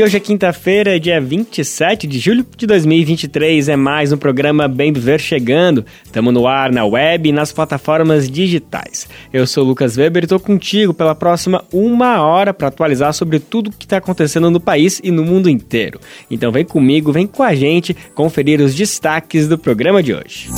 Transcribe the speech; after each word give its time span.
E 0.00 0.02
hoje 0.02 0.16
é 0.16 0.20
quinta-feira, 0.20 0.98
dia 0.98 1.20
27 1.20 2.06
de 2.06 2.18
julho 2.18 2.46
de 2.56 2.66
2023. 2.66 3.68
É 3.68 3.76
mais 3.76 4.10
um 4.10 4.16
programa 4.16 4.66
Bem 4.66 4.94
Viver 4.94 5.20
chegando. 5.20 5.84
Estamos 6.02 6.32
no 6.32 6.46
ar, 6.46 6.72
na 6.72 6.86
web 6.86 7.28
e 7.28 7.32
nas 7.32 7.52
plataformas 7.52 8.26
digitais. 8.30 9.06
Eu 9.30 9.46
sou 9.46 9.62
Lucas 9.62 9.98
Weber 9.98 10.22
e 10.22 10.24
estou 10.24 10.40
contigo 10.40 10.94
pela 10.94 11.14
próxima 11.14 11.62
uma 11.70 12.22
hora 12.22 12.54
para 12.54 12.68
atualizar 12.68 13.12
sobre 13.12 13.38
tudo 13.38 13.68
o 13.68 13.72
que 13.72 13.84
está 13.84 13.98
acontecendo 13.98 14.50
no 14.50 14.58
país 14.58 15.02
e 15.04 15.10
no 15.10 15.22
mundo 15.22 15.50
inteiro. 15.50 16.00
Então 16.30 16.50
vem 16.50 16.64
comigo, 16.64 17.12
vem 17.12 17.26
com 17.26 17.42
a 17.42 17.54
gente 17.54 17.94
conferir 18.14 18.58
os 18.62 18.74
destaques 18.74 19.46
do 19.46 19.58
programa 19.58 20.02
de 20.02 20.14
hoje. 20.14 20.48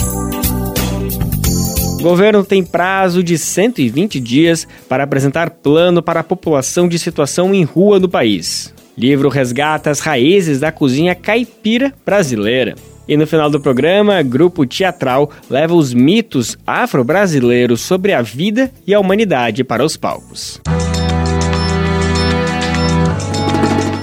O 1.99 2.03
governo 2.05 2.45
tem 2.45 2.63
prazo 2.63 3.25
de 3.25 3.37
120 3.37 4.21
dias 4.21 4.69
para 4.89 5.03
apresentar 5.03 5.51
plano 5.51 6.01
para 6.01 6.21
a 6.21 6.25
população 6.25 6.87
de 6.87 6.97
situação 6.97 7.53
em 7.53 7.65
rua 7.65 7.99
do 7.99 8.09
país. 8.09 8.73
Livro 8.97 9.29
resgata 9.29 9.91
as 9.91 10.01
raízes 10.01 10.61
da 10.61 10.71
cozinha 10.71 11.15
caipira 11.15 11.93
brasileira. 12.05 12.75
E 13.09 13.17
no 13.17 13.27
final 13.27 13.51
do 13.51 13.61
programa, 13.61 14.23
Grupo 14.23 14.65
Teatral 14.65 15.31
leva 15.51 15.75
os 15.75 15.93
mitos 15.93 16.57
afro-brasileiros 16.67 17.81
sobre 17.81 18.13
a 18.13 18.23
vida 18.23 18.71
e 18.87 18.95
a 18.95 19.01
humanidade 19.01 19.65
para 19.65 19.85
os 19.85 19.97
palcos. 19.97 20.61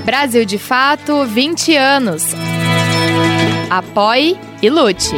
Brasil 0.05 0.43
de 0.43 0.57
Fato 0.57 1.23
20 1.23 1.75
anos. 1.75 2.23
Apoie 3.69 4.35
e 4.61 4.69
lute. 4.69 5.15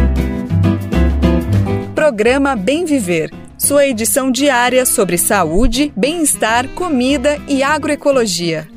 Programa 2.04 2.54
Bem 2.54 2.84
Viver, 2.84 3.32
sua 3.58 3.88
edição 3.88 4.30
diária 4.30 4.86
sobre 4.86 5.18
saúde, 5.18 5.90
bem-estar, 5.96 6.68
comida 6.76 7.40
e 7.48 7.64
agroecologia. 7.64 8.68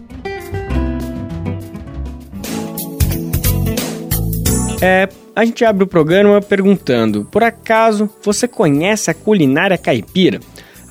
É, 4.80 5.08
a 5.34 5.44
gente 5.44 5.64
abre 5.64 5.82
o 5.82 5.88
programa 5.88 6.40
perguntando: 6.40 7.24
por 7.24 7.42
acaso 7.42 8.08
você 8.22 8.46
conhece 8.46 9.10
a 9.10 9.14
culinária 9.14 9.76
caipira? 9.76 10.38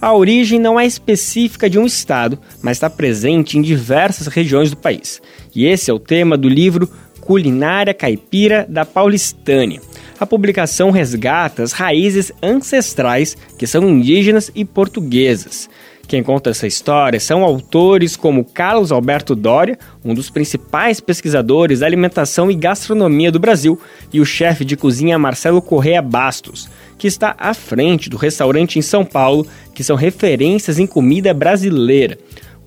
A 0.02 0.14
origem 0.14 0.60
não 0.60 0.78
é 0.78 0.86
específica 0.86 1.70
de 1.70 1.80
um 1.80 1.86
estado, 1.86 2.38
mas 2.62 2.76
está 2.76 2.90
presente 2.90 3.58
em 3.58 3.62
diversas 3.62 4.28
regiões 4.28 4.70
do 4.70 4.76
país. 4.76 5.22
E 5.56 5.66
esse 5.66 5.90
é 5.90 5.94
o 5.94 6.00
tema 6.00 6.38
do 6.38 6.50
livro 6.50 6.92
Culinária 7.22 7.94
Caipira 7.94 8.66
da 8.68 8.84
Paulistânia 8.84 9.80
a 10.26 10.28
publicação 10.28 10.90
resgata 10.90 11.62
as 11.62 11.72
raízes 11.72 12.32
ancestrais 12.42 13.38
que 13.60 13.68
são 13.68 13.88
indígenas 13.88 14.52
e 14.56 14.66
portuguesas. 14.66 15.70
Quem 16.08 16.24
conta 16.24 16.50
essa 16.50 16.66
história 16.68 17.20
são 17.20 17.44
autores 17.44 18.16
como 18.16 18.44
Carlos 18.44 18.92
Alberto 18.92 19.36
Doria, 19.36 19.78
um 20.04 20.14
dos 20.14 20.30
principais 20.30 21.00
pesquisadores 21.00 21.80
da 21.80 21.86
alimentação 21.86 22.50
e 22.50 22.56
gastronomia 22.56 23.32
do 23.32 23.40
Brasil, 23.40 23.80
e 24.12 24.20
o 24.20 24.26
chefe 24.26 24.66
de 24.66 24.76
cozinha 24.76 25.18
Marcelo 25.18 25.62
Correa 25.62 26.02
Bastos, 26.02 26.70
que 26.98 27.08
está 27.08 27.36
à 27.38 27.54
frente 27.54 28.10
do 28.10 28.18
restaurante 28.18 28.78
em 28.78 28.84
São 28.84 29.06
Paulo, 29.06 29.48
que 29.74 29.84
são 29.84 29.96
referências 29.96 30.80
em 30.80 30.88
comida 30.88 31.34
brasileira. 31.34 32.18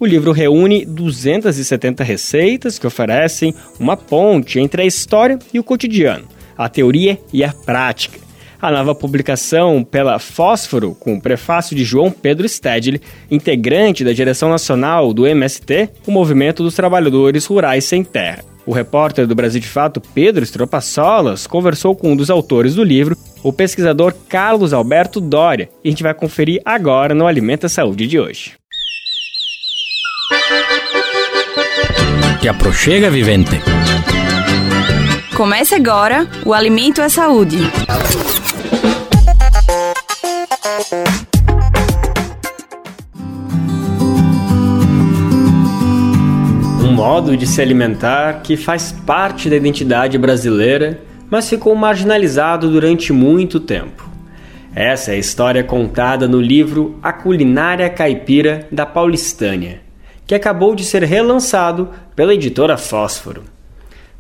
O 0.01 0.07
livro 0.07 0.31
reúne 0.31 0.85
270 0.85 2.05
receitas 2.05 2.79
que 2.79 2.87
oferecem 2.87 3.53
uma 3.81 3.97
ponte 3.97 4.61
entre 4.61 4.83
a 4.83 4.87
história 4.87 5.39
e 5.53 5.59
o 5.59 5.65
cotidiano 5.65 6.38
a 6.59 6.69
teoria 6.69 7.19
e 7.33 7.45
a 7.45 7.53
prática. 7.53 8.19
A 8.61 8.73
nova 8.73 8.93
publicação 8.93 9.85
pela 9.85 10.19
Fósforo, 10.19 10.97
com 10.99 11.15
o 11.15 11.21
prefácio 11.21 11.77
de 11.77 11.85
João 11.85 12.11
Pedro 12.11 12.49
Stedley, 12.49 13.01
integrante 13.31 14.03
da 14.03 14.13
direção 14.13 14.51
nacional 14.51 15.15
do 15.15 15.29
MST, 15.29 15.89
o 16.05 16.11
Movimento 16.11 16.65
dos 16.65 16.75
Trabalhadores 16.75 17.47
Rurais 17.47 17.85
Sem 17.85 18.03
Terra. 18.03 18.45
O 18.67 18.73
repórter 18.73 19.27
do 19.27 19.35
Brasil 19.35 19.61
de 19.61 19.69
Fato, 19.69 20.01
Pedro 20.01 20.43
Estropassolas, 20.43 21.47
conversou 21.47 21.95
com 21.95 22.13
um 22.13 22.17
dos 22.17 22.31
autores 22.31 22.75
do 22.75 22.83
livro, 22.83 23.17
o 23.45 23.53
pesquisador 23.53 24.13
Carlos 24.29 24.73
Alberto 24.73 25.21
Doria, 25.21 25.71
e 25.83 25.89
a 25.89 25.91
gente 25.91 26.03
vai 26.03 26.13
conferir 26.13 26.61
agora 26.65 27.15
no 27.15 27.27
Alimenta 27.27 27.69
Saúde 27.69 28.07
de 28.07 28.19
hoje. 28.19 28.55
Te 32.41 32.49
aproxega, 32.49 33.09
vivente. 33.09 33.59
Comece 35.39 35.77
agora 35.77 36.27
o 36.45 36.53
Alimento 36.53 37.01
é 37.01 37.09
Saúde. 37.09 37.59
Um 46.83 46.91
modo 46.93 47.37
de 47.37 47.47
se 47.47 47.63
alimentar 47.63 48.43
que 48.43 48.57
faz 48.57 48.91
parte 49.07 49.49
da 49.49 49.55
identidade 49.55 50.19
brasileira, 50.19 51.01
mas 51.31 51.49
ficou 51.49 51.73
marginalizado 51.77 52.69
durante 52.69 53.13
muito 53.13 53.61
tempo. 53.61 54.11
Essa 54.75 55.13
é 55.13 55.15
a 55.15 55.19
história 55.19 55.63
contada 55.63 56.27
no 56.27 56.41
livro 56.41 56.99
A 57.01 57.13
Culinária 57.13 57.89
Caipira 57.89 58.67
da 58.73 58.85
Paulistânia, 58.85 59.83
que 60.27 60.35
acabou 60.35 60.75
de 60.75 60.83
ser 60.83 61.05
relançado 61.05 61.91
pela 62.17 62.35
editora 62.35 62.77
Fósforo. 62.77 63.58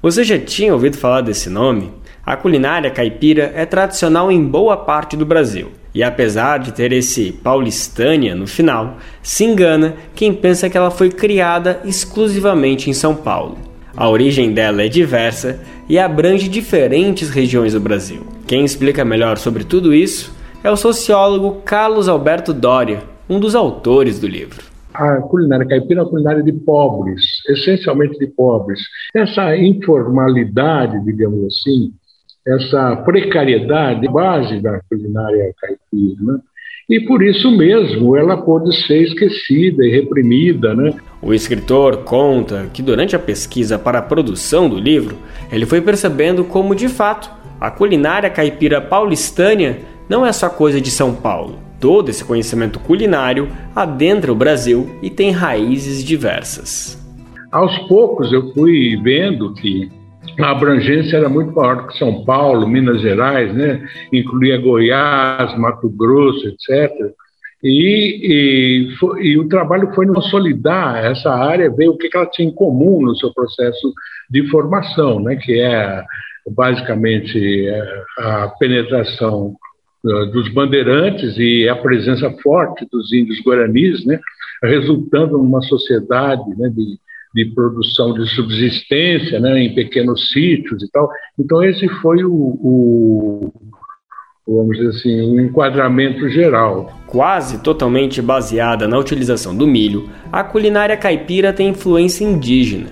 Você 0.00 0.22
já 0.22 0.38
tinha 0.38 0.72
ouvido 0.72 0.96
falar 0.96 1.22
desse 1.22 1.50
nome? 1.50 1.90
A 2.24 2.36
culinária 2.36 2.88
caipira 2.88 3.52
é 3.56 3.66
tradicional 3.66 4.30
em 4.30 4.44
boa 4.44 4.76
parte 4.76 5.16
do 5.16 5.26
Brasil. 5.26 5.72
E 5.92 6.04
apesar 6.04 6.58
de 6.58 6.70
ter 6.70 6.92
esse 6.92 7.32
paulistânia 7.32 8.32
no 8.36 8.46
final, 8.46 8.98
se 9.20 9.42
engana 9.42 9.96
quem 10.14 10.32
pensa 10.32 10.70
que 10.70 10.78
ela 10.78 10.92
foi 10.92 11.10
criada 11.10 11.80
exclusivamente 11.84 12.88
em 12.88 12.92
São 12.92 13.12
Paulo. 13.12 13.58
A 13.96 14.08
origem 14.08 14.52
dela 14.52 14.84
é 14.84 14.88
diversa 14.88 15.58
e 15.88 15.98
abrange 15.98 16.46
diferentes 16.46 17.28
regiões 17.28 17.72
do 17.72 17.80
Brasil. 17.80 18.24
Quem 18.46 18.64
explica 18.64 19.04
melhor 19.04 19.36
sobre 19.36 19.64
tudo 19.64 19.92
isso 19.92 20.32
é 20.62 20.70
o 20.70 20.76
sociólogo 20.76 21.60
Carlos 21.64 22.08
Alberto 22.08 22.54
Doria, 22.54 23.02
um 23.28 23.40
dos 23.40 23.56
autores 23.56 24.20
do 24.20 24.28
livro 24.28 24.67
a 24.98 25.22
culinária 25.22 25.64
caipira 25.64 26.00
é 26.00 26.02
uma 26.02 26.10
culinária 26.10 26.42
de 26.42 26.52
pobres, 26.52 27.22
essencialmente 27.48 28.18
de 28.18 28.26
pobres. 28.26 28.80
Essa 29.14 29.56
informalidade, 29.56 31.04
digamos 31.04 31.44
assim, 31.46 31.92
essa 32.44 32.96
precariedade, 32.96 34.08
base 34.08 34.60
da 34.60 34.80
culinária 34.88 35.54
caipira, 35.60 36.16
né? 36.20 36.40
e 36.90 37.00
por 37.00 37.22
isso 37.22 37.48
mesmo 37.56 38.16
ela 38.16 38.38
pôde 38.38 38.74
ser 38.86 39.02
esquecida 39.02 39.86
e 39.86 39.90
reprimida. 39.90 40.74
Né? 40.74 40.92
O 41.22 41.32
escritor 41.32 41.98
conta 41.98 42.68
que 42.72 42.82
durante 42.82 43.14
a 43.14 43.20
pesquisa 43.20 43.78
para 43.78 44.00
a 44.00 44.02
produção 44.02 44.68
do 44.68 44.80
livro, 44.80 45.16
ele 45.52 45.64
foi 45.64 45.80
percebendo 45.80 46.42
como, 46.42 46.74
de 46.74 46.88
fato, 46.88 47.30
a 47.60 47.70
culinária 47.70 48.30
caipira 48.30 48.80
paulistânia 48.80 49.78
não 50.08 50.26
é 50.26 50.32
só 50.32 50.48
coisa 50.48 50.80
de 50.80 50.90
São 50.90 51.14
Paulo. 51.14 51.67
Todo 51.80 52.08
esse 52.08 52.24
conhecimento 52.24 52.80
culinário 52.80 53.48
adentra 53.74 54.32
o 54.32 54.34
Brasil 54.34 54.98
e 55.00 55.08
tem 55.08 55.30
raízes 55.30 56.02
diversas. 56.02 56.98
Aos 57.52 57.78
poucos 57.86 58.32
eu 58.32 58.52
fui 58.52 58.96
vendo 59.02 59.54
que 59.54 59.90
a 60.40 60.50
abrangência 60.50 61.16
era 61.16 61.28
muito 61.28 61.52
maior 61.54 61.86
que 61.86 61.96
São 61.96 62.24
Paulo, 62.24 62.68
Minas 62.68 63.00
Gerais, 63.00 63.54
né? 63.54 63.86
incluía 64.12 64.60
Goiás, 64.60 65.56
Mato 65.56 65.88
Grosso, 65.88 66.48
etc. 66.48 66.92
E, 67.62 68.88
e, 68.92 68.94
e, 69.20 69.38
o 69.38 69.48
trabalho 69.48 69.92
foi 69.94 70.06
consolidar 70.06 71.04
essa 71.04 71.30
área, 71.30 71.70
ver 71.70 71.88
o 71.88 71.96
que 71.96 72.08
ela 72.14 72.26
tinha 72.26 72.48
em 72.48 72.54
comum 72.54 73.02
no 73.02 73.16
seu 73.16 73.32
processo 73.32 73.92
de 74.30 74.46
formação, 74.48 75.20
né? 75.20 75.36
que 75.36 75.58
é 75.60 76.04
basicamente 76.50 77.66
é, 77.66 78.02
a 78.18 78.48
penetração 78.58 79.56
dos 80.02 80.52
bandeirantes 80.52 81.36
e 81.38 81.68
a 81.68 81.76
presença 81.76 82.30
forte 82.42 82.86
dos 82.90 83.12
índios 83.12 83.40
guaranis, 83.44 84.04
né? 84.06 84.18
resultando 84.62 85.38
numa 85.38 85.62
sociedade 85.62 86.48
né? 86.56 86.68
de 86.68 86.98
de 87.34 87.44
produção 87.46 88.14
de 88.14 88.26
subsistência, 88.30 89.38
né, 89.38 89.60
em 89.60 89.74
pequenos 89.74 90.32
sítios 90.32 90.82
e 90.82 90.90
tal. 90.90 91.08
Então 91.38 91.62
esse 91.62 91.88
foi 92.00 92.24
o, 92.24 92.32
o 92.32 93.52
vamos 94.46 94.78
dizer 94.78 94.88
assim, 94.88 95.20
um 95.20 95.40
enquadramento 95.40 96.28
geral. 96.30 96.92
Quase 97.06 97.62
totalmente 97.62 98.22
baseada 98.22 98.88
na 98.88 98.98
utilização 98.98 99.54
do 99.54 99.66
milho, 99.66 100.08
a 100.32 100.42
culinária 100.42 100.96
caipira 100.96 101.52
tem 101.52 101.68
influência 101.68 102.24
indígena. 102.24 102.88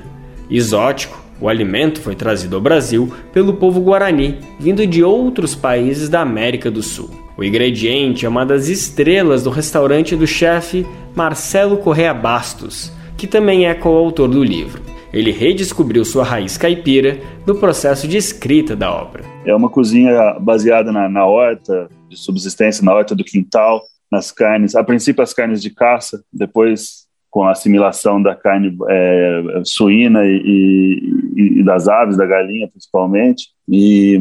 Exótico, 0.51 1.19
o 1.41 1.49
alimento 1.49 2.01
foi 2.01 2.15
trazido 2.15 2.57
ao 2.57 2.63
Brasil 2.63 3.13
pelo 3.33 3.55
povo 3.55 3.81
guarani, 3.81 4.39
vindo 4.59 4.87
de 4.87 5.03
outros 5.03 5.55
países 5.55 6.09
da 6.09 6.21
América 6.21 6.71
do 6.71 6.83
Sul. 6.83 7.11
O 7.37 7.45
ingrediente 7.45 8.25
é 8.25 8.29
uma 8.29 8.47
das 8.47 8.69
estrelas 8.69 9.43
do 9.43 9.51
restaurante 9.51 10.17
do 10.17 10.27
chefe 10.27 10.87
Marcelo 11.15 11.77
Correa 11.77 12.15
Bastos, 12.15 12.91
que 13.17 13.27
também 13.27 13.67
é 13.67 13.75
coautor 13.75 14.29
do 14.29 14.43
livro. 14.43 14.83
Ele 15.13 15.31
redescobriu 15.31 16.05
sua 16.05 16.25
raiz 16.25 16.57
caipira 16.59 17.19
no 17.47 17.55
processo 17.55 18.09
de 18.09 18.17
escrita 18.17 18.75
da 18.75 18.93
obra. 18.93 19.25
É 19.45 19.55
uma 19.55 19.69
cozinha 19.69 20.37
baseada 20.41 20.91
na, 20.91 21.09
na 21.09 21.27
horta, 21.27 21.89
de 22.09 22.17
subsistência, 22.17 22.85
na 22.85 22.95
horta 22.95 23.15
do 23.15 23.25
quintal, 23.25 23.83
nas 24.11 24.31
carnes, 24.31 24.75
a 24.75 24.85
princípio 24.85 25.23
as 25.23 25.33
carnes 25.33 25.61
de 25.61 25.71
caça, 25.71 26.23
depois 26.33 27.06
com 27.31 27.43
a 27.43 27.51
assimilação 27.51 28.23
da 28.23 28.35
carne 28.35 28.77
é, 28.89 29.61
suína 29.65 30.25
e, 30.25 31.03
e, 31.37 31.61
e, 31.61 31.63
das 31.63 31.87
aves, 31.89 32.17
da 32.17 32.25
galinha 32.25 32.69
principalmente, 32.69 33.49
e, 33.69 34.19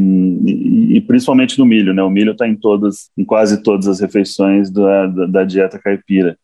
e, 0.95 1.01
principalmente 1.01 1.57
no 1.57 1.65
milho, 1.65 1.93
né? 1.93 2.03
O 2.03 2.09
milho 2.09 2.33
está 2.33 2.47
em 2.47 2.55
todas, 2.55 3.09
em 3.17 3.23
quase 3.23 3.63
todas 3.63 3.87
as 3.87 3.99
refeições 3.99 4.69
da, 4.69 5.07
da, 5.07 5.25
da 5.27 5.43
dieta 5.43 5.79
caipira 5.79 6.37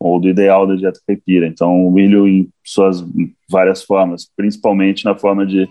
ou 0.00 0.20
do 0.20 0.28
ideal 0.28 0.66
da 0.66 0.76
dieta 0.76 1.00
caipira. 1.06 1.46
Então, 1.46 1.86
o 1.86 1.90
milho 1.90 2.26
em 2.26 2.48
suas 2.64 3.04
várias 3.50 3.82
formas, 3.82 4.28
principalmente 4.36 5.04
na 5.04 5.14
forma 5.14 5.44
de 5.44 5.68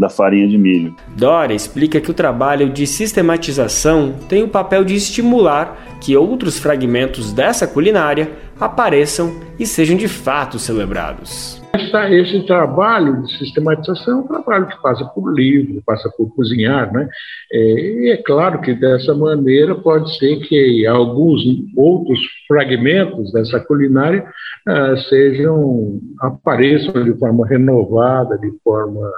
da 0.00 0.08
farinha 0.08 0.48
de 0.48 0.56
milho. 0.56 0.96
Dora 1.14 1.52
explica 1.52 2.00
que 2.00 2.10
o 2.10 2.14
trabalho 2.14 2.70
de 2.70 2.86
sistematização 2.86 4.14
tem 4.30 4.42
o 4.42 4.48
papel 4.48 4.82
de 4.82 4.94
estimular 4.94 5.98
que 6.00 6.16
outros 6.16 6.58
fragmentos 6.58 7.34
dessa 7.34 7.66
culinária 7.66 8.32
apareçam 8.60 9.40
e 9.58 9.66
sejam 9.66 9.96
de 9.96 10.06
fato 10.06 10.58
celebrados. 10.58 11.60
Essa, 11.72 12.10
esse 12.10 12.44
trabalho 12.46 13.22
de 13.22 13.38
sistematização 13.38 14.18
é 14.18 14.22
um 14.22 14.26
trabalho 14.26 14.66
que 14.66 14.82
passa 14.82 15.04
por 15.04 15.32
livro, 15.32 15.82
passa 15.86 16.10
por 16.16 16.34
cozinhar, 16.34 16.92
né? 16.92 17.08
É, 17.52 17.58
e 17.58 18.10
é 18.10 18.16
claro 18.16 18.60
que 18.60 18.74
dessa 18.74 19.14
maneira 19.14 19.74
pode 19.74 20.16
ser 20.18 20.40
que 20.40 20.86
alguns 20.86 21.40
outros 21.76 22.18
fragmentos 22.48 23.32
dessa 23.32 23.60
culinária 23.60 24.26
ah, 24.66 24.96
sejam 25.08 26.00
apareçam 26.20 27.04
de 27.04 27.16
forma 27.18 27.46
renovada, 27.46 28.36
de 28.38 28.52
forma 28.64 29.08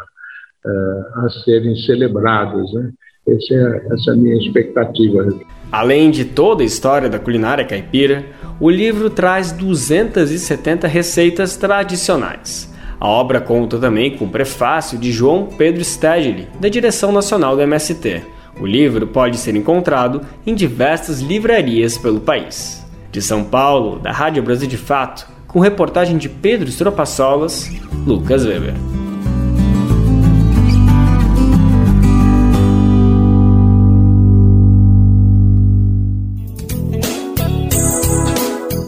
ah, 0.65 1.25
a 1.25 1.31
serem 1.45 1.75
celebrados, 1.77 2.73
né? 2.75 2.91
Essa 3.27 3.55
é, 3.55 3.95
essa 3.95 4.11
é 4.11 4.15
a 4.15 4.17
minha 4.17 4.37
expectativa. 4.37 5.29
Além 5.71 6.11
de 6.11 6.25
toda 6.25 6.63
a 6.63 6.67
história 6.67 7.09
da 7.09 7.19
culinária 7.19 7.65
caipira, 7.65 8.25
o 8.63 8.71
livro 8.71 9.11
traz 9.11 9.51
270 9.51 10.87
receitas 10.87 11.57
tradicionais. 11.57 12.73
A 13.01 13.09
obra 13.09 13.41
conta 13.41 13.77
também 13.77 14.17
com 14.17 14.27
o 14.27 14.31
prefácio 14.31 14.97
de 14.97 15.11
João 15.11 15.47
Pedro 15.47 15.85
Stedley, 15.85 16.47
da 16.61 16.69
direção 16.69 17.11
nacional 17.11 17.57
do 17.57 17.63
MST. 17.63 18.23
O 18.61 18.65
livro 18.65 19.09
pode 19.09 19.37
ser 19.37 19.57
encontrado 19.57 20.21
em 20.47 20.55
diversas 20.55 21.21
livrarias 21.21 21.99
pelo 21.99 22.21
país. 22.21 22.87
De 23.11 23.21
São 23.21 23.43
Paulo, 23.43 23.99
da 23.99 24.13
Rádio 24.13 24.45
Brasil 24.45 24.69
de 24.69 24.77
Fato, 24.77 25.27
com 25.49 25.59
reportagem 25.59 26.17
de 26.17 26.29
Pedro 26.29 26.69
Estropassolas, 26.69 27.69
Lucas 28.07 28.47
Weber. 28.47 29.02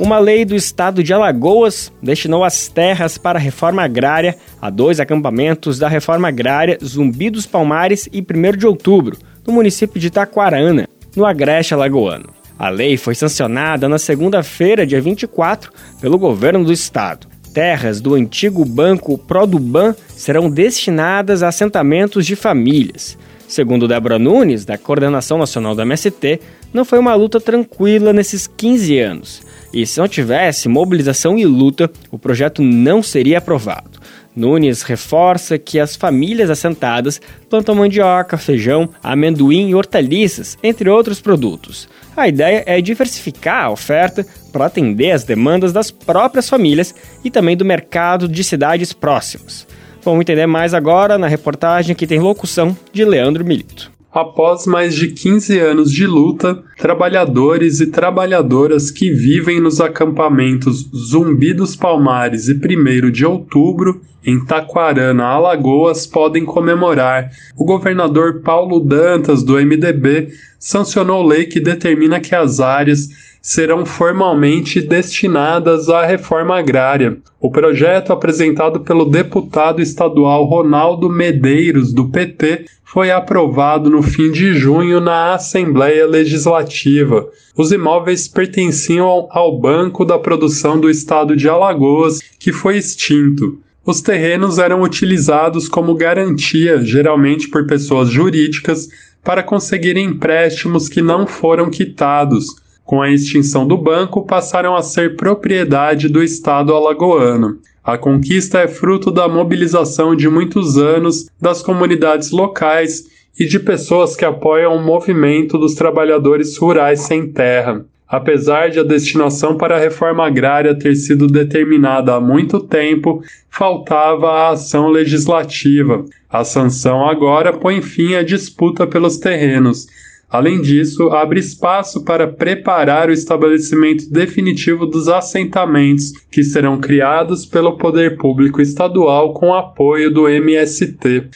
Uma 0.05 0.19
lei 0.19 0.45
do 0.45 0.55
estado 0.55 1.03
de 1.03 1.15
Alagoas 1.15 1.91
destinou 2.03 2.45
as 2.45 2.69
terras 2.69 3.17
para 3.17 3.39
a 3.39 3.43
reforma 3.43 3.83
agrária 3.83 4.37
a 4.61 4.69
dois 4.69 5.01
acampamentos 5.01 5.79
da 5.79 5.89
reforma 5.89 6.29
agrária 6.29 6.79
Zumbi 6.85 7.31
dos 7.31 7.47
Palmares 7.47 8.07
e 8.13 8.21
1 8.21 8.59
de 8.59 8.67
outubro, 8.67 9.17
no 9.47 9.55
município 9.55 9.99
de 9.99 10.11
Taquarana, 10.11 10.87
no 11.17 11.25
Agreste 11.25 11.73
Alagoano. 11.73 12.29
A 12.59 12.69
lei 12.69 12.99
foi 12.99 13.15
sancionada 13.15 13.89
na 13.89 13.99
segunda-feira, 13.99 14.87
dia 14.87 15.01
24, 15.01 15.73
pelo 16.03 16.19
governo 16.19 16.67
do 16.67 16.73
estado. 16.73 17.27
Terras 17.55 17.99
do 17.99 18.15
antigo 18.15 18.63
banco 18.63 19.17
Produban 19.17 19.95
serão 20.09 20.51
destinadas 20.51 21.43
a 21.43 21.49
assentamentos 21.49 22.27
de 22.27 22.37
famílias. 22.37 23.17
Segundo 23.49 23.89
Débora 23.89 24.19
Nunes, 24.19 24.67
da 24.67 24.77
Coordenação 24.77 25.39
Nacional 25.39 25.75
do 25.75 25.81
MST, 25.81 26.41
não 26.75 26.85
foi 26.85 26.99
uma 26.99 27.15
luta 27.15 27.41
tranquila 27.41 28.13
nesses 28.13 28.47
15 28.47 28.99
anos. 28.99 29.43
E 29.75 29.85
se 29.85 29.99
não 29.99 30.07
tivesse 30.07 30.69
mobilização 30.69 31.37
e 31.37 31.45
luta, 31.45 31.91
o 32.09 32.17
projeto 32.17 32.63
não 32.63 33.03
seria 33.03 33.39
aprovado. 33.39 33.99
Nunes 34.35 34.83
reforça 34.83 35.59
que 35.59 35.81
as 35.81 35.97
famílias 35.97 36.49
assentadas 36.49 37.21
plantam 37.51 37.75
mandioca, 37.75 38.39
feijão, 38.39 38.89
amendoim 39.03 39.71
e 39.71 39.75
hortaliças, 39.75 40.57
entre 40.63 40.89
outros 40.89 41.21
produtos. 41.21 41.89
A 42.17 42.29
ideia 42.29 42.63
é 42.67 42.81
diversificar 42.81 43.65
a 43.65 43.71
oferta 43.71 44.25
para 44.53 44.67
atender 44.67 45.11
as 45.11 45.25
demandas 45.25 45.73
das 45.73 45.91
próprias 45.91 46.49
famílias 46.49 46.95
e 47.25 47.31
também 47.31 47.57
do 47.57 47.65
mercado 47.65 48.29
de 48.29 48.45
cidades 48.45 48.93
próximas. 48.93 49.67
Vamos 50.03 50.21
entender 50.21 50.47
mais 50.47 50.73
agora 50.73 51.19
na 51.19 51.27
reportagem 51.27 51.97
que 51.97 52.07
tem 52.07 52.21
locução 52.21 52.77
de 52.93 53.05
Leandro 53.05 53.45
Milito. 53.45 53.94
Após 54.15 54.65
mais 54.65 54.95
de 54.95 55.09
15 55.09 55.59
anos 55.59 55.91
de 55.91 56.07
luta, 56.07 56.63
trabalhadores 56.79 57.81
e 57.81 57.89
trabalhadoras 57.89 58.89
que 58.89 59.11
vivem 59.11 59.61
nos 59.61 59.81
acampamentos 59.81 60.89
Zumbi 60.95 61.53
dos 61.53 61.75
Palmares 61.75 62.47
e 62.47 62.53
1 62.53 63.11
de 63.11 63.27
Outubro, 63.27 64.01
em 64.25 64.39
Taquarana, 64.39 65.25
Alagoas, 65.25 66.07
podem 66.07 66.45
comemorar. 66.45 67.29
O 67.57 67.65
governador 67.65 68.41
Paulo 68.41 68.79
Dantas, 68.79 69.43
do 69.43 69.55
MDB, 69.55 70.29
sancionou 70.61 71.27
lei 71.27 71.47
que 71.47 71.59
determina 71.59 72.21
que 72.21 72.37
as 72.37 72.61
áreas 72.61 73.09
serão 73.45 73.85
formalmente 73.85 74.81
destinadas 74.81 75.91
à 75.91 76.07
reforma 76.07 76.59
agrária. 76.59 77.19
O 77.39 77.51
projeto, 77.51 78.11
apresentado 78.11 78.81
pelo 78.81 79.05
deputado 79.05 79.83
estadual 79.83 80.47
Ronaldo 80.47 81.11
Medeiros, 81.11 81.93
do 81.93 82.09
PT, 82.09 82.65
foi 82.83 83.11
aprovado 83.11 83.91
no 83.91 84.03
fim 84.03 84.33
de 84.33 84.55
junho 84.55 84.99
na 84.99 85.35
Assembleia 85.35 86.07
Legislativa. 86.07 87.29
Os 87.55 87.71
imóveis 87.71 88.27
pertenciam 88.27 89.29
ao 89.31 89.61
Banco 89.61 90.07
da 90.07 90.19
Produção 90.19 90.81
do 90.81 90.89
Estado 90.89 91.37
de 91.37 91.47
Alagoas, 91.47 92.21
que 92.39 92.51
foi 92.51 92.79
extinto. 92.79 93.59
Os 93.85 94.01
terrenos 94.01 94.59
eram 94.59 94.81
utilizados 94.81 95.69
como 95.69 95.95
garantia, 95.95 96.83
geralmente 96.83 97.49
por 97.49 97.67
pessoas 97.67 98.09
jurídicas, 98.09 98.89
para 99.23 99.43
conseguir 99.43 99.99
empréstimos 99.99 100.89
que 100.89 101.03
não 101.03 101.27
foram 101.27 101.69
quitados 101.69 102.64
com 102.85 103.01
a 103.01 103.11
extinção 103.11 103.67
do 103.67 103.77
banco, 103.77 104.27
passaram 104.27 104.77
a 104.77 104.83
ser 104.83 105.17
propriedade 105.17 106.09
do 106.09 106.23
Estado 106.23 106.75
alagoano. 106.75 107.59
A 107.83 107.99
conquista 107.99 108.61
é 108.61 108.69
fruto 108.69 109.11
da 109.11 109.29
mobilização 109.29 110.15
de 110.15 110.29
muitos 110.29 110.79
anos 110.79 111.27
das 111.41 111.63
comunidades 111.63 112.31
locais 112.31 113.07
e 113.39 113.47
de 113.47 113.59
pessoas 113.59 114.15
que 114.15 114.25
apoiam 114.25 114.77
o 114.77 114.83
movimento 114.83 115.59
dos 115.59 115.75
trabalhadores 115.75 116.57
rurais 116.57 117.01
sem 117.01 117.31
terra. 117.31 117.85
Apesar 118.07 118.71
de 118.71 118.79
a 118.79 118.85
destinação 118.85 119.57
para 119.57 119.77
a 119.77 119.81
reforma 119.81 120.27
agrária 120.27 120.75
ter 120.75 120.95
sido 120.95 121.27
determinada 121.27 122.15
há 122.15 122.21
muito 122.21 122.61
tempo, 122.61 123.23
faltava 123.51 124.31
a 124.31 124.51
ação 124.51 124.89
legislativa. 124.89 126.05
A 126.31 126.45
sanção 126.45 127.09
agora 127.09 127.53
põe 127.53 127.83
fim 127.83 128.15
à 128.15 128.23
disputa 128.23 128.87
pelos 128.87 129.17
terrenos. 129.17 129.89
Além 130.35 130.61
disso, 130.61 131.11
abre 131.11 131.39
espaço 131.39 132.03
para 132.03 132.27
preparar 132.27 133.09
o 133.09 133.13
estabelecimento 133.13 134.11
definitivo 134.11 134.85
dos 134.85 135.07
assentamentos, 135.07 136.11
que 136.29 136.43
serão 136.43 136.81
criados 136.81 137.47
pelo 137.47 137.79
poder 137.79 138.17
público 138.17 138.61
estadual 138.61 139.33
com 139.33 139.55
apoio 139.55 140.13
do 140.13 140.29
MST. 140.29 141.29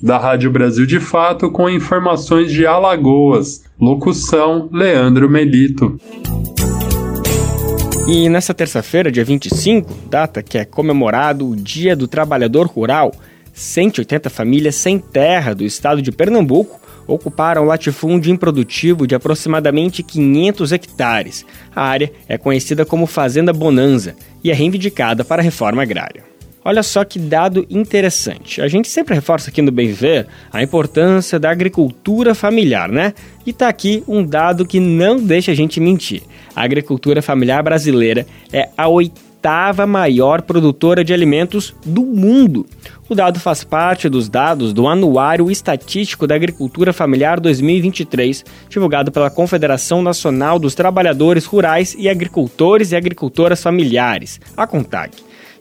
Da 0.00 0.16
Rádio 0.16 0.50
Brasil 0.50 0.86
de 0.86 0.98
Fato, 0.98 1.50
com 1.50 1.68
informações 1.68 2.50
de 2.50 2.64
Alagoas. 2.64 3.62
Locução: 3.78 4.70
Leandro 4.72 5.28
Melito. 5.28 6.00
E 8.08 8.26
nessa 8.30 8.54
terça-feira, 8.54 9.12
dia 9.12 9.22
25, 9.22 9.92
data 10.08 10.42
que 10.42 10.56
é 10.56 10.64
comemorado 10.64 11.46
o 11.46 11.54
Dia 11.54 11.94
do 11.94 12.08
Trabalhador 12.08 12.66
Rural, 12.66 13.12
180 13.52 14.30
famílias 14.30 14.76
sem 14.76 14.98
terra 14.98 15.54
do 15.54 15.62
estado 15.62 16.00
de 16.00 16.10
Pernambuco 16.10 16.85
ocuparam 17.06 17.64
latifúndio 17.64 18.32
improdutivo 18.32 19.06
de 19.06 19.14
aproximadamente 19.14 20.02
500 20.02 20.72
hectares. 20.72 21.46
A 21.74 21.82
área 21.82 22.12
é 22.28 22.36
conhecida 22.36 22.84
como 22.84 23.06
Fazenda 23.06 23.52
Bonanza 23.52 24.14
e 24.42 24.50
é 24.50 24.54
reivindicada 24.54 25.24
para 25.24 25.42
a 25.42 25.44
reforma 25.44 25.82
agrária. 25.82 26.24
Olha 26.64 26.82
só 26.82 27.04
que 27.04 27.18
dado 27.18 27.64
interessante. 27.70 28.60
A 28.60 28.66
gente 28.66 28.88
sempre 28.88 29.14
reforça 29.14 29.50
aqui 29.50 29.62
no 29.62 29.70
Bem 29.70 29.86
Viver 29.86 30.26
a 30.52 30.60
importância 30.64 31.38
da 31.38 31.48
agricultura 31.48 32.34
familiar, 32.34 32.88
né? 32.88 33.14
E 33.46 33.52
tá 33.52 33.68
aqui 33.68 34.02
um 34.08 34.24
dado 34.24 34.66
que 34.66 34.80
não 34.80 35.16
deixa 35.16 35.52
a 35.52 35.54
gente 35.54 35.78
mentir. 35.78 36.22
A 36.56 36.64
agricultura 36.64 37.22
familiar 37.22 37.62
brasileira 37.62 38.26
é 38.52 38.68
a 38.76 38.88
oitava 38.88 39.25
maior 39.86 40.42
produtora 40.42 41.04
de 41.04 41.12
alimentos 41.12 41.74
do 41.84 42.02
mundo. 42.02 42.66
O 43.08 43.14
dado 43.14 43.38
faz 43.38 43.62
parte 43.62 44.08
dos 44.08 44.28
dados 44.28 44.72
do 44.72 44.88
Anuário 44.88 45.50
Estatístico 45.50 46.26
da 46.26 46.34
Agricultura 46.34 46.92
Familiar 46.92 47.38
2023, 47.38 48.44
divulgado 48.68 49.12
pela 49.12 49.30
Confederação 49.30 50.02
Nacional 50.02 50.58
dos 50.58 50.74
Trabalhadores 50.74 51.44
Rurais 51.44 51.94
e 51.96 52.08
Agricultores 52.08 52.90
e 52.90 52.96
Agricultoras 52.96 53.62
Familiares, 53.62 54.40
a 54.56 54.66
CONTAG. 54.66 55.12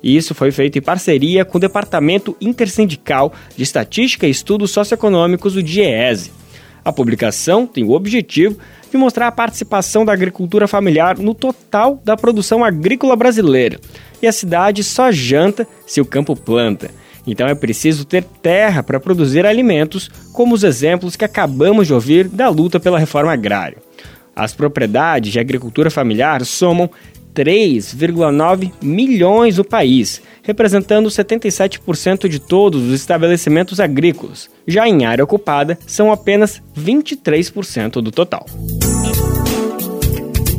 E 0.01 0.15
isso 0.15 0.33
foi 0.33 0.51
feito 0.51 0.77
em 0.77 0.81
parceria 0.81 1.45
com 1.45 1.57
o 1.57 1.61
Departamento 1.61 2.35
Intersindical 2.41 3.33
de 3.55 3.63
Estatística 3.63 4.25
e 4.25 4.31
Estudos 4.31 4.71
Socioeconômicos, 4.71 5.55
o 5.55 5.61
DIEESE. 5.63 6.44
A 6.85 6.93
publicação 6.93 7.65
tem 7.65 7.83
o 7.83 7.93
objetivo 7.93 8.59
de 8.91 8.95
mostrar 8.95 9.27
a 9.27 9.31
participação 9.31 10.05
da 10.05 10.13
agricultura 10.13 10.67
familiar 10.67 11.17
no 11.17 11.33
total 11.33 11.99
da 12.05 12.15
produção 12.15 12.63
agrícola 12.63 13.15
brasileira. 13.15 13.79
E 14.21 14.27
a 14.27 14.31
cidade 14.31 14.83
só 14.83 15.11
janta 15.11 15.67
se 15.87 15.99
o 15.99 16.05
campo 16.05 16.35
planta. 16.35 16.91
Então 17.25 17.47
é 17.47 17.55
preciso 17.55 18.05
ter 18.05 18.23
terra 18.23 18.83
para 18.83 18.99
produzir 18.99 19.47
alimentos, 19.47 20.11
como 20.31 20.53
os 20.53 20.63
exemplos 20.63 21.15
que 21.15 21.25
acabamos 21.25 21.87
de 21.87 21.93
ouvir 21.93 22.27
da 22.27 22.49
luta 22.49 22.79
pela 22.79 22.99
reforma 22.99 23.33
agrária. 23.33 23.77
As 24.35 24.53
propriedades 24.53 25.31
de 25.31 25.39
agricultura 25.39 25.89
familiar 25.89 26.45
somam 26.45 26.87
3,9 27.35 28.71
milhões 28.81 29.57
no 29.57 29.65
país, 29.65 30.21
representando 30.41 31.09
77% 31.09 32.29
de 32.29 32.39
todos 32.39 32.81
os 32.83 32.93
estabelecimentos 32.93 33.79
agrícolas. 33.79 34.49
Já 34.65 34.87
em 34.87 35.05
área 35.05 35.23
ocupada, 35.23 35.77
são 35.85 36.11
apenas 36.11 36.61
23% 36.77 38.01
do 38.01 38.11
total. 38.11 38.45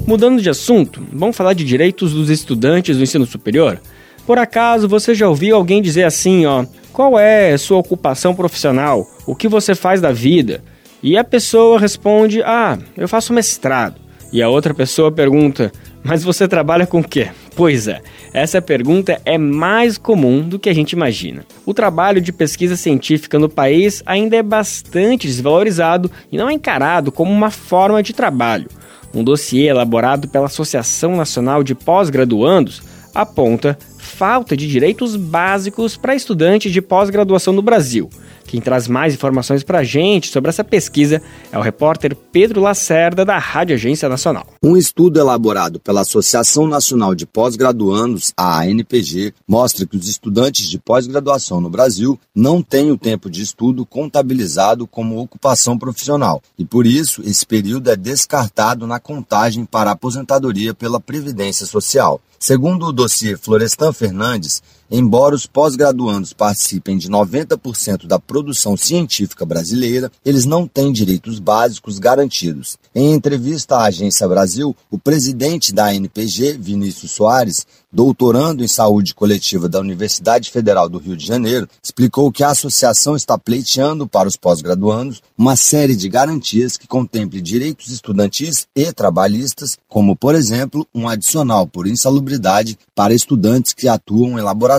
Mudando 0.07 0.41
de 0.41 0.51
assunto, 0.51 1.03
vamos 1.13 1.37
falar 1.37 1.55
de 1.55 1.65
direitos 1.65 2.13
dos 2.13 2.31
estudantes 2.31 2.97
do 2.97 3.03
ensino 3.03 3.27
superior? 3.27 3.81
Por 4.27 4.39
acaso 4.39 4.89
você 4.89 5.15
já 5.15 5.29
ouviu 5.29 5.57
alguém 5.57 5.81
dizer 5.81 6.05
assim, 6.05 6.47
ó, 6.47 6.65
qual 6.93 7.19
é 7.19 7.57
sua 7.57 7.79
ocupação 7.79 8.35
profissional? 8.35 9.07
O 9.27 9.35
que 9.35 9.49
você 9.49 9.75
faz 9.75 10.01
da 10.01 10.13
vida? 10.13 10.63
E 11.03 11.17
a 11.17 11.23
pessoa 11.23 11.79
responde: 11.79 12.43
"Ah, 12.43 12.79
eu 12.97 13.09
faço 13.09 13.33
mestrado". 13.33 13.97
E 14.33 14.43
a 14.43 14.49
outra 14.49 14.75
pessoa 14.75 15.13
pergunta: 15.13 15.71
mas 16.07 16.23
você 16.23 16.47
trabalha 16.47 16.87
com 16.87 17.01
o 17.01 17.05
quê? 17.05 17.29
Pois 17.57 17.89
é, 17.89 18.01
essa 18.33 18.63
pergunta 18.63 19.21
é 19.25 19.37
mais 19.37 19.99
comum 19.99 20.41
do 20.47 20.59
que 20.59 20.69
a 20.69 20.75
gente 20.75 20.93
imagina. 20.93 21.45
O 21.65 21.75
trabalho 21.75 22.21
de 22.21 22.33
pesquisa 22.33 22.77
científica 22.77 23.39
no 23.39 23.49
país 23.49 24.03
ainda 24.07 24.37
é 24.37 24.43
bastante 24.43 25.27
desvalorizado 25.27 26.11
e 26.31 26.37
não 26.37 26.49
é 26.49 26.53
encarado 26.53 27.11
como 27.11 27.33
uma 27.33 27.51
forma 27.51 28.03
de 28.03 28.13
trabalho. 28.13 28.69
Um 29.13 29.25
dossiê 29.25 29.67
elaborado 29.67 30.29
pela 30.29 30.47
Associação 30.47 31.17
Nacional 31.17 31.65
de 31.65 31.75
Pós-Graduandos 31.75 32.83
aponta 33.15 33.79
falta 33.99 34.57
de 34.57 34.69
direitos 34.69 35.17
básicos 35.17 35.97
para 35.97 36.15
estudantes 36.15 36.73
de 36.73 36.81
pós-graduação 36.81 37.53
no 37.53 37.63
Brasil. 37.63 38.09
Quem 38.47 38.61
traz 38.61 38.87
mais 38.87 39.15
informações 39.15 39.63
para 39.63 39.81
a 39.81 39.85
gente 39.85 40.31
sobre 40.31 40.49
essa 40.49 40.63
pesquisa 40.63 41.21
é 41.51 41.59
o 41.59 41.63
repórter 41.63 42.15
Pedro 42.15 42.61
Lacerda, 42.61 43.25
da 43.25 43.39
Rádio 43.39 43.75
Agência 43.75 44.09
Nacional. 44.09 44.47
Um 44.63 44.77
estudo 44.77 45.19
elaborado 45.19 45.81
pela 45.81 46.03
Associação 46.03 46.67
Nacional 46.67 47.15
de 47.15 47.27
Pós-Graduandos, 47.27 48.33
a 48.37 48.61
ANPG, 48.61 49.35
mostra 49.47 49.87
que 49.87 49.97
os 49.97 50.09
estudantes 50.09 50.69
de 50.69 50.79
pós-graduação 50.79 51.61
no 51.61 51.69
Brasil 51.69 52.19
não 52.35 52.63
têm 52.63 52.91
o 52.91 52.99
tempo 52.99 53.29
de 53.29 53.43
estudo 53.43 53.85
contabilizado 53.85 54.87
como 54.87 55.19
ocupação 55.19 55.79
profissional 55.79 56.43
e, 56.59 56.65
por 56.65 56.87
isso, 56.87 57.23
esse 57.25 57.45
período 57.45 57.91
é 57.91 57.97
descartado 57.97 58.87
na 58.87 59.01
contagem 59.01 59.65
para 59.65 59.91
a 59.91 59.95
aposentadoria 59.95 60.73
pela 60.73 61.01
Previdência 61.01 61.67
Social. 61.67 62.21
Segundo 62.39 62.87
o 62.87 62.93
dossiê 62.93 63.37
Florestan 63.37 63.93
Fernandes, 63.93 64.63
embora 64.91 65.35
os 65.35 65.47
pós-graduandos 65.47 66.33
participem 66.33 66.97
de 66.97 67.09
90% 67.09 68.07
da 68.07 68.19
produção 68.19 68.77
científica 68.77 69.45
brasileira, 69.45 70.11
eles 70.25 70.45
não 70.45 70.67
têm 70.67 70.93
direitos 70.93 71.39
básicos 71.39 71.99
garantidos. 71.99 72.77
Em 72.95 73.13
entrevista 73.13 73.77
à 73.77 73.87
Agência 73.87 74.29
Brasil, 74.29 74.77
o 74.91 74.99
presidente 74.99 75.73
da 75.73 75.87
ANPG, 75.87 76.59
Vinícius 76.59 77.13
Soares, 77.13 77.67
doutorando 77.93 78.63
em 78.63 78.69
saúde 78.69 79.15
coletiva 79.15 79.69
da 79.69 79.81
Universidade 79.81 80.51
Federal 80.51 80.89
do 80.89 80.99
Rio 80.99 81.17
de 81.17 81.27
Janeiro, 81.27 81.69
explicou 81.83 82.31
que 82.31 82.45
a 82.45 82.51
associação 82.51 83.17
está 83.17 83.39
pleiteando 83.39 84.07
para 84.07 84.29
os 84.29 84.37
pós-graduandos 84.37 85.23
uma 85.37 85.57
série 85.57 85.97
de 85.97 86.09
garantias 86.09 86.77
que 86.77 86.87
contemple 86.87 87.41
direitos 87.41 87.89
estudantis 87.89 88.67
e 88.77 88.93
trabalhistas, 88.93 89.79
como, 89.89 90.15
por 90.15 90.35
exemplo, 90.35 90.87
um 90.95 91.09
adicional 91.09 91.67
por 91.67 91.87
insalubridade 91.87 92.79
para 92.95 93.15
estudantes 93.15 93.73
que 93.73 93.89
atuam 93.89 94.39
em 94.39 94.43
laboratórios 94.43 94.76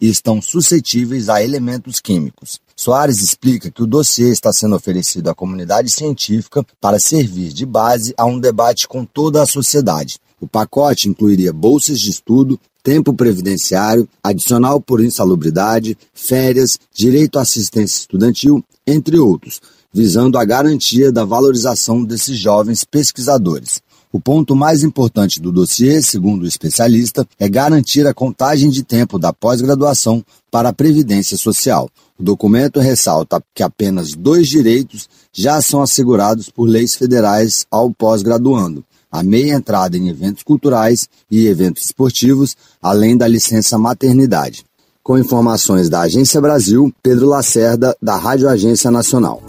e 0.00 0.08
estão 0.08 0.40
suscetíveis 0.40 1.28
a 1.28 1.42
elementos 1.42 2.00
químicos. 2.00 2.60
Soares 2.76 3.22
explica 3.22 3.70
que 3.70 3.82
o 3.82 3.86
dossiê 3.86 4.30
está 4.30 4.52
sendo 4.52 4.74
oferecido 4.74 5.28
à 5.28 5.34
comunidade 5.34 5.90
científica 5.90 6.64
para 6.80 6.98
servir 6.98 7.52
de 7.52 7.64
base 7.64 8.12
a 8.16 8.24
um 8.24 8.38
debate 8.38 8.88
com 8.88 9.04
toda 9.04 9.42
a 9.42 9.46
sociedade. 9.46 10.18
O 10.40 10.48
pacote 10.48 11.08
incluiria 11.08 11.52
bolsas 11.52 12.00
de 12.00 12.10
estudo, 12.10 12.58
tempo 12.82 13.14
previdenciário, 13.14 14.08
adicional 14.22 14.80
por 14.80 15.02
insalubridade, 15.02 15.96
férias, 16.12 16.78
direito 16.92 17.38
à 17.38 17.42
assistência 17.42 18.00
estudantil, 18.00 18.62
entre 18.86 19.18
outros, 19.18 19.60
visando 19.92 20.36
a 20.36 20.44
garantia 20.44 21.12
da 21.12 21.24
valorização 21.24 22.04
desses 22.04 22.36
jovens 22.36 22.84
pesquisadores. 22.84 23.80
O 24.14 24.20
ponto 24.20 24.54
mais 24.54 24.84
importante 24.84 25.40
do 25.40 25.50
dossiê, 25.50 26.00
segundo 26.00 26.44
o 26.44 26.46
especialista, 26.46 27.26
é 27.36 27.48
garantir 27.48 28.06
a 28.06 28.14
contagem 28.14 28.70
de 28.70 28.84
tempo 28.84 29.18
da 29.18 29.32
pós-graduação 29.32 30.24
para 30.52 30.68
a 30.68 30.72
Previdência 30.72 31.36
Social. 31.36 31.90
O 32.16 32.22
documento 32.22 32.78
ressalta 32.78 33.42
que 33.52 33.60
apenas 33.60 34.14
dois 34.14 34.46
direitos 34.46 35.08
já 35.32 35.60
são 35.60 35.82
assegurados 35.82 36.48
por 36.48 36.66
leis 36.66 36.94
federais 36.94 37.66
ao 37.68 37.90
pós-graduando: 37.90 38.84
a 39.10 39.20
meia 39.20 39.54
entrada 39.54 39.96
em 39.96 40.08
eventos 40.08 40.44
culturais 40.44 41.08
e 41.28 41.48
eventos 41.48 41.86
esportivos, 41.86 42.56
além 42.80 43.16
da 43.16 43.26
licença 43.26 43.76
maternidade. 43.76 44.64
Com 45.02 45.18
informações 45.18 45.88
da 45.88 46.02
Agência 46.02 46.40
Brasil, 46.40 46.94
Pedro 47.02 47.26
Lacerda, 47.26 47.96
da 48.00 48.16
Rádio 48.16 48.48
Agência 48.48 48.92
Nacional. 48.92 49.42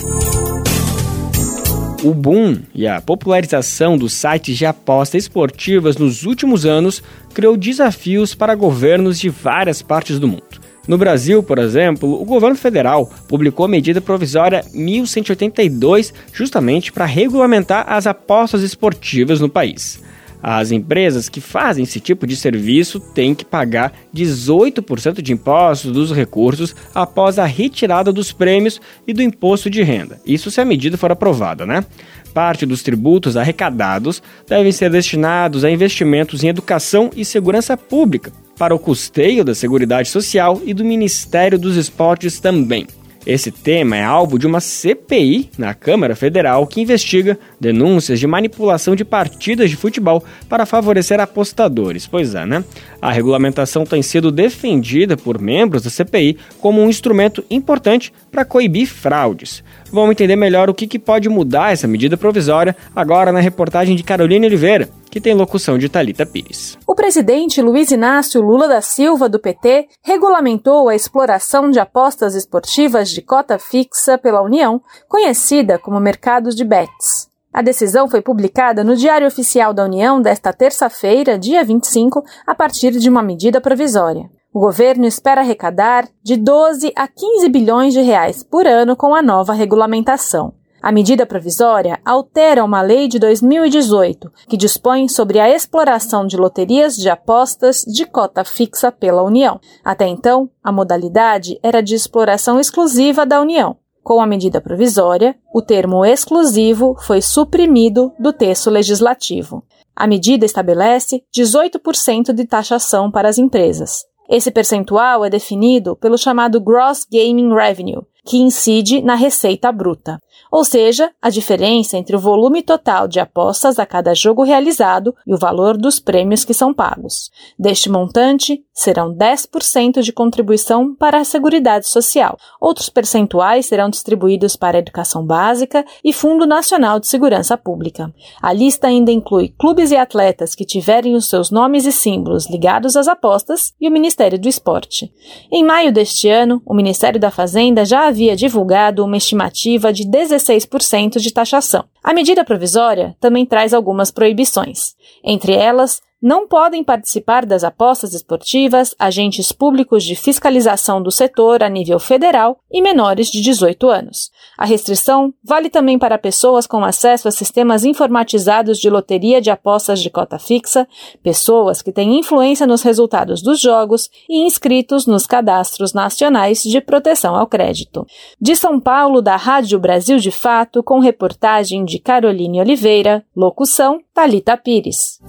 O 2.05 2.13
boom 2.13 2.59
e 2.71 2.87
a 2.87 3.01
popularização 3.01 3.97
dos 3.97 4.13
sites 4.13 4.55
de 4.55 4.63
apostas 4.63 5.23
esportivas 5.23 5.97
nos 5.97 6.23
últimos 6.23 6.63
anos 6.63 7.01
criou 7.33 7.57
desafios 7.57 8.35
para 8.35 8.53
governos 8.53 9.19
de 9.19 9.27
várias 9.27 9.81
partes 9.81 10.19
do 10.19 10.27
mundo. 10.27 10.61
No 10.87 10.99
Brasil, 10.99 11.41
por 11.41 11.57
exemplo, 11.57 12.21
o 12.21 12.23
governo 12.23 12.55
federal 12.55 13.11
publicou 13.27 13.65
a 13.65 13.69
medida 13.69 13.99
provisória 13.99 14.63
1182 14.71 16.13
justamente 16.31 16.91
para 16.91 17.05
regulamentar 17.05 17.91
as 17.91 18.05
apostas 18.05 18.61
esportivas 18.61 19.41
no 19.41 19.49
país. 19.49 19.99
As 20.47 20.71
empresas 20.71 21.27
que 21.27 21.41
fazem 21.41 21.85
esse 21.85 21.99
tipo 21.99 22.27
de 22.27 22.35
serviço 22.35 22.99
têm 22.99 23.33
que 23.33 23.43
pagar 23.43 23.91
18% 24.15 25.19
de 25.19 25.33
impostos 25.33 25.91
dos 25.91 26.11
recursos 26.11 26.75
após 26.93 27.39
a 27.39 27.45
retirada 27.45 28.13
dos 28.13 28.31
prêmios 28.31 28.79
e 29.07 29.13
do 29.13 29.23
imposto 29.23 29.71
de 29.71 29.81
renda. 29.81 30.21
Isso 30.23 30.51
se 30.51 30.61
a 30.61 30.65
medida 30.65 30.99
for 30.99 31.11
aprovada, 31.11 31.65
né? 31.65 31.83
parte 32.31 32.63
dos 32.63 32.83
tributos 32.83 33.35
arrecadados 33.35 34.21
devem 34.47 34.71
ser 34.71 34.91
destinados 34.91 35.63
a 35.63 35.71
investimentos 35.71 36.43
em 36.43 36.49
educação 36.49 37.09
e 37.15 37.25
segurança 37.25 37.75
pública, 37.75 38.31
para 38.55 38.75
o 38.75 38.77
custeio 38.77 39.43
da 39.43 39.55
Seguridade 39.55 40.09
Social 40.09 40.61
e 40.63 40.75
do 40.75 40.85
Ministério 40.85 41.57
dos 41.57 41.75
Esportes 41.75 42.39
também. 42.39 42.85
Esse 43.25 43.49
tema 43.49 43.95
é 43.97 44.03
alvo 44.03 44.37
de 44.37 44.45
uma 44.45 44.59
CPI 44.59 45.49
na 45.57 45.73
Câmara 45.73 46.15
Federal 46.15 46.67
que 46.67 46.81
investiga 46.81 47.39
denúncias 47.59 48.19
de 48.19 48.27
manipulação 48.27 48.95
de 48.95 49.03
partidas 49.03 49.71
de 49.71 49.75
futebol 49.75 50.23
para 50.47 50.65
favorecer 50.65 51.19
apostadores. 51.19 52.05
Pois 52.05 52.35
é, 52.35 52.45
né? 52.45 52.63
A 53.01 53.11
regulamentação 53.11 53.83
tem 53.83 54.03
sido 54.03 54.31
defendida 54.31 55.17
por 55.17 55.41
membros 55.41 55.81
da 55.81 55.89
CPI 55.89 56.37
como 56.59 56.79
um 56.81 56.89
instrumento 56.89 57.43
importante 57.49 58.13
para 58.31 58.45
coibir 58.45 58.87
fraudes. 58.87 59.63
Vamos 59.91 60.11
entender 60.11 60.35
melhor 60.35 60.69
o 60.69 60.73
que, 60.73 60.99
pode 60.99 61.27
mudar 61.27 61.73
essa 61.73 61.87
medida 61.87 62.15
provisória 62.15 62.75
agora 62.95 63.31
na 63.31 63.39
reportagem 63.39 63.95
de 63.95 64.03
Carolina 64.03 64.45
Oliveira 64.45 64.87
que 65.15 65.21
tem 65.21 65.33
locução 65.33 65.77
de 65.77 65.87
Talita 65.87 66.25
Pires. 66.25 66.77
O 66.85 66.93
presidente 66.93 67.61
Luiz 67.61 67.89
Inácio 67.89 68.41
Lula 68.41 68.67
da 68.67 68.81
Silva 68.81 69.29
do 69.29 69.39
PT 69.39 69.87
regulamentou 70.03 70.89
a 70.89 70.93
exploração 70.93 71.71
de 71.71 71.79
apostas 71.79 72.35
esportivas 72.35 73.09
de 73.09 73.21
cota 73.21 73.57
fixa 73.57 74.17
pela 74.17 74.41
União, 74.41 74.81
conhecida 75.07 75.79
como 75.79 76.01
mercados 76.01 76.53
de 76.53 76.65
bets. 76.65 77.29
A 77.53 77.61
decisão 77.61 78.09
foi 78.09 78.21
publicada 78.21 78.83
no 78.83 78.93
Diário 78.93 79.25
Oficial 79.25 79.73
da 79.73 79.85
União 79.85 80.21
desta 80.21 80.51
terça-feira, 80.51 81.39
dia 81.39 81.63
25, 81.63 82.21
a 82.45 82.53
partir 82.53 82.91
de 82.91 83.07
uma 83.07 83.23
medida 83.23 83.61
provisória. 83.61 84.29
O 84.53 84.59
governo 84.59 85.05
espera 85.05 85.39
arrecadar 85.39 86.09
de 86.21 86.35
12 86.35 86.91
a 86.93 87.07
15 87.07 87.47
bilhões 87.47 87.93
de 87.93 88.01
reais 88.01 88.43
por 88.43 88.67
ano 88.67 88.97
com 88.97 89.15
a 89.15 89.21
nova 89.21 89.53
regulamentação. 89.53 90.53
A 90.85 90.91
medida 90.91 91.25
provisória 91.25 91.99
altera 92.05 92.63
uma 92.63 92.79
lei 92.79 93.07
de 93.07 93.17
2018 93.17 94.31
que 94.47 94.55
dispõe 94.55 95.07
sobre 95.07 95.39
a 95.39 95.49
exploração 95.49 96.27
de 96.27 96.37
loterias 96.37 96.95
de 96.95 97.09
apostas 97.09 97.81
de 97.87 98.05
cota 98.05 98.43
fixa 98.43 98.91
pela 98.91 99.23
União. 99.23 99.59
Até 99.83 100.05
então, 100.05 100.47
a 100.63 100.71
modalidade 100.71 101.59
era 101.63 101.81
de 101.81 101.95
exploração 101.95 102.59
exclusiva 102.59 103.25
da 103.25 103.41
União. 103.41 103.77
Com 104.03 104.21
a 104.21 104.27
medida 104.27 104.61
provisória, 104.61 105.35
o 105.51 105.59
termo 105.59 106.05
exclusivo 106.05 106.95
foi 107.01 107.19
suprimido 107.19 108.13
do 108.19 108.31
texto 108.31 108.69
legislativo. 108.69 109.63
A 109.95 110.05
medida 110.05 110.45
estabelece 110.45 111.23
18% 111.35 112.31
de 112.31 112.45
taxação 112.45 113.09
para 113.09 113.27
as 113.27 113.39
empresas. 113.39 114.05
Esse 114.29 114.51
percentual 114.51 115.25
é 115.25 115.31
definido 115.31 115.95
pelo 115.95 116.15
chamado 116.15 116.61
Gross 116.61 117.07
Gaming 117.11 117.51
Revenue, 117.55 118.03
que 118.23 118.37
incide 118.37 119.01
na 119.01 119.15
receita 119.15 119.71
bruta 119.71 120.19
ou 120.55 120.63
seja, 120.63 121.11
a 121.21 121.29
diferença 121.29 121.97
entre 121.97 122.15
o 122.15 122.19
volume 122.19 122.63
total 122.63 123.09
de 123.09 123.19
apostas 123.19 123.77
a 123.77 123.85
cada 123.85 124.13
jogo 124.13 124.41
realizado 124.41 125.13
e 125.27 125.33
o 125.33 125.37
valor 125.37 125.75
dos 125.75 125.99
prêmios 125.99 126.45
que 126.45 126.53
são 126.53 126.73
pagos. 126.73 127.29
Deste 127.59 127.89
montante, 127.89 128.63
serão 128.73 129.13
10% 129.13 130.01
de 130.01 130.13
contribuição 130.13 130.95
para 130.95 131.19
a 131.19 131.25
Seguridade 131.25 131.89
Social. 131.89 132.37
Outros 132.61 132.87
percentuais 132.87 133.65
serão 133.65 133.89
distribuídos 133.89 134.55
para 134.55 134.77
a 134.77 134.79
Educação 134.79 135.25
Básica 135.25 135.83
e 136.01 136.13
Fundo 136.13 136.47
Nacional 136.47 137.01
de 137.01 137.07
Segurança 137.07 137.57
Pública. 137.57 138.13
A 138.41 138.53
lista 138.53 138.87
ainda 138.87 139.11
inclui 139.11 139.53
clubes 139.59 139.91
e 139.91 139.97
atletas 139.97 140.55
que 140.55 140.63
tiverem 140.63 141.15
os 141.15 141.27
seus 141.27 141.51
nomes 141.51 141.85
e 141.85 141.91
símbolos 141.91 142.49
ligados 142.49 142.95
às 142.95 143.09
apostas 143.09 143.73
e 143.79 143.89
o 143.89 143.91
Ministério 143.91 144.39
do 144.39 144.47
Esporte. 144.47 145.11
Em 145.51 145.65
maio 145.65 145.91
deste 145.91 146.29
ano, 146.29 146.61
o 146.65 146.73
Ministério 146.73 147.19
da 147.19 147.29
Fazenda 147.29 147.83
já 147.83 148.07
havia 148.07 148.37
divulgado 148.37 149.03
uma 149.03 149.17
estimativa 149.17 149.91
de 149.91 150.07
16 150.07 150.44
16% 150.45 151.19
de 151.19 151.33
taxação. 151.33 151.85
A 152.03 152.13
medida 152.13 152.45
provisória 152.45 153.15
também 153.19 153.45
traz 153.45 153.73
algumas 153.73 154.11
proibições. 154.11 154.95
Entre 155.23 155.53
elas, 155.53 156.01
não 156.21 156.47
podem 156.47 156.83
participar 156.83 157.45
das 157.45 157.63
apostas 157.63 158.13
esportivas 158.13 158.95
agentes 158.97 159.51
públicos 159.51 160.03
de 160.03 160.15
fiscalização 160.15 161.01
do 161.01 161.11
setor 161.11 161.61
a 161.61 161.69
nível 161.69 161.99
federal 161.99 162.57
e 162.71 162.81
menores 162.81 163.27
de 163.27 163.41
18 163.41 163.89
anos. 163.89 164.31
A 164.57 164.65
restrição 164.65 165.33
vale 165.43 165.69
também 165.69 165.99
para 165.99 166.17
pessoas 166.17 166.65
com 166.65 166.83
acesso 166.83 167.27
a 167.27 167.31
sistemas 167.31 167.83
informatizados 167.83 168.79
de 168.79 168.89
loteria 168.89 169.41
de 169.41 169.51
apostas 169.51 170.01
de 170.01 170.09
cota 170.09 170.39
fixa, 170.39 170.87
pessoas 171.21 171.81
que 171.81 171.91
têm 171.91 172.17
influência 172.19 172.65
nos 172.65 172.81
resultados 172.81 173.41
dos 173.41 173.59
jogos 173.59 174.09
e 174.29 174.45
inscritos 174.45 175.05
nos 175.05 175.27
cadastros 175.27 175.93
nacionais 175.93 176.63
de 176.63 176.79
proteção 176.79 177.35
ao 177.35 177.47
crédito. 177.47 178.05
De 178.39 178.55
São 178.55 178.79
Paulo, 178.79 179.21
da 179.21 179.35
Rádio 179.35 179.77
Brasil 179.79 180.17
de 180.17 180.31
Fato, 180.31 180.81
com 180.81 180.99
reportagem 180.99 181.83
de 181.85 181.99
Caroline 181.99 182.61
Oliveira, 182.61 183.23
locução 183.35 183.99
Talita 184.13 184.55
Pires. 184.57 185.19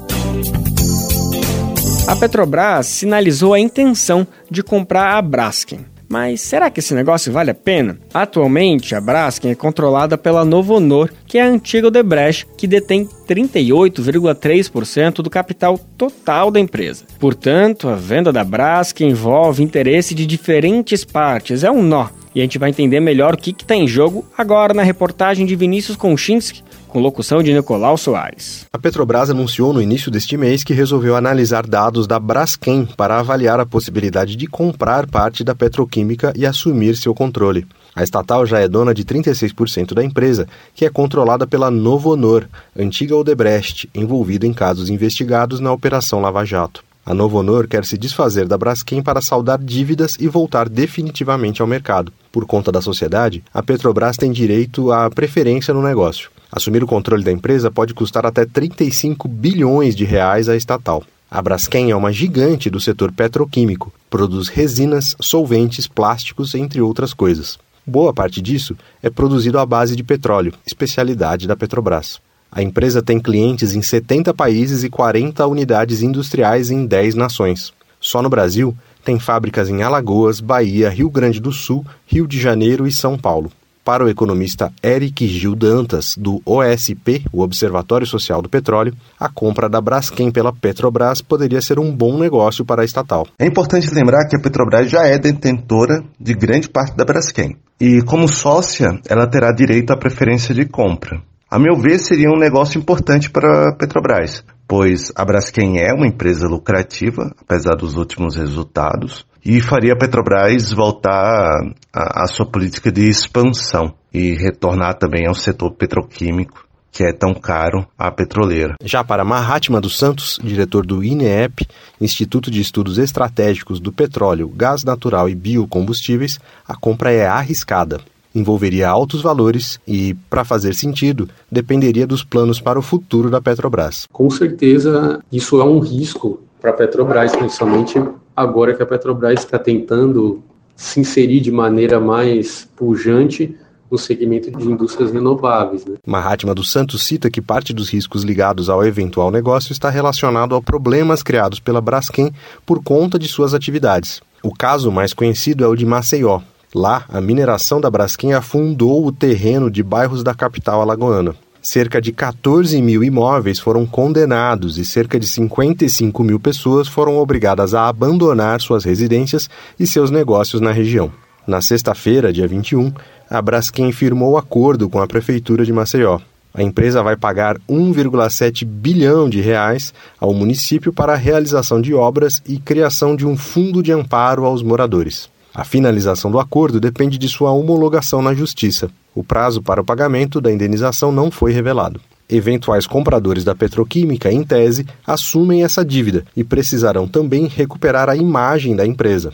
A 2.06 2.14
Petrobras 2.14 2.86
sinalizou 2.86 3.52
a 3.52 3.58
intenção 3.58 4.24
de 4.48 4.62
comprar 4.62 5.16
a 5.16 5.22
Braskem. 5.22 5.80
Mas 6.08 6.40
será 6.40 6.70
que 6.70 6.78
esse 6.78 6.94
negócio 6.94 7.32
vale 7.32 7.50
a 7.50 7.54
pena? 7.54 7.98
Atualmente, 8.14 8.94
a 8.94 9.00
Braskem 9.00 9.50
é 9.50 9.56
controlada 9.56 10.16
pela 10.16 10.44
Novo 10.44 10.74
Honor, 10.74 11.10
que 11.26 11.36
é 11.36 11.42
a 11.42 11.48
antiga 11.48 11.88
Odebrecht, 11.88 12.46
que 12.56 12.68
detém 12.68 13.08
38,3% 13.28 15.14
do 15.14 15.28
capital 15.28 15.76
total 15.98 16.52
da 16.52 16.60
empresa. 16.60 17.04
Portanto, 17.18 17.88
a 17.88 17.96
venda 17.96 18.32
da 18.32 18.44
Braskem 18.44 19.10
envolve 19.10 19.64
interesse 19.64 20.14
de 20.14 20.24
diferentes 20.26 21.04
partes, 21.04 21.64
é 21.64 21.70
um 21.72 21.82
nó. 21.82 22.06
E 22.36 22.40
a 22.40 22.42
gente 22.42 22.58
vai 22.58 22.68
entender 22.68 23.00
melhor 23.00 23.32
o 23.32 23.36
que 23.38 23.50
está 23.50 23.74
em 23.74 23.88
jogo 23.88 24.22
agora 24.36 24.74
na 24.74 24.82
reportagem 24.82 25.46
de 25.46 25.56
Vinícius 25.56 25.96
Konchinski, 25.96 26.62
com 26.86 27.00
locução 27.00 27.42
de 27.42 27.50
Nicolau 27.50 27.96
Soares. 27.96 28.66
A 28.70 28.78
Petrobras 28.78 29.30
anunciou 29.30 29.72
no 29.72 29.80
início 29.80 30.10
deste 30.10 30.36
mês 30.36 30.62
que 30.62 30.74
resolveu 30.74 31.16
analisar 31.16 31.66
dados 31.66 32.06
da 32.06 32.18
Braskem 32.18 32.86
para 32.94 33.18
avaliar 33.18 33.58
a 33.58 33.64
possibilidade 33.64 34.36
de 34.36 34.46
comprar 34.46 35.06
parte 35.06 35.42
da 35.42 35.54
petroquímica 35.54 36.30
e 36.36 36.44
assumir 36.44 36.94
seu 36.98 37.14
controle. 37.14 37.66
A 37.94 38.02
estatal 38.02 38.44
já 38.44 38.60
é 38.60 38.68
dona 38.68 38.92
de 38.92 39.02
36% 39.02 39.94
da 39.94 40.04
empresa, 40.04 40.46
que 40.74 40.84
é 40.84 40.90
controlada 40.90 41.46
pela 41.46 41.70
Novo 41.70 42.12
Honor, 42.12 42.46
antiga 42.78 43.16
Odebrecht, 43.16 43.88
envolvida 43.94 44.46
em 44.46 44.52
casos 44.52 44.90
investigados 44.90 45.58
na 45.58 45.72
Operação 45.72 46.20
Lava 46.20 46.44
Jato. 46.44 46.85
A 47.08 47.14
Novo 47.14 47.38
Honor 47.38 47.68
quer 47.68 47.84
se 47.84 47.96
desfazer 47.96 48.48
da 48.48 48.58
Braskem 48.58 49.00
para 49.00 49.22
saldar 49.22 49.62
dívidas 49.62 50.16
e 50.18 50.26
voltar 50.26 50.68
definitivamente 50.68 51.62
ao 51.62 51.68
mercado. 51.68 52.12
Por 52.32 52.44
conta 52.46 52.72
da 52.72 52.82
sociedade, 52.82 53.44
a 53.54 53.62
Petrobras 53.62 54.16
tem 54.16 54.32
direito 54.32 54.90
à 54.90 55.08
preferência 55.08 55.72
no 55.72 55.80
negócio. 55.80 56.30
Assumir 56.50 56.82
o 56.82 56.86
controle 56.86 57.22
da 57.22 57.30
empresa 57.30 57.70
pode 57.70 57.94
custar 57.94 58.26
até 58.26 58.44
35 58.44 59.28
bilhões 59.28 59.94
de 59.94 60.04
reais 60.04 60.48
à 60.48 60.56
estatal. 60.56 61.04
A 61.30 61.40
Braskem 61.40 61.92
é 61.92 61.96
uma 61.96 62.12
gigante 62.12 62.68
do 62.68 62.80
setor 62.80 63.12
petroquímico, 63.12 63.92
produz 64.10 64.48
resinas, 64.48 65.14
solventes, 65.20 65.86
plásticos, 65.86 66.56
entre 66.56 66.80
outras 66.80 67.14
coisas. 67.14 67.56
Boa 67.86 68.12
parte 68.12 68.42
disso 68.42 68.76
é 69.00 69.08
produzido 69.08 69.60
à 69.60 69.64
base 69.64 69.94
de 69.94 70.02
petróleo, 70.02 70.52
especialidade 70.66 71.46
da 71.46 71.54
Petrobras. 71.54 72.20
A 72.50 72.62
empresa 72.62 73.02
tem 73.02 73.20
clientes 73.20 73.74
em 73.74 73.82
70 73.82 74.32
países 74.32 74.84
e 74.84 74.90
40 74.90 75.46
unidades 75.46 76.02
industriais 76.02 76.70
em 76.70 76.86
10 76.86 77.14
nações. 77.14 77.72
Só 78.00 78.22
no 78.22 78.30
Brasil, 78.30 78.74
tem 79.04 79.18
fábricas 79.18 79.68
em 79.68 79.82
Alagoas, 79.82 80.40
Bahia, 80.40 80.90
Rio 80.90 81.08
Grande 81.08 81.40
do 81.40 81.52
Sul, 81.52 81.84
Rio 82.06 82.26
de 82.26 82.40
Janeiro 82.40 82.86
e 82.86 82.92
São 82.92 83.16
Paulo. 83.16 83.52
Para 83.86 84.04
o 84.04 84.08
economista 84.08 84.72
Eric 84.82 85.28
Gil 85.28 85.54
Dantas, 85.54 86.16
do 86.18 86.42
OSP, 86.44 87.24
o 87.32 87.40
Observatório 87.40 88.04
Social 88.04 88.42
do 88.42 88.48
Petróleo, 88.48 88.92
a 89.18 89.28
compra 89.28 89.68
da 89.68 89.80
Braskem 89.80 90.32
pela 90.32 90.52
Petrobras 90.52 91.22
poderia 91.22 91.60
ser 91.60 91.78
um 91.78 91.92
bom 91.92 92.18
negócio 92.18 92.64
para 92.64 92.82
a 92.82 92.84
estatal. 92.84 93.28
É 93.38 93.46
importante 93.46 93.94
lembrar 93.94 94.26
que 94.26 94.36
a 94.36 94.40
Petrobras 94.40 94.90
já 94.90 95.06
é 95.06 95.16
detentora 95.16 96.02
de 96.18 96.34
grande 96.34 96.68
parte 96.68 96.96
da 96.96 97.04
Braskem. 97.04 97.56
E, 97.80 98.02
como 98.02 98.26
sócia, 98.26 98.98
ela 99.08 99.28
terá 99.28 99.52
direito 99.52 99.92
à 99.92 99.96
preferência 99.96 100.52
de 100.52 100.64
compra. 100.64 101.22
A 101.48 101.60
meu 101.60 101.76
ver, 101.76 102.00
seria 102.00 102.28
um 102.28 102.38
negócio 102.38 102.76
importante 102.76 103.30
para 103.30 103.68
a 103.68 103.72
Petrobras, 103.72 104.42
pois 104.66 105.12
a 105.14 105.24
Braskem 105.24 105.78
é 105.78 105.94
uma 105.94 106.08
empresa 106.08 106.48
lucrativa, 106.48 107.32
apesar 107.40 107.76
dos 107.76 107.96
últimos 107.96 108.34
resultados, 108.34 109.24
e 109.44 109.60
faria 109.60 109.92
a 109.92 109.96
Petrobras 109.96 110.72
voltar 110.72 111.52
à 111.92 112.26
sua 112.26 112.46
política 112.46 112.90
de 112.90 113.08
expansão 113.08 113.94
e 114.12 114.32
retornar 114.32 114.98
também 114.98 115.28
ao 115.28 115.34
setor 115.34 115.70
petroquímico 115.70 116.66
que 116.90 117.04
é 117.04 117.12
tão 117.12 117.34
caro 117.34 117.86
à 117.96 118.10
petroleira. 118.10 118.74
Já 118.82 119.04
para 119.04 119.22
Mahatma 119.22 119.82
dos 119.82 119.98
Santos, 119.98 120.40
diretor 120.42 120.84
do 120.86 121.04
INEP, 121.04 121.66
Instituto 122.00 122.50
de 122.50 122.58
Estudos 122.58 122.96
Estratégicos 122.96 123.78
do 123.78 123.92
Petróleo, 123.92 124.48
Gás 124.48 124.82
Natural 124.82 125.28
e 125.28 125.34
Biocombustíveis, 125.34 126.40
a 126.66 126.74
compra 126.74 127.12
é 127.12 127.26
arriscada. 127.26 128.00
Envolveria 128.36 128.86
altos 128.86 129.22
valores 129.22 129.80
e, 129.88 130.12
para 130.28 130.44
fazer 130.44 130.74
sentido, 130.74 131.26
dependeria 131.50 132.06
dos 132.06 132.22
planos 132.22 132.60
para 132.60 132.78
o 132.78 132.82
futuro 132.82 133.30
da 133.30 133.40
Petrobras. 133.40 134.06
Com 134.12 134.28
certeza, 134.28 135.24
isso 135.32 135.58
é 135.58 135.64
um 135.64 135.78
risco 135.78 136.40
para 136.60 136.68
a 136.68 136.74
Petrobras, 136.74 137.34
principalmente 137.34 137.98
agora 138.36 138.74
que 138.74 138.82
a 138.82 138.86
Petrobras 138.86 139.40
está 139.40 139.58
tentando 139.58 140.42
se 140.76 141.00
inserir 141.00 141.40
de 141.40 141.50
maneira 141.50 141.98
mais 141.98 142.68
pujante 142.76 143.56
no 143.90 143.96
segmento 143.96 144.50
de 144.50 144.64
indústrias 144.64 145.10
renováveis. 145.10 145.86
Né? 145.86 145.96
Mahatma 146.06 146.54
dos 146.54 146.70
Santos 146.70 147.04
cita 147.04 147.30
que 147.30 147.40
parte 147.40 147.72
dos 147.72 147.88
riscos 147.88 148.22
ligados 148.22 148.68
ao 148.68 148.84
eventual 148.84 149.30
negócio 149.30 149.72
está 149.72 149.88
relacionado 149.88 150.54
a 150.54 150.60
problemas 150.60 151.22
criados 151.22 151.58
pela 151.58 151.80
Braskem 151.80 152.30
por 152.66 152.82
conta 152.82 153.18
de 153.18 153.28
suas 153.28 153.54
atividades. 153.54 154.20
O 154.42 154.52
caso 154.52 154.92
mais 154.92 155.14
conhecido 155.14 155.64
é 155.64 155.68
o 155.68 155.74
de 155.74 155.86
Maceió. 155.86 156.40
Lá, 156.78 157.06
a 157.08 157.22
mineração 157.22 157.80
da 157.80 157.90
Braskem 157.90 158.34
afundou 158.34 159.06
o 159.06 159.10
terreno 159.10 159.70
de 159.70 159.82
bairros 159.82 160.22
da 160.22 160.34
capital 160.34 160.82
alagoana. 160.82 161.34
Cerca 161.62 162.02
de 162.02 162.12
14 162.12 162.82
mil 162.82 163.02
imóveis 163.02 163.58
foram 163.58 163.86
condenados 163.86 164.76
e 164.76 164.84
cerca 164.84 165.18
de 165.18 165.26
55 165.26 166.22
mil 166.22 166.38
pessoas 166.38 166.86
foram 166.86 167.16
obrigadas 167.16 167.72
a 167.72 167.88
abandonar 167.88 168.60
suas 168.60 168.84
residências 168.84 169.48
e 169.80 169.86
seus 169.86 170.10
negócios 170.10 170.60
na 170.60 170.70
região. 170.70 171.10
Na 171.46 171.62
sexta-feira, 171.62 172.30
dia 172.30 172.46
21, 172.46 172.92
a 173.30 173.40
Braskem 173.40 173.90
firmou 173.90 174.36
acordo 174.36 174.86
com 174.90 175.00
a 175.00 175.06
prefeitura 175.06 175.64
de 175.64 175.72
Maceió. 175.72 176.18
A 176.52 176.62
empresa 176.62 177.02
vai 177.02 177.16
pagar 177.16 177.56
1,7 177.66 178.66
bilhão 178.66 179.30
de 179.30 179.40
reais 179.40 179.94
ao 180.20 180.34
município 180.34 180.92
para 180.92 181.14
a 181.14 181.16
realização 181.16 181.80
de 181.80 181.94
obras 181.94 182.42
e 182.46 182.58
criação 182.58 183.16
de 183.16 183.26
um 183.26 183.34
fundo 183.34 183.82
de 183.82 183.92
amparo 183.92 184.44
aos 184.44 184.62
moradores. 184.62 185.34
A 185.56 185.64
finalização 185.64 186.30
do 186.30 186.38
acordo 186.38 186.78
depende 186.78 187.16
de 187.16 187.26
sua 187.30 187.50
homologação 187.50 188.20
na 188.20 188.34
Justiça. 188.34 188.90
O 189.14 189.24
prazo 189.24 189.62
para 189.62 189.80
o 189.80 189.84
pagamento 189.84 190.38
da 190.38 190.52
indenização 190.52 191.10
não 191.10 191.30
foi 191.30 191.50
revelado. 191.50 191.98
Eventuais 192.28 192.86
compradores 192.86 193.42
da 193.42 193.54
petroquímica, 193.54 194.30
em 194.30 194.44
tese, 194.44 194.84
assumem 195.06 195.64
essa 195.64 195.82
dívida 195.82 196.26
e 196.36 196.44
precisarão 196.44 197.08
também 197.08 197.46
recuperar 197.46 198.10
a 198.10 198.14
imagem 198.14 198.76
da 198.76 198.86
empresa. 198.86 199.32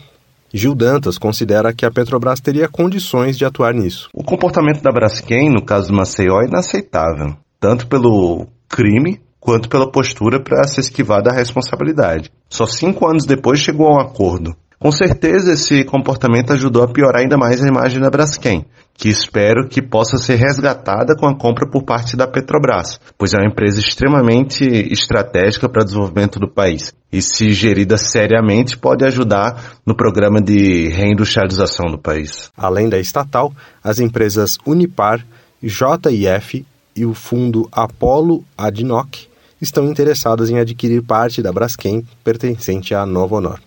Gil 0.53 0.73
Dantas 0.73 1.17
considera 1.17 1.73
que 1.73 1.85
a 1.85 1.91
Petrobras 1.91 2.39
teria 2.39 2.69
condições 2.69 3.37
de 3.37 3.43
atuar 3.43 3.73
nisso. 3.73 4.07
O 4.13 4.23
comportamento 4.23 4.81
da 4.81 4.93
Braskem, 4.93 5.49
no 5.49 5.65
caso 5.65 5.89
do 5.89 5.93
Maceió, 5.93 6.39
é 6.41 6.47
inaceitável, 6.47 7.35
tanto 7.59 7.85
pelo 7.85 8.47
crime 8.69 9.19
quanto 9.43 9.67
pela 9.67 9.91
postura 9.91 10.39
para 10.39 10.65
se 10.65 10.79
esquivar 10.79 11.21
da 11.21 11.33
responsabilidade. 11.33 12.31
Só 12.49 12.65
cinco 12.65 13.05
anos 13.05 13.25
depois 13.25 13.59
chegou 13.59 13.87
a 13.87 13.97
um 13.97 13.99
acordo. 13.99 14.55
Com 14.83 14.91
certeza 14.91 15.53
esse 15.53 15.85
comportamento 15.85 16.51
ajudou 16.51 16.83
a 16.83 16.89
piorar 16.89 17.21
ainda 17.21 17.37
mais 17.37 17.63
a 17.63 17.67
imagem 17.69 18.01
da 18.01 18.09
Braskem, 18.09 18.65
que 18.93 19.07
espero 19.07 19.69
que 19.69 19.81
possa 19.81 20.17
ser 20.17 20.35
resgatada 20.35 21.15
com 21.15 21.25
a 21.25 21.33
compra 21.33 21.65
por 21.65 21.83
parte 21.83 22.17
da 22.17 22.27
Petrobras, 22.27 22.99
pois 23.17 23.33
é 23.33 23.37
uma 23.37 23.47
empresa 23.47 23.79
extremamente 23.79 24.65
estratégica 24.91 25.69
para 25.69 25.83
o 25.83 25.85
desenvolvimento 25.85 26.37
do 26.37 26.49
país. 26.49 26.93
E 27.13 27.21
se 27.21 27.53
gerida 27.53 27.95
seriamente, 27.95 28.77
pode 28.77 29.05
ajudar 29.05 29.77
no 29.85 29.95
programa 29.95 30.41
de 30.41 30.89
reindustrialização 30.89 31.89
do 31.89 31.97
país. 31.97 32.51
Além 32.57 32.89
da 32.89 32.99
estatal, 32.99 33.53
as 33.81 34.01
empresas 34.01 34.57
Unipar, 34.67 35.25
JIF 35.63 36.65
e 36.93 37.05
o 37.05 37.13
fundo 37.13 37.69
Apollo 37.71 38.43
Adnoc 38.57 39.29
estão 39.61 39.85
interessadas 39.85 40.49
em 40.49 40.59
adquirir 40.59 41.01
parte 41.03 41.41
da 41.41 41.53
Braskem 41.53 42.05
pertencente 42.21 42.93
à 42.93 43.05
Nova. 43.05 43.57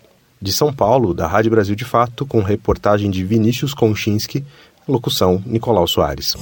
De 0.47 0.53
São 0.53 0.73
Paulo, 0.73 1.13
da 1.13 1.27
Rádio 1.27 1.51
Brasil 1.51 1.75
de 1.75 1.85
Fato, 1.85 2.25
com 2.25 2.41
reportagem 2.41 3.11
de 3.11 3.25
Vinícius 3.25 3.75
Konchinski, 3.75 4.45
locução 4.87 5.43
Nicolau 5.45 5.89
Soares. 5.89 6.37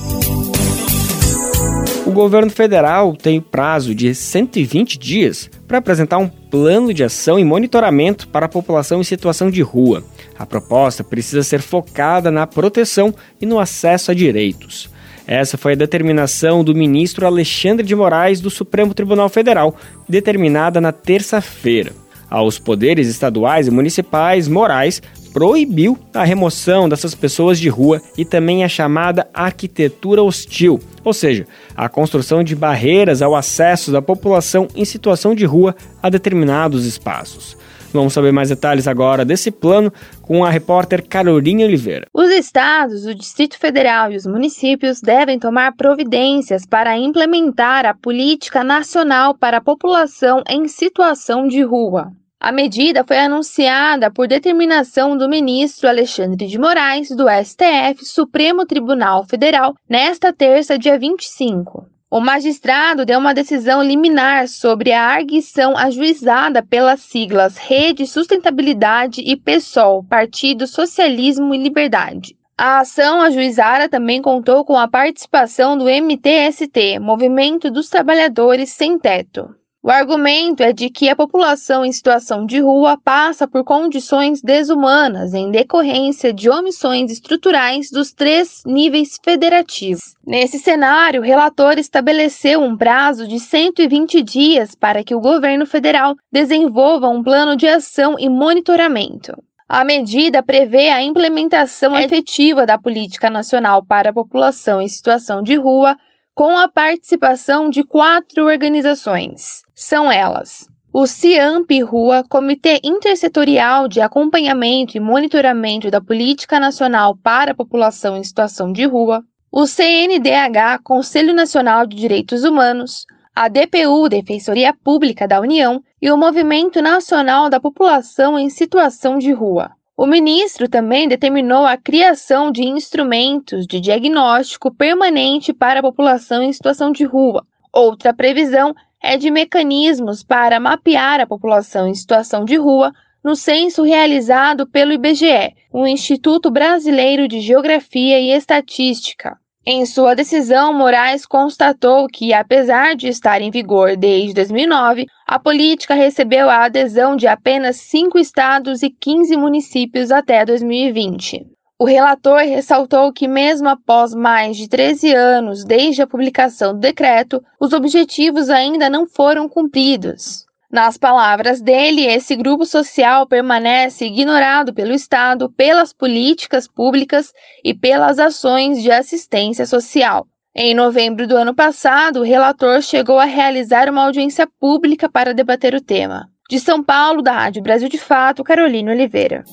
O 2.05 2.11
governo 2.11 2.51
federal 2.51 3.17
tem 3.17 3.41
prazo 3.41 3.95
de 3.95 4.15
120 4.15 4.99
dias 4.99 5.51
para 5.67 5.79
apresentar 5.79 6.19
um 6.19 6.29
plano 6.29 6.93
de 6.93 7.03
ação 7.03 7.39
e 7.39 7.45
monitoramento 7.45 8.29
para 8.29 8.45
a 8.45 8.49
população 8.49 9.01
em 9.01 9.05
situação 9.05 9.51
de 9.51 9.63
rua. 9.63 10.05
A 10.39 10.45
proposta 10.45 11.03
precisa 11.03 11.43
ser 11.43 11.63
focada 11.63 12.31
na 12.31 12.47
proteção 12.47 13.15
e 13.41 13.47
no 13.47 13.59
acesso 13.59 14.11
a 14.11 14.15
direitos. 14.15 14.91
Essa 15.27 15.57
foi 15.57 15.73
a 15.73 15.77
determinação 15.77 16.63
do 16.63 16.75
ministro 16.75 17.27
Alexandre 17.27 17.87
de 17.87 17.97
Moraes 17.97 18.43
do 18.43 18.51
Supremo 18.51 18.93
Tribunal 18.93 19.31
Federal, 19.31 19.75
determinada 20.07 20.79
na 20.79 20.93
terça-feira 20.93 22.04
aos 22.29 22.59
poderes 22.59 23.09
estaduais 23.09 23.67
e 23.67 23.71
municipais 23.71 24.49
morais 24.49 25.01
proibiu 25.33 25.99
a 26.15 26.23
remoção 26.23 26.89
dessas 26.89 27.13
pessoas 27.13 27.59
de 27.59 27.69
rua 27.69 28.01
e 28.17 28.25
também 28.25 28.63
a 28.63 28.69
chamada 28.69 29.27
arquitetura 29.35 30.23
hostil, 30.23 30.81
ou 31.03 31.13
seja, 31.13 31.45
a 31.77 31.89
construção 31.89 32.45
de 32.45 32.55
barreiras 32.55 33.21
ao 33.21 33.35
acesso 33.35 33.91
da 33.91 34.01
população 34.01 34.69
em 34.77 34.85
situação 34.85 35.35
de 35.35 35.45
rua 35.45 35.75
a 36.01 36.09
determinados 36.09 36.87
espaços. 36.87 37.57
Vamos 37.95 38.13
saber 38.13 38.33
mais 38.33 38.49
detalhes 38.49 38.89
agora 38.89 39.25
desse 39.25 39.53
plano 39.53 39.93
com 40.21 40.45
a 40.45 40.51
repórter 40.51 41.07
Carolina 41.07 41.63
Oliveira. 41.63 42.09
Os 42.13 42.29
estados, 42.29 43.07
o 43.07 43.15
Distrito 43.15 43.57
Federal 43.57 44.11
e 44.11 44.17
os 44.17 44.27
municípios 44.27 45.01
devem 45.01 45.39
tomar 45.39 45.77
providências 45.77 46.67
para 46.67 46.99
implementar 46.99 47.87
a 47.87 47.95
política 47.95 48.65
nacional 48.65 49.35
para 49.37 49.59
a 49.59 49.63
população 49.63 50.43
em 50.49 50.67
situação 50.67 51.47
de 51.47 51.63
rua. 51.63 52.11
A 52.41 52.51
medida 52.51 53.05
foi 53.05 53.19
anunciada 53.19 54.11
por 54.11 54.27
determinação 54.27 55.17
do 55.17 55.29
ministro 55.29 55.89
Alexandre 55.89 56.47
de 56.49 56.59
Moraes, 56.59 57.09
do 57.11 57.27
STF, 57.29 58.05
Supremo 58.05 58.67
Tribunal 58.67 59.25
Federal, 59.25 59.73
nesta 59.89 60.33
terça, 60.33 60.77
dia 60.77 60.99
25. 60.99 61.94
O 62.11 62.21
magistrado 62.21 63.05
deu 63.05 63.19
uma 63.19 63.35
decisão 63.35 63.83
liminar 63.83 64.47
sobre 64.47 64.93
a 64.93 65.03
arguição 65.03 65.77
ajuizada 65.77 66.63
pelas 66.63 67.01
siglas 67.01 67.57
Rede 67.57 68.07
Sustentabilidade 68.07 69.21
e 69.21 69.37
PSOL, 69.37 70.05
Partido 70.05 70.67
Socialismo 70.67 71.55
e 71.55 71.59
Liberdade. 71.59 72.37
A 72.57 72.81
ação 72.81 73.21
ajuizada 73.21 73.89
também 73.89 74.23
contou 74.23 74.65
com 74.65 74.79
a 74.79 74.87
participação 74.87 75.77
do 75.77 75.87
MTST, 75.89 77.01
Movimento 77.01 77.69
dos 77.69 77.89
Trabalhadores 77.89 78.71
Sem 78.71 78.97
Teto. 78.97 79.53
O 79.87 79.91
argumento 79.91 80.63
é 80.63 80.73
de 80.73 80.89
que 80.89 81.11
a 81.11 81.15
população 81.15 81.85
em 81.85 81.93
situação 81.93 82.47
de 82.47 82.59
rua 82.59 82.97
passa 82.97 83.47
por 83.47 83.65
condições 83.65 84.41
desumanas 84.41 85.35
em 85.35 85.51
decorrência 85.51 86.33
de 86.33 86.49
omissões 86.49 87.11
estruturais 87.11 87.91
dos 87.91 88.11
três 88.11 88.63
níveis 88.65 89.19
federativos. 89.23 90.15
Nesse 90.27 90.59
cenário, 90.59 91.21
o 91.21 91.25
relator 91.25 91.79
estabeleceu 91.79 92.63
um 92.63 92.75
prazo 92.75 93.29
de 93.29 93.39
120 93.39 94.23
dias 94.23 94.75
para 94.75 95.05
que 95.05 95.15
o 95.15 95.21
governo 95.21 95.67
federal 95.67 96.15
desenvolva 96.33 97.11
um 97.11 97.23
plano 97.23 97.55
de 97.55 97.69
ação 97.69 98.17
e 98.19 98.27
monitoramento. 98.27 99.35
A 99.69 99.85
medida 99.85 100.43
prevê 100.43 100.89
a 100.89 101.03
implementação 101.03 101.95
efetiva 101.99 102.65
da 102.65 102.79
Política 102.79 103.29
Nacional 103.29 103.85
para 103.85 104.09
a 104.09 104.15
População 104.15 104.81
em 104.81 104.89
Situação 104.89 105.43
de 105.43 105.57
Rua 105.57 105.95
com 106.35 106.57
a 106.57 106.69
participação 106.69 107.69
de 107.69 107.85
quatro 107.85 108.47
organizações. 108.47 109.64
São 109.75 110.11
elas: 110.11 110.69
o 110.93 111.05
CIAMP 111.05 111.83
Rua, 111.83 112.25
Comitê 112.29 112.81
Intersetorial 112.85 113.89
de 113.89 114.01
Acompanhamento 114.01 114.97
e 114.97 115.01
Monitoramento 115.01 115.91
da 115.91 116.01
Política 116.01 116.61
Nacional 116.61 117.17
para 117.17 117.51
a 117.51 117.55
População 117.57 118.17
em 118.17 118.23
Situação 118.23 118.73
de 118.73 118.85
Rua, 118.85 119.25
o 119.51 119.67
CNDH, 119.67 120.81
Conselho 120.85 121.35
Nacional 121.35 121.87
de 121.87 121.97
Direitos 121.97 122.45
Humanos, 122.45 123.05
a 123.35 123.49
DPU, 123.49 124.09
Defensoria 124.09 124.73
Pública 124.73 125.27
da 125.27 125.41
União, 125.41 125.83
e 126.01 126.09
o 126.11 126.17
Movimento 126.17 126.81
Nacional 126.81 127.51
da 127.51 127.59
População 127.59 128.39
em 128.39 128.49
Situação 128.49 129.19
de 129.19 129.33
Rua. 129.33 129.73
O 129.97 130.07
ministro 130.07 130.69
também 130.69 131.09
determinou 131.09 131.65
a 131.65 131.77
criação 131.77 132.53
de 132.53 132.63
instrumentos 132.63 133.67
de 133.67 133.81
diagnóstico 133.81 134.73
permanente 134.73 135.53
para 135.53 135.81
a 135.81 135.83
população 135.83 136.43
em 136.43 136.53
situação 136.53 136.93
de 136.93 137.05
rua. 137.05 137.47
Outra 137.73 138.13
previsão 138.15 138.75
é 139.05 139.19
de 139.19 139.31
mecanismos 139.31 140.25
para 140.25 140.59
mapear 140.59 141.21
a 141.21 141.27
população 141.27 141.87
em 141.87 141.95
situação 141.95 142.43
de 142.43 142.57
rua 142.57 142.91
no 143.23 143.37
censo 143.37 143.83
realizado 143.83 144.67
pelo 144.67 144.93
IBGE, 144.93 145.55
o 145.71 145.87
Instituto 145.87 146.51
Brasileiro 146.51 147.29
de 147.29 147.39
Geografia 147.41 148.19
e 148.19 148.31
Estatística. 148.31 149.37
Em 149.67 149.85
sua 149.85 150.15
decisão, 150.15 150.73
Moraes 150.73 151.27
constatou 151.27 152.07
que, 152.07 152.33
apesar 152.33 152.97
de 152.97 153.09
estar 153.09 153.43
em 153.43 153.51
vigor 153.51 153.95
desde 153.95 154.33
2009, 154.33 155.07
a 155.27 155.39
política 155.39 155.95
recebeu 155.95 156.49
a 156.49 156.65
adesão 156.65 157.15
de 157.15 157.27
apenas 157.27 157.77
cinco 157.77 158.19
estados 158.19 158.83
e 158.83 158.89
15 158.89 159.37
municípios 159.37 160.11
até 160.11 160.47
2020. 160.47 161.54
O 161.77 161.87
relator 161.87 162.39
ressaltou 162.39 163.13
que, 163.13 163.27
mesmo 163.27 163.69
após 163.69 164.15
mais 164.15 164.57
de 164.57 164.69
13 164.69 165.13
anos 165.13 165.65
desde 165.65 166.03
a 166.03 166.07
publicação 166.07 166.73
do 166.73 166.79
decreto, 166.79 167.43
os 167.61 167.73
objetivos 167.73 168.49
ainda 168.49 168.89
não 168.89 169.07
foram 169.07 169.49
cumpridos. 169.49 170.45
Nas 170.71 170.97
palavras 170.97 171.61
dele, 171.61 172.07
esse 172.07 172.37
grupo 172.37 172.65
social 172.65 173.27
permanece 173.27 174.07
ignorado 174.07 174.73
pelo 174.73 174.93
Estado, 174.93 175.51
pelas 175.51 175.93
políticas 175.93 176.69
públicas 176.69 177.33
e 177.65 177.75
pelas 177.75 178.19
ações 178.19 178.81
de 178.81 178.91
assistência 178.91 179.67
social. 179.67 180.27
Em 180.55 180.75
novembro 180.75 181.27
do 181.27 181.37
ano 181.37 181.55
passado, 181.55 182.21
o 182.21 182.25
relator 182.25 182.83
chegou 182.83 183.19
a 183.19 183.25
realizar 183.25 183.91
uma 183.91 184.05
audiência 184.05 184.49
pública 184.61 185.09
para 185.09 185.35
debater 185.35 185.75
o 185.75 185.81
tema. 185.81 186.29
De 186.49 186.61
São 186.61 186.83
Paulo, 186.83 187.21
da 187.21 187.33
Rádio 187.33 187.63
Brasil 187.63 187.89
de 187.89 187.99
Fato, 187.99 188.45
Carolina 188.45 188.93
Oliveira. 188.93 189.45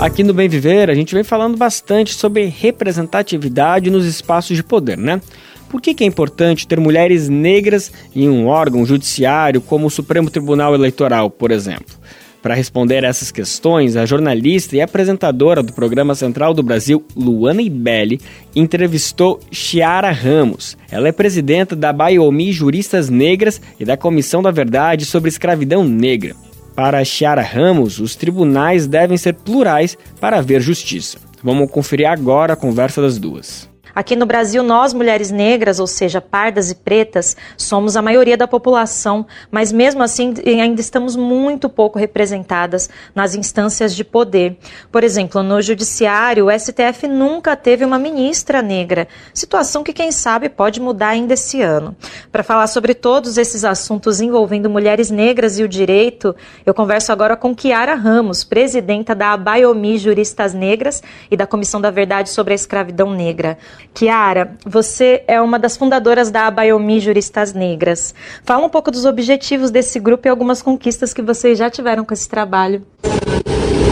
Aqui 0.00 0.24
no 0.24 0.32
Bem 0.32 0.48
Viver, 0.48 0.88
a 0.88 0.94
gente 0.94 1.14
vem 1.14 1.22
falando 1.22 1.58
bastante 1.58 2.14
sobre 2.14 2.46
representatividade 2.46 3.90
nos 3.90 4.06
espaços 4.06 4.56
de 4.56 4.62
poder, 4.62 4.96
né? 4.96 5.20
Por 5.68 5.78
que, 5.78 5.92
que 5.92 6.02
é 6.02 6.06
importante 6.06 6.66
ter 6.66 6.80
mulheres 6.80 7.28
negras 7.28 7.92
em 8.16 8.26
um 8.26 8.46
órgão 8.46 8.86
judiciário 8.86 9.60
como 9.60 9.86
o 9.86 9.90
Supremo 9.90 10.30
Tribunal 10.30 10.74
Eleitoral, 10.74 11.28
por 11.28 11.50
exemplo? 11.50 11.94
Para 12.40 12.54
responder 12.54 13.04
a 13.04 13.08
essas 13.08 13.30
questões, 13.30 13.94
a 13.94 14.06
jornalista 14.06 14.74
e 14.74 14.80
apresentadora 14.80 15.62
do 15.62 15.74
programa 15.74 16.14
Central 16.14 16.54
do 16.54 16.62
Brasil, 16.62 17.04
Luana 17.14 17.60
Ibelli, 17.60 18.22
entrevistou 18.56 19.38
Chiara 19.52 20.10
Ramos. 20.10 20.78
Ela 20.90 21.08
é 21.08 21.12
presidenta 21.12 21.76
da 21.76 21.92
Baiomi 21.92 22.52
Juristas 22.52 23.10
Negras 23.10 23.60
e 23.78 23.84
da 23.84 23.98
Comissão 23.98 24.42
da 24.42 24.50
Verdade 24.50 25.04
sobre 25.04 25.28
Escravidão 25.28 25.84
Negra. 25.84 26.34
Para 26.74 27.04
Chiara 27.04 27.42
Ramos, 27.42 27.98
os 28.00 28.16
tribunais 28.16 28.86
devem 28.86 29.16
ser 29.16 29.34
plurais 29.34 29.96
para 30.20 30.38
haver 30.38 30.60
justiça. 30.60 31.18
Vamos 31.42 31.70
conferir 31.70 32.06
agora 32.06 32.52
a 32.52 32.56
conversa 32.56 33.00
das 33.00 33.18
duas. 33.18 33.69
Aqui 33.94 34.14
no 34.14 34.26
Brasil, 34.26 34.62
nós, 34.62 34.92
mulheres 34.92 35.30
negras, 35.30 35.80
ou 35.80 35.86
seja, 35.86 36.20
pardas 36.20 36.70
e 36.70 36.74
pretas, 36.74 37.36
somos 37.56 37.96
a 37.96 38.02
maioria 38.02 38.36
da 38.36 38.46
população, 38.46 39.26
mas 39.50 39.72
mesmo 39.72 40.02
assim 40.02 40.34
ainda 40.46 40.80
estamos 40.80 41.16
muito 41.16 41.68
pouco 41.68 41.98
representadas 41.98 42.88
nas 43.14 43.34
instâncias 43.34 43.94
de 43.94 44.04
poder. 44.04 44.56
Por 44.90 45.02
exemplo, 45.02 45.42
no 45.42 45.60
Judiciário, 45.60 46.46
o 46.46 46.50
STF 46.50 47.08
nunca 47.08 47.56
teve 47.56 47.84
uma 47.84 47.98
ministra 47.98 48.62
negra, 48.62 49.08
situação 49.34 49.82
que, 49.82 49.92
quem 49.92 50.12
sabe, 50.12 50.48
pode 50.48 50.80
mudar 50.80 51.08
ainda 51.08 51.34
esse 51.34 51.60
ano. 51.62 51.96
Para 52.30 52.42
falar 52.42 52.66
sobre 52.66 52.94
todos 52.94 53.36
esses 53.38 53.64
assuntos 53.64 54.20
envolvendo 54.20 54.70
mulheres 54.70 55.10
negras 55.10 55.58
e 55.58 55.62
o 55.62 55.68
direito, 55.68 56.34
eu 56.64 56.74
converso 56.74 57.12
agora 57.12 57.36
com 57.36 57.54
Kiara 57.54 57.94
Ramos, 57.94 58.44
presidenta 58.44 59.14
da 59.14 59.32
Abaiomi 59.32 59.98
Juristas 59.98 60.54
Negras 60.54 61.02
e 61.30 61.36
da 61.36 61.46
Comissão 61.46 61.80
da 61.80 61.90
Verdade 61.90 62.30
sobre 62.30 62.52
a 62.52 62.56
Escravidão 62.56 63.12
Negra. 63.12 63.58
Kiara, 63.94 64.56
você 64.64 65.22
é 65.26 65.40
uma 65.40 65.58
das 65.58 65.76
fundadoras 65.76 66.30
da 66.30 66.46
Abaiomi 66.46 67.00
Juristas 67.00 67.52
Negras. 67.52 68.14
Fala 68.44 68.66
um 68.66 68.70
pouco 68.70 68.90
dos 68.90 69.04
objetivos 69.04 69.70
desse 69.70 69.98
grupo 69.98 70.26
e 70.26 70.30
algumas 70.30 70.62
conquistas 70.62 71.12
que 71.12 71.22
vocês 71.22 71.58
já 71.58 71.68
tiveram 71.68 72.04
com 72.04 72.14
esse 72.14 72.28
trabalho. 72.28 72.86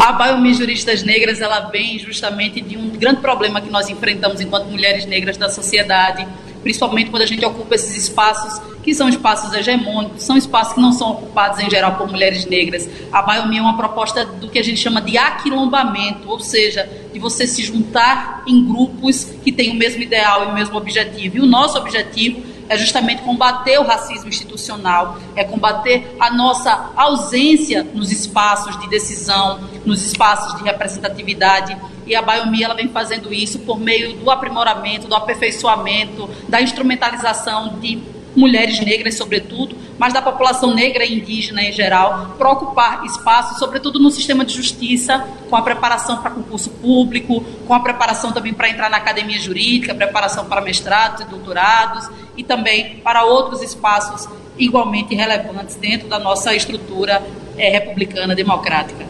A 0.00 0.12
Biomi 0.12 0.54
Juristas 0.54 1.02
Negras 1.02 1.40
ela 1.40 1.68
vem 1.70 1.98
justamente 1.98 2.60
de 2.60 2.76
um 2.76 2.90
grande 2.90 3.20
problema 3.20 3.60
que 3.60 3.68
nós 3.68 3.88
enfrentamos 3.88 4.40
enquanto 4.40 4.66
mulheres 4.66 5.04
negras 5.04 5.36
da 5.36 5.50
sociedade, 5.50 6.26
principalmente 6.62 7.10
quando 7.10 7.22
a 7.22 7.26
gente 7.26 7.44
ocupa 7.44 7.74
esses 7.74 7.96
espaços 7.96 8.60
que 8.82 8.94
são 8.94 9.08
espaços 9.08 9.52
hegemônicos, 9.52 10.22
são 10.22 10.36
espaços 10.36 10.74
que 10.74 10.80
não 10.80 10.92
são 10.92 11.10
ocupados 11.10 11.60
em 11.60 11.68
geral 11.68 11.96
por 11.96 12.08
mulheres 12.10 12.46
negras. 12.46 12.88
A 13.12 13.22
Biomi 13.22 13.58
é 13.58 13.60
uma 13.60 13.76
proposta 13.76 14.24
do 14.24 14.48
que 14.48 14.58
a 14.58 14.64
gente 14.64 14.80
chama 14.80 15.00
de 15.00 15.18
aquilombamento, 15.18 16.28
ou 16.28 16.40
seja, 16.40 16.88
de 17.12 17.18
você 17.18 17.46
se 17.46 17.62
juntar 17.62 18.42
em 18.46 18.64
grupos 18.64 19.24
que 19.44 19.52
têm 19.52 19.70
o 19.70 19.74
mesmo 19.74 20.02
ideal 20.02 20.44
e 20.44 20.46
o 20.46 20.54
mesmo 20.54 20.76
objetivo. 20.76 21.36
E 21.36 21.40
o 21.40 21.46
nosso 21.46 21.76
objetivo 21.78 22.40
é 22.68 22.76
justamente 22.76 23.22
combater 23.22 23.78
o 23.78 23.82
racismo 23.82 24.28
institucional, 24.28 25.18
é 25.34 25.44
combater 25.44 26.14
a 26.20 26.30
nossa 26.30 26.90
ausência 26.96 27.82
nos 27.94 28.12
espaços 28.12 28.78
de 28.80 28.88
decisão, 28.88 29.60
nos 29.84 30.04
espaços 30.04 30.56
de 30.56 30.64
representatividade. 30.64 31.76
E 32.06 32.14
a 32.14 32.22
Biomi 32.22 32.62
ela 32.62 32.74
vem 32.74 32.88
fazendo 32.88 33.32
isso 33.32 33.60
por 33.60 33.78
meio 33.78 34.14
do 34.14 34.30
aprimoramento, 34.30 35.08
do 35.08 35.14
aperfeiçoamento, 35.14 36.28
da 36.48 36.60
instrumentalização 36.60 37.78
de 37.78 38.00
mulheres 38.38 38.78
negras, 38.80 39.16
sobretudo, 39.16 39.76
mas 39.98 40.12
da 40.12 40.22
população 40.22 40.72
negra 40.72 41.04
e 41.04 41.18
indígena 41.18 41.62
em 41.62 41.72
geral, 41.72 42.36
para 42.38 42.50
ocupar 42.50 43.04
espaço, 43.04 43.58
sobretudo 43.58 43.98
no 43.98 44.10
sistema 44.10 44.44
de 44.44 44.54
justiça, 44.54 45.26
com 45.50 45.56
a 45.56 45.62
preparação 45.62 46.18
para 46.18 46.30
concurso 46.30 46.70
público, 46.70 47.44
com 47.66 47.74
a 47.74 47.80
preparação 47.80 48.30
também 48.32 48.54
para 48.54 48.70
entrar 48.70 48.88
na 48.88 48.98
academia 48.98 49.38
jurídica, 49.40 49.94
preparação 49.94 50.46
para 50.46 50.60
mestrados 50.60 51.22
e 51.22 51.24
doutorados, 51.24 52.08
e 52.38 52.44
também 52.44 53.00
para 53.00 53.24
outros 53.24 53.62
espaços 53.62 54.28
igualmente 54.56 55.14
relevantes 55.14 55.76
dentro 55.76 56.08
da 56.08 56.18
nossa 56.18 56.54
estrutura 56.54 57.22
é, 57.56 57.68
republicana 57.68 58.34
democrática. 58.34 59.06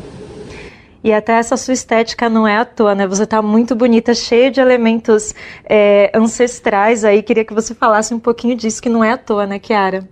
E 1.02 1.12
até 1.12 1.34
essa 1.34 1.56
sua 1.56 1.74
estética 1.74 2.28
não 2.28 2.46
é 2.46 2.56
à 2.56 2.64
toa, 2.64 2.94
né? 2.94 3.06
Você 3.06 3.22
está 3.22 3.40
muito 3.40 3.76
bonita, 3.76 4.14
cheia 4.14 4.50
de 4.50 4.60
elementos 4.60 5.32
é, 5.64 6.10
ancestrais 6.12 7.04
aí. 7.04 7.22
Queria 7.22 7.44
que 7.44 7.54
você 7.54 7.74
falasse 7.74 8.12
um 8.12 8.18
pouquinho 8.18 8.56
disso, 8.56 8.82
que 8.82 8.88
não 8.88 9.04
é 9.04 9.12
à 9.12 9.16
toa, 9.16 9.46
né, 9.46 9.60
Kiara? 9.60 10.08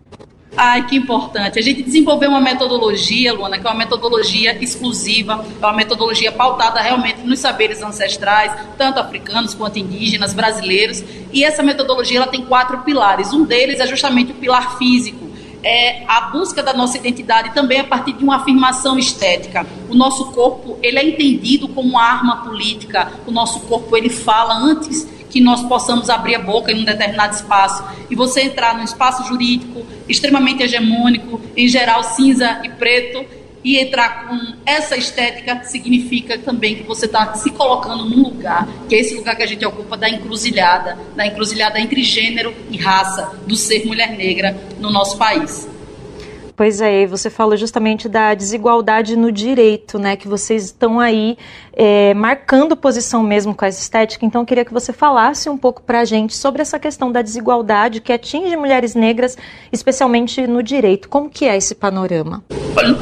Ai, 0.56 0.86
que 0.86 0.96
importante. 0.96 1.58
A 1.58 1.62
gente 1.62 1.82
desenvolveu 1.82 2.30
uma 2.30 2.40
metodologia, 2.40 3.34
Luana, 3.34 3.58
que 3.58 3.66
é 3.66 3.70
uma 3.70 3.76
metodologia 3.76 4.56
exclusiva, 4.62 5.44
é 5.60 5.66
uma 5.66 5.74
metodologia 5.74 6.32
pautada 6.32 6.80
realmente 6.80 7.20
nos 7.20 7.40
saberes 7.40 7.82
ancestrais, 7.82 8.52
tanto 8.78 8.98
africanos 8.98 9.52
quanto 9.52 9.78
indígenas, 9.78 10.32
brasileiros. 10.32 11.04
E 11.30 11.44
essa 11.44 11.62
metodologia 11.62 12.16
ela 12.16 12.26
tem 12.26 12.42
quatro 12.46 12.78
pilares. 12.78 13.34
Um 13.34 13.44
deles 13.44 13.80
é 13.80 13.86
justamente 13.86 14.32
o 14.32 14.34
pilar 14.34 14.78
físico. 14.78 15.26
É 15.62 16.04
a 16.06 16.22
busca 16.30 16.62
da 16.62 16.72
nossa 16.72 16.96
identidade 16.96 17.52
também 17.52 17.80
a 17.80 17.84
partir 17.84 18.12
de 18.14 18.24
uma 18.24 18.36
afirmação 18.36 18.98
estética. 18.98 19.66
O 19.90 19.94
nosso 19.94 20.32
corpo, 20.32 20.78
ele 20.82 20.98
é 20.98 21.04
entendido 21.04 21.68
como 21.68 21.98
arma 21.98 22.44
política. 22.44 23.12
O 23.26 23.30
nosso 23.30 23.60
corpo, 23.60 23.94
ele 23.94 24.08
fala 24.08 24.54
antes 24.54 25.06
que 25.36 25.40
nós 25.42 25.62
possamos 25.64 26.08
abrir 26.08 26.34
a 26.34 26.38
boca 26.38 26.72
em 26.72 26.80
um 26.80 26.84
determinado 26.84 27.34
espaço 27.34 27.84
e 28.08 28.16
você 28.16 28.40
entrar 28.40 28.74
num 28.74 28.82
espaço 28.82 29.22
jurídico 29.28 29.84
extremamente 30.08 30.62
hegemônico, 30.62 31.38
em 31.54 31.68
geral 31.68 32.02
cinza 32.02 32.62
e 32.64 32.70
preto, 32.70 33.22
e 33.62 33.76
entrar 33.78 34.28
com 34.28 34.54
essa 34.64 34.96
estética 34.96 35.62
significa 35.64 36.38
também 36.38 36.76
que 36.76 36.84
você 36.84 37.04
está 37.04 37.34
se 37.34 37.50
colocando 37.50 38.06
num 38.06 38.22
lugar, 38.22 38.66
que 38.88 38.94
é 38.94 39.00
esse 39.00 39.14
lugar 39.14 39.36
que 39.36 39.42
a 39.42 39.46
gente 39.46 39.66
ocupa 39.66 39.94
da 39.94 40.08
encruzilhada, 40.08 40.96
da 41.14 41.26
encruzilhada 41.26 41.78
entre 41.78 42.02
gênero 42.02 42.54
e 42.70 42.78
raça, 42.78 43.38
do 43.46 43.56
ser 43.56 43.84
mulher 43.84 44.16
negra 44.16 44.56
no 44.80 44.90
nosso 44.90 45.18
país. 45.18 45.68
Pois 46.56 46.80
é, 46.80 47.06
você 47.06 47.28
falou 47.28 47.54
justamente 47.54 48.08
da 48.08 48.32
desigualdade 48.32 49.14
no 49.14 49.30
direito, 49.30 49.98
né? 49.98 50.16
Que 50.16 50.26
vocês 50.26 50.64
estão 50.64 50.98
aí 50.98 51.36
é, 51.74 52.14
marcando 52.14 52.74
posição 52.74 53.22
mesmo 53.22 53.54
com 53.54 53.66
essa 53.66 53.78
estética. 53.78 54.24
Então, 54.24 54.40
eu 54.40 54.46
queria 54.46 54.64
que 54.64 54.72
você 54.72 54.90
falasse 54.90 55.50
um 55.50 55.58
pouco 55.58 55.82
para 55.82 56.00
a 56.00 56.04
gente 56.06 56.34
sobre 56.34 56.62
essa 56.62 56.78
questão 56.78 57.12
da 57.12 57.20
desigualdade 57.20 58.00
que 58.00 58.10
atinge 58.10 58.56
mulheres 58.56 58.94
negras, 58.94 59.36
especialmente 59.70 60.46
no 60.46 60.62
direito. 60.62 61.10
Como 61.10 61.28
que 61.28 61.44
é 61.44 61.58
esse 61.58 61.74
panorama? 61.74 62.42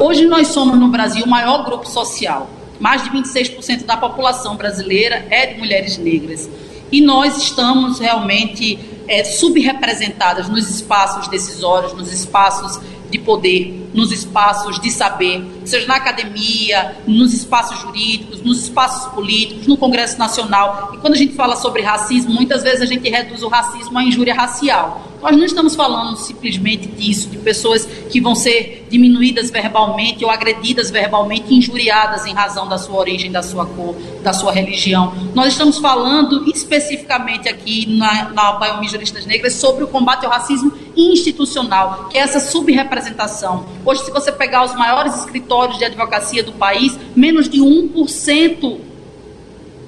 Hoje 0.01 0.25
nós 0.25 0.49
somos 0.49 0.77
no 0.77 0.89
Brasil 0.89 1.23
o 1.23 1.29
maior 1.29 1.63
grupo 1.63 1.87
social. 1.87 2.49
Mais 2.77 3.05
de 3.05 3.09
26% 3.09 3.85
da 3.85 3.95
população 3.95 4.57
brasileira 4.57 5.25
é 5.29 5.45
de 5.45 5.57
mulheres 5.57 5.97
negras. 5.97 6.49
E 6.91 6.99
nós 6.99 7.37
estamos 7.37 7.99
realmente 7.99 8.77
é, 9.07 9.23
subrepresentadas 9.23 10.49
nos 10.49 10.69
espaços 10.69 11.29
decisórios, 11.29 11.93
nos 11.93 12.11
espaços 12.11 12.81
de 13.17 13.23
poder, 13.23 13.73
nos 13.95 14.11
espaços 14.11 14.79
de 14.79 14.91
saber, 14.91 15.43
seja 15.63 15.87
na 15.87 15.95
academia, 15.95 16.97
nos 17.07 17.33
espaços 17.33 17.79
jurídicos, 17.79 18.41
nos 18.41 18.63
espaços 18.63 19.11
políticos, 19.13 19.65
no 19.65 19.77
Congresso 19.77 20.19
Nacional. 20.19 20.91
E 20.93 20.97
quando 20.97 21.13
a 21.13 21.17
gente 21.17 21.33
fala 21.33 21.55
sobre 21.55 21.81
racismo, 21.81 22.33
muitas 22.33 22.61
vezes 22.61 22.81
a 22.81 22.85
gente 22.85 23.09
reduz 23.09 23.41
o 23.41 23.47
racismo 23.47 23.97
à 23.97 24.03
injúria 24.03 24.35
racial. 24.35 25.15
Nós 25.21 25.35
não 25.35 25.45
estamos 25.45 25.75
falando 25.75 26.15
simplesmente 26.17 26.87
disso, 26.87 27.29
de 27.29 27.37
pessoas 27.39 27.85
que 27.85 28.21
vão 28.21 28.35
ser 28.35 28.85
diminuídas 28.91 29.49
verbalmente 29.49 30.23
ou 30.23 30.29
agredidas 30.29 30.91
verbalmente, 30.91 31.51
injuriadas 31.51 32.27
em 32.27 32.33
razão 32.33 32.67
da 32.67 32.77
sua 32.77 32.99
origem, 32.99 33.31
da 33.31 33.41
sua 33.41 33.65
cor, 33.65 33.95
da 34.21 34.33
sua 34.33 34.51
religião. 34.51 35.15
Nós 35.33 35.53
estamos 35.53 35.79
falando 35.79 36.47
especificamente 36.47 37.49
aqui 37.49 37.97
na, 37.97 38.29
na 38.29 38.51
Biomi 38.59 38.87
Juristas 38.87 39.25
Negras 39.25 39.53
sobre 39.53 39.83
o 39.83 39.87
combate 39.87 40.25
ao 40.25 40.31
racismo 40.31 40.71
institucional, 40.95 42.07
que 42.09 42.17
é 42.17 42.21
essa 42.21 42.39
subrepresentação. 42.39 43.65
Hoje, 43.85 44.03
se 44.03 44.11
você 44.11 44.31
pegar 44.31 44.65
os 44.65 44.73
maiores 44.73 45.15
escritórios 45.15 45.77
de 45.77 45.85
advocacia 45.85 46.43
do 46.43 46.53
país, 46.53 46.97
menos 47.15 47.47
de 47.47 47.59
1% 47.59 48.94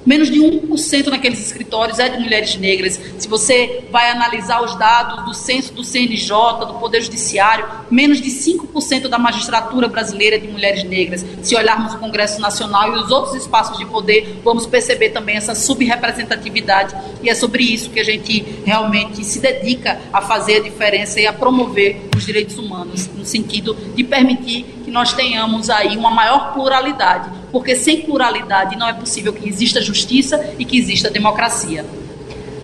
Menos 0.08 0.30
de 0.30 0.40
1% 0.40 1.08
naqueles 1.08 1.38
escritórios 1.38 1.98
é 1.98 2.08
de 2.08 2.18
mulheres 2.18 2.56
negras. 2.56 2.98
Se 3.18 3.28
você 3.28 3.84
vai 3.90 4.08
analisar 4.08 4.64
os 4.64 4.74
dados 4.74 5.26
do 5.26 5.34
censo 5.34 5.74
do 5.74 5.84
CNJ, 5.84 6.30
do 6.66 6.78
Poder 6.80 7.02
Judiciário, 7.02 7.68
menos 7.90 8.18
de 8.18 8.30
5% 8.30 9.06
da 9.06 9.18
magistratura 9.18 9.86
brasileira 9.86 10.36
é 10.36 10.38
de 10.38 10.48
mulheres 10.48 10.82
negras. 10.82 11.26
Se 11.42 11.54
olharmos 11.54 11.92
o 11.92 11.98
Congresso 11.98 12.40
Nacional 12.40 12.96
e 12.96 12.98
os 13.00 13.10
outros 13.10 13.34
espaços 13.34 13.76
de 13.76 13.84
poder, 13.84 14.40
vamos 14.42 14.64
perceber 14.66 15.10
também 15.10 15.36
essa 15.36 15.54
subrepresentatividade. 15.54 16.96
E 17.22 17.28
é 17.28 17.34
sobre 17.34 17.62
isso 17.62 17.90
que 17.90 18.00
a 18.00 18.04
gente 18.04 18.62
realmente 18.64 19.22
se 19.22 19.40
dedica 19.40 20.00
a 20.10 20.22
fazer 20.22 20.56
a 20.56 20.62
diferença 20.62 21.20
e 21.20 21.26
a 21.26 21.34
promover 21.34 22.08
os 22.16 22.24
direitos 22.24 22.56
humanos, 22.56 23.10
no 23.14 23.26
sentido 23.26 23.76
de 23.94 24.02
permitir 24.02 24.64
que 24.86 24.90
nós 24.90 25.12
tenhamos 25.12 25.68
aí 25.68 25.98
uma 25.98 26.10
maior 26.10 26.54
pluralidade 26.54 27.28
porque 27.50 27.74
sem 27.76 28.02
pluralidade 28.02 28.76
não 28.76 28.88
é 28.88 28.92
possível 28.92 29.32
que 29.32 29.48
exista 29.48 29.80
justiça 29.80 30.54
e 30.58 30.64
que 30.64 30.78
exista 30.78 31.10
democracia. 31.10 31.84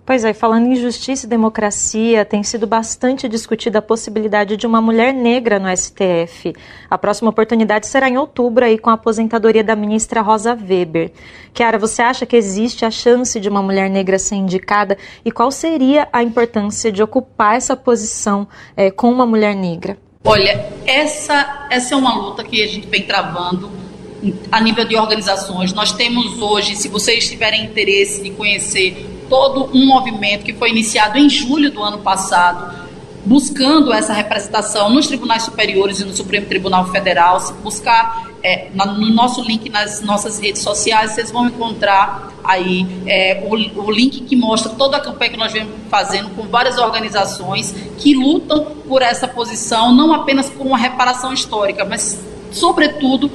Pois 0.07 0.23
é, 0.23 0.35
falando 0.35 0.67
em 0.67 0.77
justiça 0.77 1.25
e 1.25 1.29
democracia, 1.29 2.27
tem 2.27 2.43
sido 2.43 2.67
bastante 2.67 3.27
discutida 3.27 3.79
a 3.79 3.83
possibilidade 3.83 4.55
de 4.55 4.67
uma 4.67 4.79
mulher 4.79 5.15
negra 5.15 5.59
no 5.59 5.75
STF. 5.75 6.55
A 6.91 6.99
próxima 6.99 7.31
oportunidade 7.31 7.87
será 7.87 8.07
em 8.07 8.19
outubro, 8.19 8.67
aí, 8.67 8.77
com 8.77 8.91
a 8.91 8.95
aposentadoria 8.95 9.65
da 9.65 9.75
ministra 9.75 10.21
Rosa 10.21 10.53
Weber. 10.55 11.11
Kiara, 11.55 11.79
você 11.79 12.03
acha 12.03 12.27
que 12.27 12.37
existe 12.37 12.85
a 12.85 12.91
chance 12.91 13.41
de 13.41 13.49
uma 13.49 13.63
mulher 13.63 13.89
negra 13.89 14.19
ser 14.19 14.35
indicada? 14.35 14.99
E 15.25 15.33
qual 15.33 15.51
seria 15.51 16.07
a 16.13 16.23
importância 16.23 16.93
de 16.93 17.03
ocupar 17.03 17.57
essa 17.57 17.75
posição 17.75 18.47
é, 18.77 18.91
com 18.91 19.11
uma 19.11 19.25
mulher 19.25 19.57
negra? 19.57 19.97
Olha, 20.23 20.71
essa, 20.85 21.67
essa 21.71 21.95
é 21.95 21.97
uma 21.97 22.15
luta 22.15 22.45
que 22.45 22.63
a 22.63 22.67
gente 22.67 22.87
vem 22.87 23.05
travando 23.05 23.84
a 24.51 24.61
nível 24.61 24.85
de 24.85 24.97
organizações. 24.97 25.73
Nós 25.73 25.93
temos 25.93 26.41
hoje, 26.41 26.77
se 26.77 26.89
vocês 26.89 27.29
tiverem 27.29 27.65
interesse 27.65 28.23
de 28.23 28.31
conhecer 28.31 29.25
todo 29.29 29.71
um 29.77 29.87
movimento 29.87 30.45
que 30.45 30.53
foi 30.53 30.71
iniciado 30.71 31.19
em 31.19 31.29
julho 31.29 31.71
do 31.71 31.83
ano 31.83 31.99
passado, 31.99 32.85
buscando 33.25 33.93
essa 33.93 34.13
representação 34.13 34.91
nos 34.91 35.07
tribunais 35.07 35.43
superiores 35.43 36.01
e 36.01 36.05
no 36.05 36.15
Supremo 36.15 36.47
Tribunal 36.47 36.87
Federal. 36.89 37.41
Se 37.41 37.53
buscar 37.55 38.31
é, 38.43 38.69
no 38.75 39.11
nosso 39.11 39.43
link 39.43 39.71
nas 39.71 40.03
nossas 40.03 40.39
redes 40.39 40.63
sociais, 40.63 41.13
vocês 41.13 41.31
vão 41.31 41.47
encontrar 41.47 42.33
aí 42.45 42.87
é, 43.07 43.43
o, 43.47 43.85
o, 43.87 43.91
link 43.91 44.21
que 44.25 44.37
mostra 44.37 44.73
toda 44.73 44.99
a 44.99 45.01
campanha 45.01 45.31
que 45.31 45.37
nós 45.39 45.53
vemos 45.53 45.73
fazendo 45.89 46.29
com 46.37 46.43
várias 46.43 46.77
organizações 46.77 47.75
que 47.99 48.15
lutam 48.15 48.67
por 48.87 49.01
essa 49.01 49.27
posição, 49.27 49.95
não 49.95 50.13
apenas 50.13 50.51
por 50.51 50.67
uma 50.67 50.77
reparação 50.77 51.33
histórica, 51.33 51.87
mas, 51.87 52.23
sobretudo, 52.53 53.31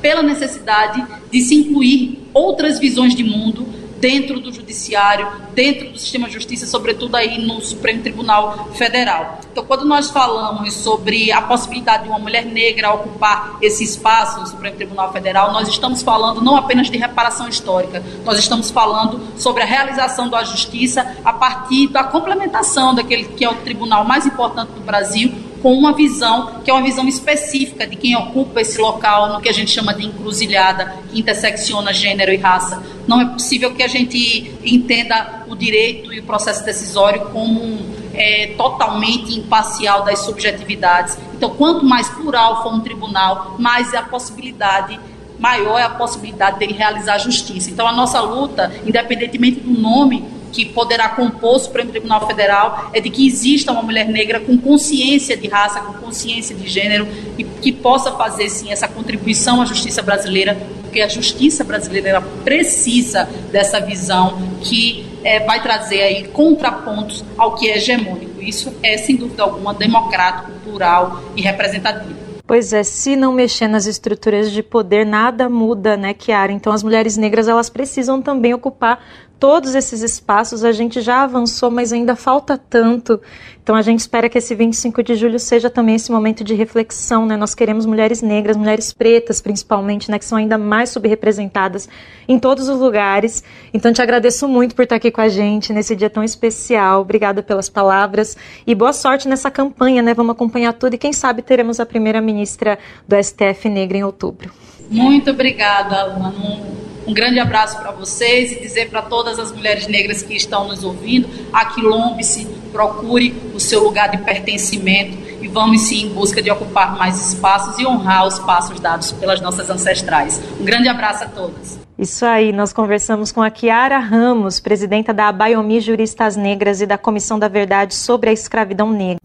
pela 0.00 0.22
necessidade 0.22 1.04
de 1.30 1.40
se 1.40 1.54
incluir 1.54 2.18
outras 2.32 2.78
visões 2.78 3.14
de 3.14 3.24
mundo 3.24 3.80
dentro 4.00 4.40
do 4.40 4.50
judiciário, 4.50 5.28
dentro 5.52 5.90
do 5.90 5.98
sistema 5.98 6.26
de 6.26 6.32
justiça, 6.32 6.66
sobretudo 6.66 7.14
aí 7.16 7.38
no 7.38 7.60
Supremo 7.60 8.02
Tribunal 8.02 8.70
Federal. 8.74 9.40
Então, 9.52 9.64
quando 9.64 9.84
nós 9.84 10.10
falamos 10.10 10.72
sobre 10.72 11.30
a 11.30 11.42
possibilidade 11.42 12.04
de 12.04 12.08
uma 12.08 12.18
mulher 12.18 12.46
negra 12.46 12.92
ocupar 12.94 13.58
esse 13.60 13.84
espaço 13.84 14.40
no 14.40 14.46
Supremo 14.46 14.76
Tribunal 14.76 15.12
Federal, 15.12 15.52
nós 15.52 15.68
estamos 15.68 16.02
falando 16.02 16.40
não 16.40 16.56
apenas 16.56 16.90
de 16.90 16.96
reparação 16.96 17.46
histórica, 17.46 18.02
nós 18.24 18.38
estamos 18.38 18.70
falando 18.70 19.20
sobre 19.36 19.62
a 19.62 19.66
realização 19.66 20.30
da 20.30 20.42
justiça 20.42 21.16
a 21.22 21.32
partir 21.32 21.88
da 21.88 22.02
complementação 22.02 22.94
daquele 22.94 23.24
que 23.24 23.44
é 23.44 23.50
o 23.50 23.56
tribunal 23.56 24.04
mais 24.04 24.24
importante 24.24 24.70
do 24.72 24.80
Brasil, 24.80 25.49
com 25.62 25.72
uma 25.72 25.92
visão 25.92 26.60
que 26.64 26.70
é 26.70 26.74
uma 26.74 26.82
visão 26.82 27.06
específica 27.06 27.86
de 27.86 27.96
quem 27.96 28.16
ocupa 28.16 28.60
esse 28.60 28.80
local 28.80 29.32
no 29.32 29.40
que 29.40 29.48
a 29.48 29.52
gente 29.52 29.70
chama 29.70 29.94
de 29.94 30.06
encruzilhada, 30.06 30.94
que 31.10 31.20
intersecciona 31.20 31.92
gênero 31.92 32.32
e 32.32 32.36
raça. 32.36 32.82
Não 33.06 33.20
é 33.20 33.24
possível 33.26 33.74
que 33.74 33.82
a 33.82 33.88
gente 33.88 34.52
entenda 34.64 35.44
o 35.48 35.54
direito 35.54 36.12
e 36.12 36.20
o 36.20 36.22
processo 36.22 36.64
decisório 36.64 37.26
como 37.32 37.78
é, 38.14 38.54
totalmente 38.56 39.38
imparcial 39.38 40.04
das 40.04 40.20
subjetividades. 40.20 41.18
Então, 41.34 41.50
quanto 41.50 41.84
mais 41.84 42.08
plural 42.08 42.62
for 42.62 42.72
um 42.72 42.80
tribunal, 42.80 43.56
mais 43.58 43.92
é 43.92 43.98
a 43.98 44.02
possibilidade 44.02 44.98
maior 45.38 45.78
é 45.78 45.84
a 45.84 45.88
possibilidade 45.88 46.58
dele 46.58 46.74
realizar 46.74 47.16
justiça. 47.16 47.70
Então, 47.70 47.88
a 47.88 47.92
nossa 47.92 48.20
luta, 48.20 48.70
independentemente 48.86 49.60
do 49.60 49.70
nome 49.70 50.22
que 50.52 50.66
poderá 50.66 51.08
compor 51.10 51.56
o 51.56 51.58
Supremo 51.58 51.90
Tribunal 51.90 52.26
Federal 52.26 52.90
é 52.92 53.00
de 53.00 53.10
que 53.10 53.26
exista 53.26 53.72
uma 53.72 53.82
mulher 53.82 54.08
negra 54.08 54.40
com 54.40 54.56
consciência 54.58 55.36
de 55.36 55.48
raça, 55.48 55.80
com 55.80 55.92
consciência 55.94 56.54
de 56.54 56.68
gênero 56.68 57.06
e 57.38 57.44
que 57.44 57.72
possa 57.72 58.12
fazer 58.12 58.48
sim 58.48 58.70
essa 58.70 58.88
contribuição 58.88 59.62
à 59.62 59.64
justiça 59.64 60.02
brasileira, 60.02 60.56
porque 60.82 61.00
a 61.00 61.08
justiça 61.08 61.64
brasileira 61.64 62.20
precisa 62.44 63.28
dessa 63.50 63.80
visão 63.80 64.38
que 64.60 65.06
é, 65.22 65.40
vai 65.40 65.62
trazer 65.62 66.02
aí 66.02 66.28
contrapontos 66.28 67.24
ao 67.36 67.54
que 67.54 67.68
é 67.68 67.76
hegemônico. 67.76 68.42
Isso 68.42 68.72
é 68.82 68.96
sem 68.96 69.16
dúvida 69.16 69.42
alguma 69.42 69.74
democrático, 69.74 70.50
plural 70.64 71.22
e 71.36 71.42
representativo. 71.42 72.30
Pois 72.46 72.72
é, 72.72 72.82
se 72.82 73.14
não 73.14 73.32
mexer 73.32 73.68
nas 73.68 73.86
estruturas 73.86 74.50
de 74.50 74.60
poder, 74.60 75.06
nada 75.06 75.48
muda, 75.48 75.96
né, 75.96 76.12
Kiara? 76.12 76.50
Então 76.50 76.72
as 76.72 76.82
mulheres 76.82 77.16
negras 77.16 77.46
elas 77.46 77.70
precisam 77.70 78.20
também 78.20 78.52
ocupar 78.52 79.00
todos 79.40 79.74
esses 79.74 80.02
espaços 80.02 80.62
a 80.62 80.70
gente 80.70 81.00
já 81.00 81.22
avançou, 81.22 81.70
mas 81.70 81.94
ainda 81.94 82.14
falta 82.14 82.58
tanto. 82.58 83.18
Então 83.62 83.74
a 83.74 83.80
gente 83.80 84.00
espera 84.00 84.28
que 84.28 84.36
esse 84.36 84.54
25 84.54 85.02
de 85.02 85.14
julho 85.14 85.38
seja 85.38 85.70
também 85.70 85.94
esse 85.94 86.12
momento 86.12 86.44
de 86.44 86.54
reflexão, 86.54 87.24
né? 87.24 87.38
Nós 87.38 87.54
queremos 87.54 87.86
mulheres 87.86 88.20
negras, 88.20 88.54
mulheres 88.54 88.92
pretas 88.92 89.40
principalmente, 89.40 90.10
né, 90.10 90.18
que 90.18 90.24
são 90.26 90.36
ainda 90.36 90.58
mais 90.58 90.90
subrepresentadas 90.90 91.88
em 92.28 92.38
todos 92.38 92.68
os 92.68 92.78
lugares. 92.78 93.42
Então 93.72 93.92
te 93.92 94.02
agradeço 94.02 94.46
muito 94.46 94.74
por 94.74 94.82
estar 94.82 94.96
aqui 94.96 95.10
com 95.10 95.22
a 95.22 95.28
gente 95.28 95.72
nesse 95.72 95.96
dia 95.96 96.10
tão 96.10 96.22
especial. 96.22 97.00
Obrigada 97.00 97.42
pelas 97.42 97.70
palavras 97.70 98.36
e 98.66 98.74
boa 98.74 98.92
sorte 98.92 99.26
nessa 99.26 99.50
campanha, 99.50 100.02
né? 100.02 100.12
Vamos 100.12 100.32
acompanhar 100.32 100.74
tudo 100.74 100.94
e 100.94 100.98
quem 100.98 101.14
sabe 101.14 101.40
teremos 101.40 101.80
a 101.80 101.86
primeira 101.86 102.20
ministra 102.20 102.78
do 103.08 103.16
STF 103.16 103.70
negra 103.70 103.96
em 103.96 104.04
outubro. 104.04 104.52
Muito 104.90 105.30
obrigada, 105.30 105.96
Alana. 105.96 106.79
Um 107.10 107.14
grande 107.14 107.40
abraço 107.40 107.76
para 107.80 107.90
vocês 107.90 108.52
e 108.52 108.60
dizer 108.60 108.88
para 108.88 109.02
todas 109.02 109.36
as 109.40 109.50
mulheres 109.50 109.88
negras 109.88 110.22
que 110.22 110.32
estão 110.32 110.68
nos 110.68 110.84
ouvindo: 110.84 111.28
aquilombe-se, 111.52 112.46
procure 112.70 113.34
o 113.52 113.58
seu 113.58 113.82
lugar 113.82 114.10
de 114.10 114.18
pertencimento 114.18 115.18
e 115.42 115.48
vamos 115.48 115.80
sim 115.88 116.06
em 116.06 116.08
busca 116.10 116.40
de 116.40 116.48
ocupar 116.52 116.96
mais 116.96 117.32
espaços 117.32 117.76
e 117.80 117.84
honrar 117.84 118.28
os 118.28 118.38
passos 118.38 118.78
dados 118.78 119.10
pelas 119.10 119.40
nossas 119.40 119.68
ancestrais. 119.68 120.40
Um 120.60 120.64
grande 120.64 120.86
abraço 120.86 121.24
a 121.24 121.26
todas. 121.26 121.80
Isso 121.98 122.24
aí, 122.24 122.52
nós 122.52 122.72
conversamos 122.72 123.32
com 123.32 123.42
a 123.42 123.50
Kiara 123.50 123.98
Ramos, 123.98 124.60
presidenta 124.60 125.12
da 125.12 125.26
Abaiomi 125.26 125.80
Juristas 125.80 126.36
Negras 126.36 126.80
e 126.80 126.86
da 126.86 126.96
Comissão 126.96 127.40
da 127.40 127.48
Verdade 127.48 127.92
sobre 127.92 128.30
a 128.30 128.32
Escravidão 128.32 128.92
Negra. 128.92 129.18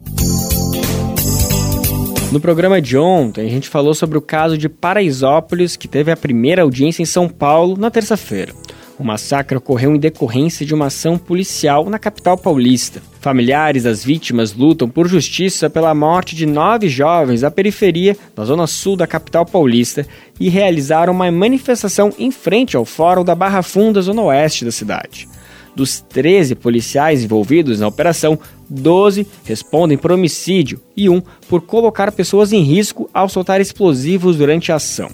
No 2.36 2.42
programa 2.42 2.82
de 2.82 2.98
ontem, 2.98 3.48
a 3.48 3.50
gente 3.50 3.70
falou 3.70 3.94
sobre 3.94 4.18
o 4.18 4.22
caso 4.22 4.58
de 4.58 4.68
Paraisópolis, 4.68 5.78
que 5.78 5.88
teve 5.88 6.12
a 6.12 6.18
primeira 6.18 6.64
audiência 6.64 7.02
em 7.02 7.06
São 7.06 7.30
Paulo 7.30 7.78
na 7.78 7.90
terça-feira. 7.90 8.54
O 9.00 9.06
massacre 9.06 9.58
ocorreu 9.58 9.96
em 9.96 9.98
decorrência 9.98 10.66
de 10.66 10.74
uma 10.74 10.88
ação 10.88 11.18
policial 11.18 11.90
na 11.90 11.98
capital 11.98 12.38
paulista. 12.38 13.02
Familiares 13.22 13.84
das 13.84 14.04
vítimas 14.04 14.52
lutam 14.52 14.90
por 14.90 15.08
justiça 15.08 15.70
pela 15.70 15.96
morte 15.96 16.36
de 16.36 16.46
nove 16.46 16.90
jovens 16.90 17.40
da 17.40 17.50
periferia, 17.50 18.18
na 18.36 18.44
zona 18.44 18.68
sul 18.68 18.98
da 18.98 19.08
capital 19.08 19.46
paulista, 19.46 20.06
e 20.38 20.50
realizaram 20.50 21.14
uma 21.14 21.32
manifestação 21.32 22.12
em 22.20 22.32
frente 22.32 22.76
ao 22.76 22.84
Fórum 22.84 23.24
da 23.24 23.34
Barra 23.34 23.62
Funda, 23.62 24.02
zona 24.02 24.22
oeste 24.24 24.66
da 24.66 24.74
cidade. 24.74 25.26
Dos 25.74 26.02
13 26.02 26.56
policiais 26.56 27.24
envolvidos 27.24 27.80
na 27.80 27.88
operação, 27.88 28.38
12 28.70 29.28
respondem 29.44 29.98
por 29.98 30.12
homicídio 30.12 30.82
e 30.96 31.10
um 31.10 31.22
por 31.48 31.62
colocar 31.62 32.12
pessoas 32.12 32.54
em 32.54 32.62
risco 32.62 33.10
ao 33.14 33.30
soltar 33.30 33.62
explosivos 33.62 34.38
durante 34.38 34.72
a 34.72 34.76
ação. 34.76 35.10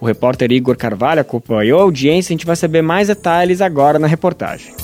O 0.00 0.06
repórter 0.06 0.50
Igor 0.50 0.76
Carvalho 0.76 1.20
acompanhou 1.20 1.78
a 1.78 1.84
audiência 1.84 2.32
e 2.32 2.34
a 2.34 2.36
gente 2.36 2.46
vai 2.46 2.56
saber 2.56 2.82
mais 2.82 3.08
detalhes 3.08 3.60
agora 3.60 3.98
na 3.98 4.06
reportagem. 4.06 4.74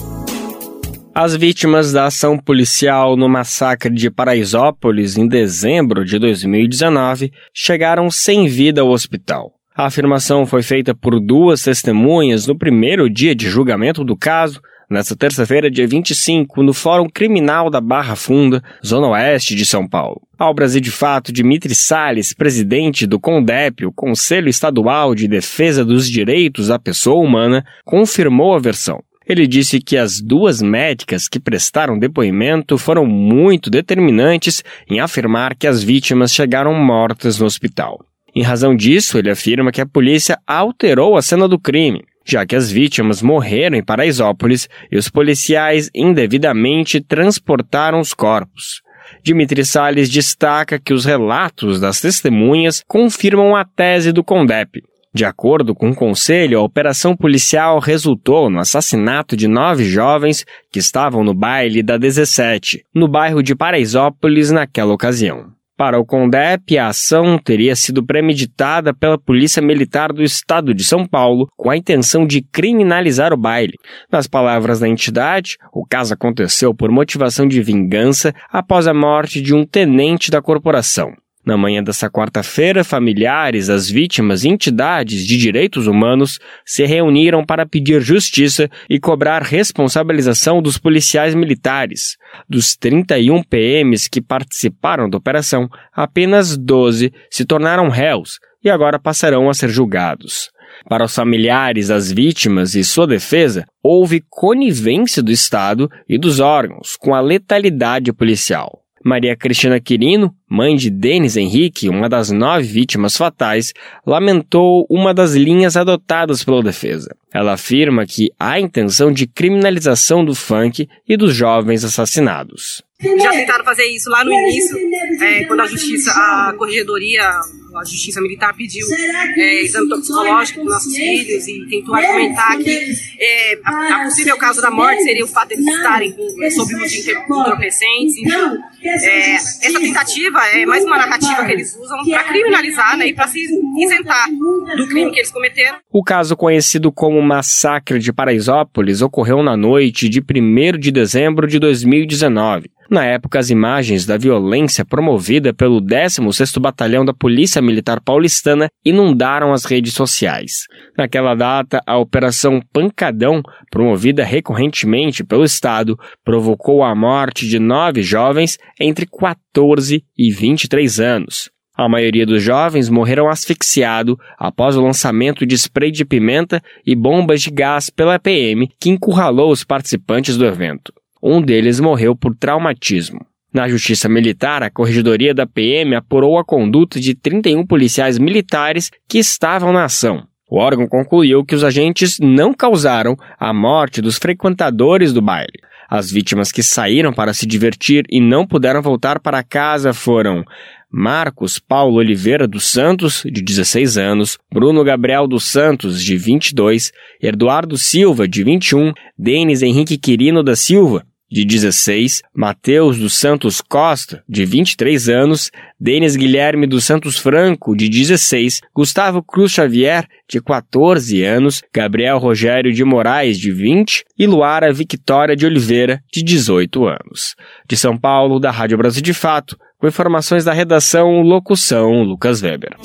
As 1.13 1.35
vítimas 1.35 1.93
da 1.93 2.07
ação 2.07 2.39
policial 2.39 3.17
no 3.17 3.29
massacre 3.29 3.93
de 3.93 4.09
Paraisópolis 4.09 5.17
em 5.19 5.27
dezembro 5.27 6.05
de 6.05 6.17
2019 6.17 7.33
chegaram 7.53 8.09
sem 8.09 8.47
vida 8.47 8.83
ao 8.83 8.91
hospital. 8.91 9.53
A 9.77 9.87
afirmação 9.87 10.47
foi 10.47 10.63
feita 10.63 10.95
por 10.95 11.19
duas 11.19 11.63
testemunhas 11.63 12.47
no 12.47 12.57
primeiro 12.57 13.11
dia 13.11 13.35
de 13.35 13.49
julgamento 13.49 14.05
do 14.05 14.17
caso, 14.17 14.61
nesta 14.89 15.15
terça-feira, 15.15 15.71
dia 15.71 15.87
25, 15.87 16.63
no 16.63 16.73
Fórum 16.73 17.09
Criminal 17.09 17.69
da 17.69 17.81
Barra 17.81 18.17
Funda, 18.17 18.63
Zona 18.85 19.09
Oeste 19.09 19.55
de 19.55 19.67
São 19.67 19.87
Paulo. 19.87 20.23
Ao 20.39 20.55
Brasil 20.55 20.81
de 20.81 20.91
Fato, 20.91 21.33
Dimitri 21.33 21.75
Salles, 21.75 22.33
presidente 22.33 23.07
do 23.07 23.21
CONDEP, 23.21 23.85
o 23.85 23.93
Conselho 23.93 24.49
Estadual 24.49 25.15
de 25.15 25.29
Defesa 25.29 25.85
dos 25.85 26.09
Direitos 26.09 26.69
da 26.69 26.79
Pessoa 26.79 27.23
Humana, 27.23 27.65
confirmou 27.85 28.55
a 28.55 28.59
versão. 28.59 29.03
Ele 29.29 29.47
disse 29.47 29.79
que 29.79 29.97
as 29.97 30.23
duas 30.23 30.63
médicas 30.63 31.29
que 31.29 31.39
prestaram 31.39 31.99
depoimento 31.99 32.79
foram 32.79 33.05
muito 33.05 33.69
determinantes 33.69 34.65
em 34.89 35.01
afirmar 35.01 35.55
que 35.55 35.67
as 35.67 35.83
vítimas 35.83 36.33
chegaram 36.33 36.73
mortas 36.73 37.39
no 37.39 37.45
hospital. 37.45 38.01
Em 38.35 38.43
razão 38.43 38.75
disso, 38.75 39.19
ele 39.19 39.31
afirma 39.31 39.71
que 39.71 39.83
a 39.83 39.87
polícia 39.87 40.39
alterou 40.47 41.17
a 41.17 41.23
cena 41.23 41.47
do 41.47 41.59
crime 41.59 42.05
já 42.29 42.45
que 42.45 42.55
as 42.55 42.71
vítimas 42.71 43.23
morreram 43.23 43.77
em 43.77 43.83
Paraisópolis 43.83 44.69
e 44.93 44.99
os 44.99 45.09
policiais 45.09 45.91
indevidamente 45.95 47.01
transportaram 47.01 48.01
os 48.01 48.13
corpos. 48.13 48.83
Dimitri 49.25 49.65
Salles 49.65 50.11
destaca 50.11 50.79
que 50.79 50.93
os 50.93 51.07
relatos 51.07 51.81
das 51.81 52.01
testemunhas 52.01 52.83
confirmam 52.87 53.57
a 53.57 53.65
tese 53.65 54.13
do 54.13 54.23
CONDEP. 54.23 54.83
De 55.15 55.25
acordo 55.25 55.75
com 55.75 55.91
o 55.91 55.95
conselho, 55.95 56.59
a 56.59 56.63
operação 56.63 57.17
policial 57.17 57.79
resultou 57.79 58.51
no 58.51 58.61
assassinato 58.61 59.35
de 59.35 59.49
nove 59.49 59.85
jovens 59.85 60.45
que 60.71 60.79
estavam 60.79 61.25
no 61.25 61.33
baile 61.33 61.83
da 61.83 61.97
17, 61.97 62.85
no 62.95 63.09
bairro 63.09 63.43
de 63.43 63.55
Paraisópolis 63.55 64.51
naquela 64.51 64.93
ocasião. 64.93 65.58
Para 65.79 65.97
o 65.97 66.05
CONDEP, 66.05 66.77
a 66.77 66.89
ação 66.89 67.39
teria 67.39 67.77
sido 67.77 68.05
premeditada 68.05 68.93
pela 68.93 69.17
Polícia 69.17 69.63
Militar 69.63 70.13
do 70.13 70.25
Estado 70.25 70.75
de 70.75 70.85
São 70.85 71.07
Paulo 71.07 71.47
com 71.57 71.71
a 71.71 71.77
intenção 71.77 72.27
de 72.27 72.43
criminalizar 72.43 73.33
o 73.33 73.37
baile. 73.37 73.75
Nas 74.11 74.27
palavras 74.27 74.81
da 74.81 74.89
entidade, 74.89 75.57
o 75.73 75.87
caso 75.87 76.15
aconteceu 76.15 76.75
por 76.75 76.91
motivação 76.91 77.47
de 77.47 77.63
vingança 77.63 78.35
após 78.51 78.89
a 78.89 78.93
morte 78.93 79.41
de 79.41 79.55
um 79.55 79.65
tenente 79.65 80.33
da 80.33 80.43
corporação. 80.43 81.13
Na 81.49 81.57
manhã 81.57 81.83
dessa 81.83 82.11
quarta-feira, 82.11 82.85
familiares 82.85 83.69
das 83.69 83.89
vítimas 83.89 84.45
e 84.45 84.51
entidades 84.51 85.27
de 85.27 85.39
direitos 85.39 85.87
humanos 85.87 86.39
se 86.63 86.85
reuniram 86.85 87.43
para 87.43 87.65
pedir 87.65 88.03
justiça 88.03 88.69
e 88.87 89.01
cobrar 89.01 89.43
responsabilização 89.43 90.61
dos 90.61 90.77
policiais 90.77 91.35
militares. 91.35 92.19
Dos 92.47 92.77
31 92.77 93.43
PMs 93.45 94.11
que 94.11 94.21
participaram 94.21 95.09
da 95.09 95.17
operação, 95.17 95.71
apenas 95.91 96.55
12 96.55 97.15
se 97.31 97.47
tornaram 97.47 97.89
réus 97.89 98.39
e 98.63 98.69
agora 98.69 98.99
passarão 98.99 99.49
a 99.49 99.55
ser 99.55 99.71
julgados. 99.71 100.51
Para 100.87 101.07
os 101.07 101.15
familiares 101.15 101.89
das 101.89 102.13
vítimas 102.13 102.75
e 102.75 102.85
sua 102.85 103.07
defesa, 103.07 103.65
houve 103.83 104.23
conivência 104.29 105.23
do 105.23 105.33
Estado 105.33 105.89
e 106.07 106.19
dos 106.19 106.41
órgãos 106.41 106.95
com 106.95 107.15
a 107.15 107.23
letalidade 107.23 108.13
policial. 108.13 108.78
Maria 109.05 109.37
Cristina 109.37 109.81
Quirino, 109.81 110.35
mãe 110.49 110.75
de 110.77 110.91
Denis 110.91 111.37
Henrique, 111.37 111.89
uma 111.89 112.09
das 112.09 112.31
nove 112.31 112.65
vítimas 112.67 113.17
fatais, 113.17 113.73
lamentou 114.07 114.87
uma 114.91 115.15
das 115.15 115.35
linhas 115.35 115.77
adotadas 115.77 116.43
pela 116.43 116.63
defesa. 116.63 117.15
Ela 117.33 117.53
afirma 117.53 118.07
que 118.07 118.31
há 118.39 118.59
intenção 118.59 119.13
de 119.13 119.27
criminalização 119.27 120.25
do 120.25 120.35
funk 120.35 120.89
e 121.07 121.17
dos 121.17 121.35
jovens 121.35 121.85
assassinados. 121.85 122.83
Já 123.01 123.31
tentaram 123.31 123.65
fazer 123.65 123.85
isso 123.85 124.11
lá 124.11 124.25
no 124.25 124.33
início, 124.33 124.77
é, 125.23 125.45
quando 125.45 125.61
a 125.61 125.67
justiça, 125.67 126.11
a 126.11 126.53
corregedoria, 126.59 127.31
a 127.77 127.85
justiça 127.85 128.21
militar 128.21 128.55
pediu 128.55 128.87
é, 128.93 129.63
exame 129.63 129.89
toxicológico 129.89 130.61
para 130.61 130.75
nossos 130.75 130.95
filhos 130.95 131.47
e 131.47 131.67
tentou 131.69 131.95
argumentar 131.95 132.57
que 132.59 132.93
é, 133.19 133.59
a, 133.65 134.03
a, 134.03 134.05
possível 134.05 134.37
causa 134.37 134.63
da 134.63 134.71
morte 134.71 135.03
seria 135.03 135.25
o 135.25 135.29
fato 135.29 135.49
de 135.49 135.55
eles 135.55 135.75
estarem 135.75 136.15
é, 136.43 136.51
sob 136.51 136.75
uso 136.75 136.87
de 136.87 137.11
entorpecentes. 137.11 138.17
Então, 138.19 138.59
é, 138.83 139.35
essa 139.35 139.81
tentativa 139.81 140.39
é 140.55 140.67
mais 140.67 140.85
uma 140.85 140.99
narrativa 140.99 141.45
que 141.45 141.53
eles 141.53 141.77
usam 141.77 142.05
para 142.05 142.25
criminalizar 142.25 142.97
né, 142.97 143.09
e 143.09 143.15
para 143.15 143.27
se 143.29 143.41
isentar 143.79 144.29
do 144.77 144.89
crime 144.89 145.11
que 145.11 145.19
eles 145.19 145.31
cometeram. 145.31 145.79
O 145.93 146.03
caso 146.03 146.37
conhecido 146.37 146.91
como 146.91 147.21
Massacre 147.23 147.99
de 147.99 148.13
Paraisópolis 148.13 149.03
ocorreu 149.03 149.43
na 149.43 149.57
noite 149.57 150.09
de 150.09 150.21
1 150.21 150.79
de 150.79 150.91
dezembro 150.91 151.47
de 151.47 151.59
2019. 151.59 152.71
Na 152.91 153.05
época, 153.05 153.39
as 153.39 153.51
imagens 153.51 154.07
da 154.07 154.17
violência 154.17 154.83
promovida 154.83 155.53
pelo 155.53 155.79
16º 155.79 156.59
Batalhão 156.59 157.05
da 157.05 157.13
Polícia 157.13 157.58
Militar 157.61 158.01
Paulistana 158.01 158.69
inundaram 158.85 159.53
as 159.53 159.65
redes 159.65 159.95
sociais. 159.95 160.67
Naquela 160.97 161.35
data, 161.35 161.81
a 161.87 161.97
Operação 161.97 162.61
Pancadão, 162.73 163.43
promovida 163.71 164.25
recorrentemente 164.25 165.25
pelo 165.25 165.45
Estado, 165.45 165.99
provocou 166.25 166.83
a 166.83 166.95
morte 166.95 167.49
de 167.49 167.59
nove 167.59 168.03
jovens 168.03 168.59
entre 168.81 169.07
14 169.07 170.05
e 170.17 170.31
23 170.33 171.01
anos. 171.01 171.51
A 171.79 171.89
maioria 171.89 172.27
dos 172.27 172.43
jovens 172.43 172.89
morreram 172.89 173.29
asfixiado 173.29 174.19
após 174.37 174.77
o 174.77 174.83
lançamento 174.83 175.47
de 175.47 175.55
spray 175.55 175.93
de 175.93 176.05
pimenta 176.05 176.61
e 176.85 176.97
bombas 176.97 177.41
de 177.41 177.51
gás 177.51 177.89
pela 177.89 178.19
PM, 178.19 178.69
que 178.81 178.91
encurralou 178.91 179.53
os 179.53 179.63
participantes 179.63 180.37
do 180.37 180.45
evento. 180.45 180.93
Um 181.23 181.41
deles 181.41 181.79
morreu 181.79 182.17
por 182.17 182.35
traumatismo. 182.35 183.21
Na 183.53 183.67
Justiça 183.67 184.09
Militar, 184.09 184.63
a 184.63 184.71
Corregedoria 184.71 185.35
da 185.35 185.47
PM 185.47 185.95
apurou 185.95 186.39
a 186.39 186.45
conduta 186.45 187.01
de 187.01 187.15
31 187.15 187.67
policiais 187.67 188.19
militares 188.19 188.91
que 189.09 189.19
estavam 189.19 189.73
na 189.73 189.85
ação. 189.85 190.27
O 190.51 190.59
órgão 190.59 190.87
concluiu 190.87 191.45
que 191.45 191.55
os 191.55 191.65
agentes 191.65 192.19
não 192.21 192.53
causaram 192.53 193.17
a 193.39 193.53
morte 193.53 194.03
dos 194.03 194.19
frequentadores 194.19 195.13
do 195.13 195.23
baile. 195.23 195.61
As 195.91 196.11
vítimas 196.11 196.53
que 196.53 196.63
saíram 196.63 197.13
para 197.13 197.33
se 197.33 197.47
divertir 197.47 198.05
e 198.11 198.21
não 198.21 198.47
puderam 198.47 198.83
voltar 198.83 199.19
para 199.19 199.43
casa 199.43 199.95
foram 199.95 200.45
Marcos 200.91 201.59
Paulo 201.59 201.97
Oliveira 201.97 202.47
dos 202.47 202.71
Santos, 202.71 203.23
de 203.25 203.41
16 203.41 203.97
anos, 203.97 204.39
Bruno 204.53 204.85
Gabriel 204.85 205.27
dos 205.27 205.45
Santos, 205.45 206.03
de 206.03 206.17
22, 206.17 206.93
Eduardo 207.23 207.79
Silva, 207.79 208.29
de 208.29 208.45
21, 208.45 208.93
Denis 209.19 209.63
Henrique 209.63 209.97
Quirino 209.97 210.43
da 210.43 210.57
Silva, 210.57 211.05
de 211.31 211.45
16, 211.45 212.23
Mateus 212.35 212.99
dos 212.99 213.17
Santos 213.17 213.61
Costa, 213.61 214.23
de 214.29 214.45
23 214.45 215.09
anos, 215.09 215.51
Denis 215.79 216.17
Guilherme 216.17 216.67
dos 216.67 216.85
Santos 216.85 217.19
Franco, 217.19 217.77
de 217.77 217.89
16, 217.89 218.61
Gustavo 218.75 219.23
Cruz 219.23 219.53
Xavier, 219.53 220.07
de 220.29 220.41
14 220.41 221.23
anos, 221.23 221.63
Gabriel 221.73 222.19
Rogério 222.19 222.73
de 222.73 222.85
Moraes, 222.85 223.39
de 223.39 223.53
20 223.53 224.05
e 224.19 224.27
Luara 224.27 224.73
Victória 224.73 225.37
de 225.37 225.47
Oliveira, 225.47 226.03
de 226.13 226.23
18 226.23 226.87
anos. 226.87 227.35
De 227.69 227.77
São 227.77 227.97
Paulo, 227.97 228.41
da 228.41 228.51
Rádio 228.51 228.79
Brasil 228.79 229.03
de 229.03 229.15
Fato, 229.15 229.57
com 229.79 229.87
informações 229.87 230.45
da 230.45 230.53
redação 230.53 231.21
Locução 231.23 232.03
Lucas 232.03 232.43
Weber. 232.43 232.77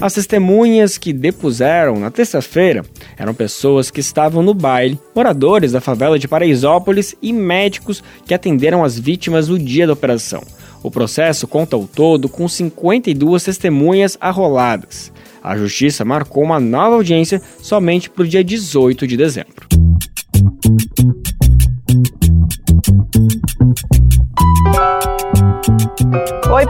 As 0.00 0.14
testemunhas 0.14 0.96
que 0.96 1.12
depuseram 1.12 2.00
na 2.00 2.10
terça-feira 2.10 2.82
eram 3.18 3.34
pessoas 3.34 3.90
que 3.90 4.00
estavam 4.00 4.42
no 4.42 4.54
baile, 4.54 4.98
moradores 5.14 5.72
da 5.72 5.80
favela 5.80 6.18
de 6.18 6.26
Paraisópolis 6.26 7.14
e 7.20 7.34
médicos 7.34 8.02
que 8.24 8.32
atenderam 8.32 8.82
as 8.82 8.98
vítimas 8.98 9.48
no 9.48 9.58
dia 9.58 9.86
da 9.86 9.92
operação. 9.92 10.42
O 10.82 10.90
processo 10.90 11.46
conta 11.46 11.76
ao 11.76 11.86
todo 11.86 12.30
com 12.30 12.48
52 12.48 13.44
testemunhas 13.44 14.16
arroladas. 14.18 15.12
A 15.42 15.54
justiça 15.54 16.02
marcou 16.02 16.42
uma 16.42 16.58
nova 16.58 16.96
audiência 16.96 17.42
somente 17.60 18.08
para 18.08 18.24
o 18.24 18.28
dia 18.28 18.42
18 18.42 19.06
de 19.06 19.18
dezembro. 19.18 19.69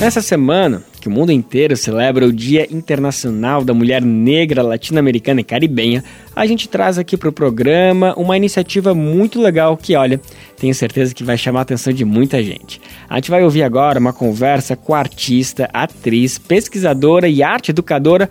Nessa 0.00 0.22
semana, 0.22 0.82
que 0.98 1.08
o 1.08 1.10
mundo 1.10 1.30
inteiro 1.30 1.76
celebra 1.76 2.24
o 2.24 2.32
Dia 2.32 2.66
Internacional 2.74 3.62
da 3.62 3.74
Mulher 3.74 4.00
Negra, 4.00 4.62
Latino-Americana 4.62 5.42
e 5.42 5.44
Caribenha, 5.44 6.02
a 6.34 6.46
gente 6.46 6.70
traz 6.70 6.96
aqui 6.96 7.18
para 7.18 7.28
o 7.28 7.32
programa 7.32 8.14
uma 8.16 8.34
iniciativa 8.34 8.94
muito 8.94 9.38
legal 9.38 9.76
que, 9.76 9.94
olha, 9.94 10.18
tenho 10.56 10.74
certeza 10.74 11.14
que 11.14 11.22
vai 11.22 11.36
chamar 11.36 11.58
a 11.58 11.62
atenção 11.64 11.92
de 11.92 12.06
muita 12.06 12.42
gente. 12.42 12.80
A 13.10 13.16
gente 13.16 13.30
vai 13.30 13.44
ouvir 13.44 13.62
agora 13.62 14.00
uma 14.00 14.14
conversa 14.14 14.74
com 14.74 14.94
a 14.94 14.98
artista, 14.98 15.68
atriz, 15.70 16.38
pesquisadora 16.38 17.28
e 17.28 17.42
arte 17.42 17.70
educadora 17.70 18.30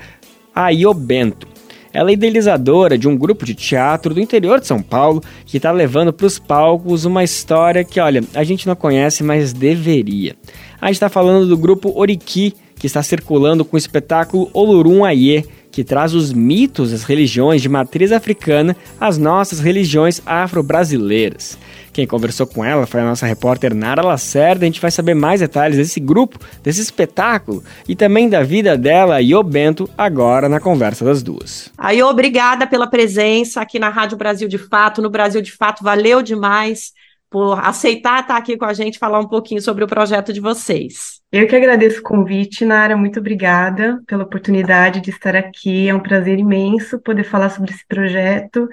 Ayo 0.56 0.92
Bento. 0.92 1.59
Ela 1.94 2.12
é 2.12 2.14
idealizadora 2.14 2.98
de 2.98 3.08
um 3.08 3.18
grupo 3.18 3.46
de 3.46 3.56
teatro 3.56 4.14
do 4.14 4.20
interior 4.20 4.60
de 4.60 4.68
São 4.68 4.82
Paulo 4.82 5.24
que 5.46 5.58
está 5.58 5.72
levando 5.72 6.14
para 6.14 6.28
os 6.28 6.38
palcos 6.38 7.06
uma 7.06 7.24
história 7.24 7.84
que, 7.84 8.00
olha, 8.00 8.24
a 8.34 8.44
gente 8.44 8.68
não 8.68 8.76
conhece, 8.76 9.24
mas 9.24 9.54
deveria. 9.54 10.36
A 10.80 10.88
gente 10.88 10.96
está 10.96 11.10
falando 11.10 11.48
do 11.48 11.58
grupo 11.58 11.92
Oriki, 11.98 12.54
que 12.76 12.88
está 12.88 13.04
circulando 13.04 13.66
com 13.66 13.76
o 13.76 13.80
espetáculo 13.80 14.50
Olorum 14.54 15.04
Aie, 15.04 15.46
que 15.80 15.84
traz 15.86 16.14
os 16.14 16.34
mitos 16.34 16.92
das 16.92 17.06
religiões 17.06 17.62
de 17.62 17.70
matriz 17.70 18.12
africana 18.12 18.76
às 19.00 19.18
nossas 19.18 19.62
religiões 19.62 20.22
afro-brasileiras. 20.26 21.58
Quem 21.94 22.06
conversou 22.06 22.46
com 22.46 22.66
ela 22.66 22.86
foi 22.86 23.00
a 23.00 23.06
nossa 23.06 23.26
repórter 23.26 23.74
Nara 23.74 24.06
Lacerda. 24.06 24.66
A 24.66 24.68
gente 24.68 24.82
vai 24.82 24.92
saber 24.92 25.14
mais 25.14 25.40
detalhes 25.40 25.78
desse 25.78 26.02
grupo, 26.02 26.38
desse 26.62 26.82
espetáculo 26.82 27.64
e 27.88 27.96
também 27.96 28.28
da 28.28 28.44
vida 28.44 28.78
dela 28.78 29.22
e 29.22 29.34
o 29.34 29.42
Bento 29.42 29.90
agora 29.98 30.50
na 30.50 30.60
conversa 30.60 31.06
das 31.06 31.24
duas. 31.24 31.72
Aí, 31.78 32.04
obrigada 32.04 32.68
pela 32.68 32.86
presença 32.86 33.62
aqui 33.62 33.80
na 33.80 33.88
Rádio 33.88 34.18
Brasil 34.18 34.50
de 34.50 34.58
Fato, 34.58 35.02
no 35.02 35.10
Brasil 35.10 35.42
de 35.42 35.54
Fato, 35.54 35.82
valeu 35.82 36.22
demais 36.22 36.92
por 37.30 37.60
aceitar 37.60 38.22
estar 38.22 38.38
aqui 38.38 38.58
com 38.58 38.66
a 38.66 38.74
gente 38.74 38.98
falar 38.98 39.20
um 39.20 39.28
pouquinho 39.28 39.62
sobre 39.62 39.84
o 39.84 39.88
projeto 39.88 40.34
de 40.34 40.40
vocês. 40.40 41.22
Eu 41.32 41.48
que 41.48 41.56
agradeço 41.56 42.00
o 42.00 42.04
convite, 42.04 42.66
Nara, 42.66 42.98
muito 42.98 43.20
obrigada 43.20 44.02
pela 44.08 44.24
oportunidade 44.24 45.00
de 45.00 45.12
estar 45.12 45.36
aqui. 45.36 45.88
É 45.88 45.94
um 45.94 46.00
prazer 46.00 46.40
imenso 46.40 47.00
poder 47.00 47.24
falar 47.24 47.50
sobre 47.50 47.72
esse 47.72 47.86
projeto, 47.86 48.68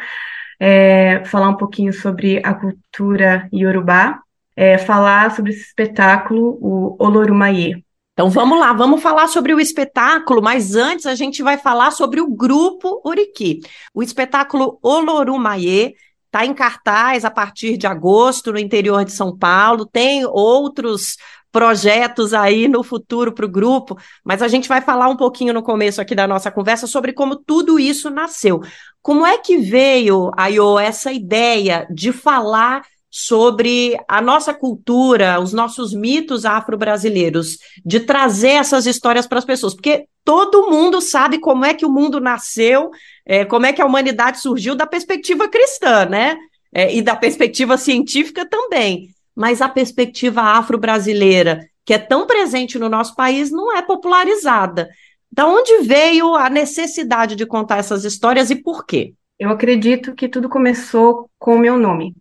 é, 0.59 1.23
falar 1.27 1.51
um 1.51 1.57
pouquinho 1.57 1.93
sobre 1.93 2.41
a 2.43 2.55
cultura 2.55 3.47
iorubá, 3.53 4.21
é, 4.57 4.79
falar 4.79 5.31
sobre 5.33 5.53
esse 5.53 5.63
espetáculo, 5.63 6.59
o 6.63 6.97
Olorumaie. 6.99 7.85
Então 8.15 8.31
vamos 8.31 8.59
lá, 8.59 8.73
vamos 8.73 9.03
falar 9.03 9.29
sobre 9.29 9.53
o 9.53 9.61
espetáculo, 9.61 10.41
mas 10.41 10.75
antes 10.75 11.05
a 11.05 11.15
gente 11.15 11.43
vai 11.43 11.59
falar 11.59 11.91
sobre 11.91 12.23
o 12.23 12.27
grupo 12.27 13.03
Uriqui. 13.05 13.61
O 13.93 14.03
espetáculo 14.03 14.79
Olorumaie 14.83 15.95
está 16.37 16.45
em 16.45 16.53
cartaz 16.53 17.25
a 17.25 17.31
partir 17.31 17.79
de 17.79 17.87
agosto 17.87 18.53
no 18.53 18.59
interior 18.59 19.05
de 19.05 19.13
São 19.13 19.37
Paulo, 19.37 19.87
tem 19.87 20.27
outros 20.27 21.17
projetos 21.51 22.35
aí 22.35 22.69
no 22.69 22.83
futuro 22.83 23.33
para 23.33 23.47
o 23.47 23.51
grupo, 23.51 23.97
mas 24.23 24.43
a 24.43 24.49
gente 24.49 24.69
vai 24.69 24.83
falar 24.83 25.09
um 25.09 25.17
pouquinho 25.17 25.55
no 25.55 25.63
começo 25.63 25.99
aqui 26.03 26.15
da 26.15 26.27
nossa 26.27 26.51
conversa 26.51 26.87
sobre 26.87 27.15
como 27.15 27.37
tudo 27.37 27.79
isso 27.81 28.11
nasceu. 28.11 28.61
Como 29.01 29.25
é 29.25 29.39
que 29.39 29.57
veio, 29.57 30.31
Ayo, 30.37 30.79
essa 30.79 31.11
ideia 31.11 31.87
de 31.91 32.13
falar 32.13 32.83
sobre 33.19 33.99
a 34.07 34.21
nossa 34.21 34.53
cultura, 34.53 35.41
os 35.41 35.55
nossos 35.55 35.95
mitos 35.95 36.45
afro-brasileiros, 36.45 37.57
de 37.83 38.01
trazer 38.01 38.51
essas 38.51 38.85
histórias 38.85 39.27
para 39.27 39.39
as 39.39 39.45
pessoas, 39.47 39.73
porque 39.73 40.05
todo 40.23 40.69
mundo 40.71 41.01
sabe 41.01 41.39
como 41.39 41.65
é 41.65 41.73
que 41.73 41.87
o 41.87 41.91
mundo 41.91 42.21
nasceu, 42.21 42.91
é, 43.25 43.43
como 43.47 43.65
é 43.65 43.73
que 43.73 43.81
a 43.81 43.87
humanidade 43.87 44.39
surgiu 44.39 44.75
da 44.75 44.87
perspectiva 44.87 45.49
cristã, 45.49 46.05
né? 46.05 46.37
É, 46.75 46.95
e 46.95 47.01
da 47.01 47.17
perspectiva 47.17 47.79
científica 47.79 48.45
também. 48.45 49.09
Mas 49.35 49.63
a 49.63 49.69
perspectiva 49.71 50.43
afro-brasileira, 50.43 51.67
que 51.87 51.95
é 51.95 51.99
tão 51.99 52.27
presente 52.27 52.79
no 52.79 52.91
nosso 52.91 53.17
país, 53.17 53.51
não 53.51 53.75
é 53.75 53.81
popularizada. 53.81 54.91
Da 55.33 55.47
onde 55.47 55.79
veio 55.85 56.35
a 56.35 56.51
necessidade 56.51 57.35
de 57.35 57.47
contar 57.47 57.79
essas 57.79 58.05
histórias 58.05 58.51
e 58.51 58.57
por 58.57 58.85
quê? 58.85 59.15
Eu 59.39 59.49
acredito 59.49 60.15
que 60.15 60.29
tudo 60.29 60.51
começou 60.51 61.31
com 61.39 61.57
o 61.57 61.59
meu 61.59 61.79
nome. 61.79 62.15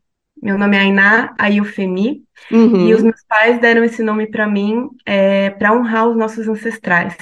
Meu 0.46 0.60
nome 0.60 0.78
é 0.78 0.82
Ainá 0.82 1.34
Ayufemi, 1.40 2.24
uhum. 2.52 2.88
e 2.88 2.94
os 2.94 3.02
meus 3.02 3.24
pais 3.28 3.60
deram 3.60 3.84
esse 3.84 4.04
nome 4.04 4.28
para 4.28 4.46
mim 4.46 4.90
é, 5.04 5.50
para 5.50 5.74
honrar 5.74 6.08
os 6.08 6.16
nossos 6.16 6.48
ancestrais. 6.48 7.18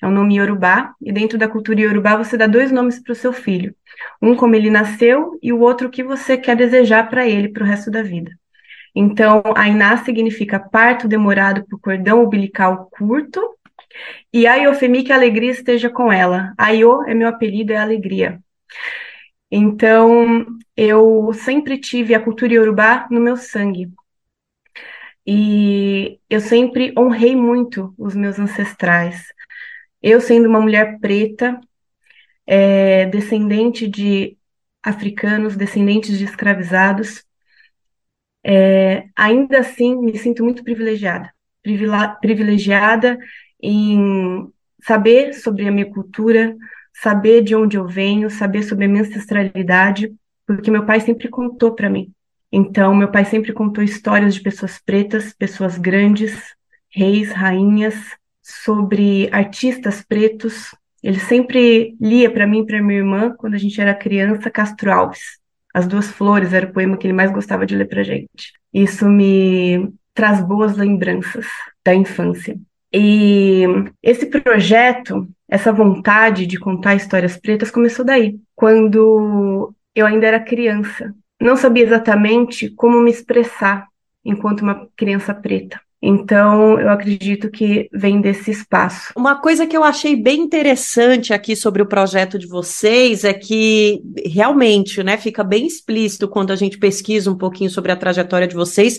É 0.00 0.06
um 0.06 0.12
nome 0.12 0.36
iorubá, 0.36 0.94
e 1.02 1.10
dentro 1.10 1.36
da 1.36 1.48
cultura 1.48 1.80
iorubá 1.80 2.14
você 2.14 2.36
dá 2.36 2.46
dois 2.46 2.70
nomes 2.70 3.02
para 3.02 3.10
o 3.10 3.16
seu 3.16 3.32
filho. 3.32 3.74
Um 4.22 4.36
como 4.36 4.54
ele 4.54 4.70
nasceu 4.70 5.36
e 5.42 5.52
o 5.52 5.58
outro 5.58 5.90
que 5.90 6.04
você 6.04 6.36
quer 6.36 6.54
desejar 6.54 7.10
para 7.10 7.26
ele 7.26 7.48
para 7.48 7.64
o 7.64 7.66
resto 7.66 7.90
da 7.90 8.04
vida. 8.04 8.30
Então, 8.94 9.42
Ainá 9.56 9.96
significa 9.96 10.60
parto 10.60 11.08
demorado 11.08 11.66
por 11.68 11.80
cordão 11.80 12.22
umbilical 12.22 12.88
curto, 12.92 13.42
e 14.32 14.46
Ayofemi 14.46 15.02
que 15.02 15.12
a 15.12 15.16
alegria 15.16 15.50
esteja 15.50 15.90
com 15.90 16.12
ela. 16.12 16.54
Ayo 16.56 17.02
é 17.02 17.14
meu 17.14 17.26
apelido, 17.26 17.72
é 17.72 17.78
alegria. 17.78 18.38
Então, 19.50 20.46
eu 20.76 21.32
sempre 21.34 21.78
tive 21.78 22.14
a 22.14 22.22
cultura 22.22 22.54
iorubá 22.54 23.08
no 23.10 23.20
meu 23.20 23.36
sangue. 23.36 23.90
E 25.26 26.18
eu 26.28 26.40
sempre 26.40 26.92
honrei 26.98 27.36
muito 27.36 27.94
os 27.98 28.14
meus 28.14 28.38
ancestrais. 28.38 29.26
Eu, 30.02 30.20
sendo 30.20 30.48
uma 30.48 30.60
mulher 30.60 30.98
preta, 31.00 31.60
é, 32.46 33.06
descendente 33.06 33.86
de 33.88 34.36
africanos, 34.82 35.56
descendentes 35.56 36.18
de 36.18 36.24
escravizados, 36.24 37.24
é, 38.44 39.08
ainda 39.16 39.60
assim 39.60 39.96
me 39.96 40.16
sinto 40.18 40.42
muito 40.42 40.64
privilegiada. 40.64 41.32
Privilegiada 42.20 43.18
em 43.62 44.50
saber 44.82 45.34
sobre 45.34 45.68
a 45.68 45.72
minha 45.72 45.90
cultura, 45.90 46.56
saber 46.92 47.42
de 47.42 47.54
onde 47.54 47.76
eu 47.76 47.86
venho, 47.86 48.30
saber 48.30 48.62
sobre 48.62 48.84
a 48.84 48.88
minha 48.88 49.02
ancestralidade, 49.02 50.12
porque 50.46 50.70
meu 50.70 50.84
pai 50.84 51.00
sempre 51.00 51.28
contou 51.28 51.74
para 51.74 51.90
mim. 51.90 52.12
Então, 52.52 52.94
meu 52.94 53.10
pai 53.10 53.24
sempre 53.24 53.52
contou 53.52 53.82
histórias 53.82 54.34
de 54.34 54.40
pessoas 54.40 54.80
pretas, 54.84 55.32
pessoas 55.32 55.78
grandes, 55.78 56.36
reis, 56.88 57.30
rainhas, 57.30 57.94
sobre 58.42 59.28
artistas 59.30 60.02
pretos. 60.02 60.74
Ele 61.02 61.20
sempre 61.20 61.96
lia 62.00 62.30
para 62.30 62.46
mim 62.46 62.60
e 62.60 62.66
para 62.66 62.82
minha 62.82 62.98
irmã, 62.98 63.34
quando 63.36 63.54
a 63.54 63.58
gente 63.58 63.80
era 63.80 63.94
criança, 63.94 64.50
Castro 64.50 64.92
Alves. 64.92 65.38
As 65.72 65.86
Duas 65.86 66.10
Flores 66.10 66.52
era 66.52 66.66
o 66.66 66.72
poema 66.72 66.96
que 66.96 67.06
ele 67.06 67.14
mais 67.14 67.30
gostava 67.30 67.64
de 67.64 67.76
ler 67.76 67.86
para 67.86 68.02
gente. 68.02 68.52
Isso 68.74 69.08
me 69.08 69.92
traz 70.12 70.42
boas 70.42 70.76
lembranças 70.76 71.46
da 71.84 71.94
infância. 71.94 72.58
E 72.92 73.64
esse 74.02 74.26
projeto, 74.26 75.28
essa 75.50 75.72
vontade 75.72 76.46
de 76.46 76.58
contar 76.58 76.94
histórias 76.94 77.36
pretas 77.36 77.70
começou 77.70 78.04
daí, 78.04 78.38
quando 78.54 79.74
eu 79.94 80.06
ainda 80.06 80.26
era 80.26 80.38
criança. 80.38 81.12
Não 81.40 81.56
sabia 81.56 81.84
exatamente 81.84 82.70
como 82.70 83.00
me 83.00 83.10
expressar 83.10 83.86
enquanto 84.24 84.60
uma 84.60 84.86
criança 84.96 85.34
preta. 85.34 85.80
Então, 86.02 86.80
eu 86.80 86.88
acredito 86.88 87.50
que 87.50 87.88
vem 87.92 88.22
desse 88.22 88.50
espaço. 88.50 89.12
Uma 89.14 89.38
coisa 89.38 89.66
que 89.66 89.76
eu 89.76 89.84
achei 89.84 90.16
bem 90.16 90.40
interessante 90.40 91.34
aqui 91.34 91.54
sobre 91.54 91.82
o 91.82 91.86
projeto 91.86 92.38
de 92.38 92.46
vocês 92.46 93.22
é 93.22 93.34
que 93.34 94.00
realmente, 94.24 95.02
né, 95.02 95.18
fica 95.18 95.44
bem 95.44 95.66
explícito 95.66 96.26
quando 96.26 96.52
a 96.52 96.56
gente 96.56 96.78
pesquisa 96.78 97.30
um 97.30 97.36
pouquinho 97.36 97.68
sobre 97.68 97.92
a 97.92 97.96
trajetória 97.96 98.48
de 98.48 98.54
vocês, 98.54 98.98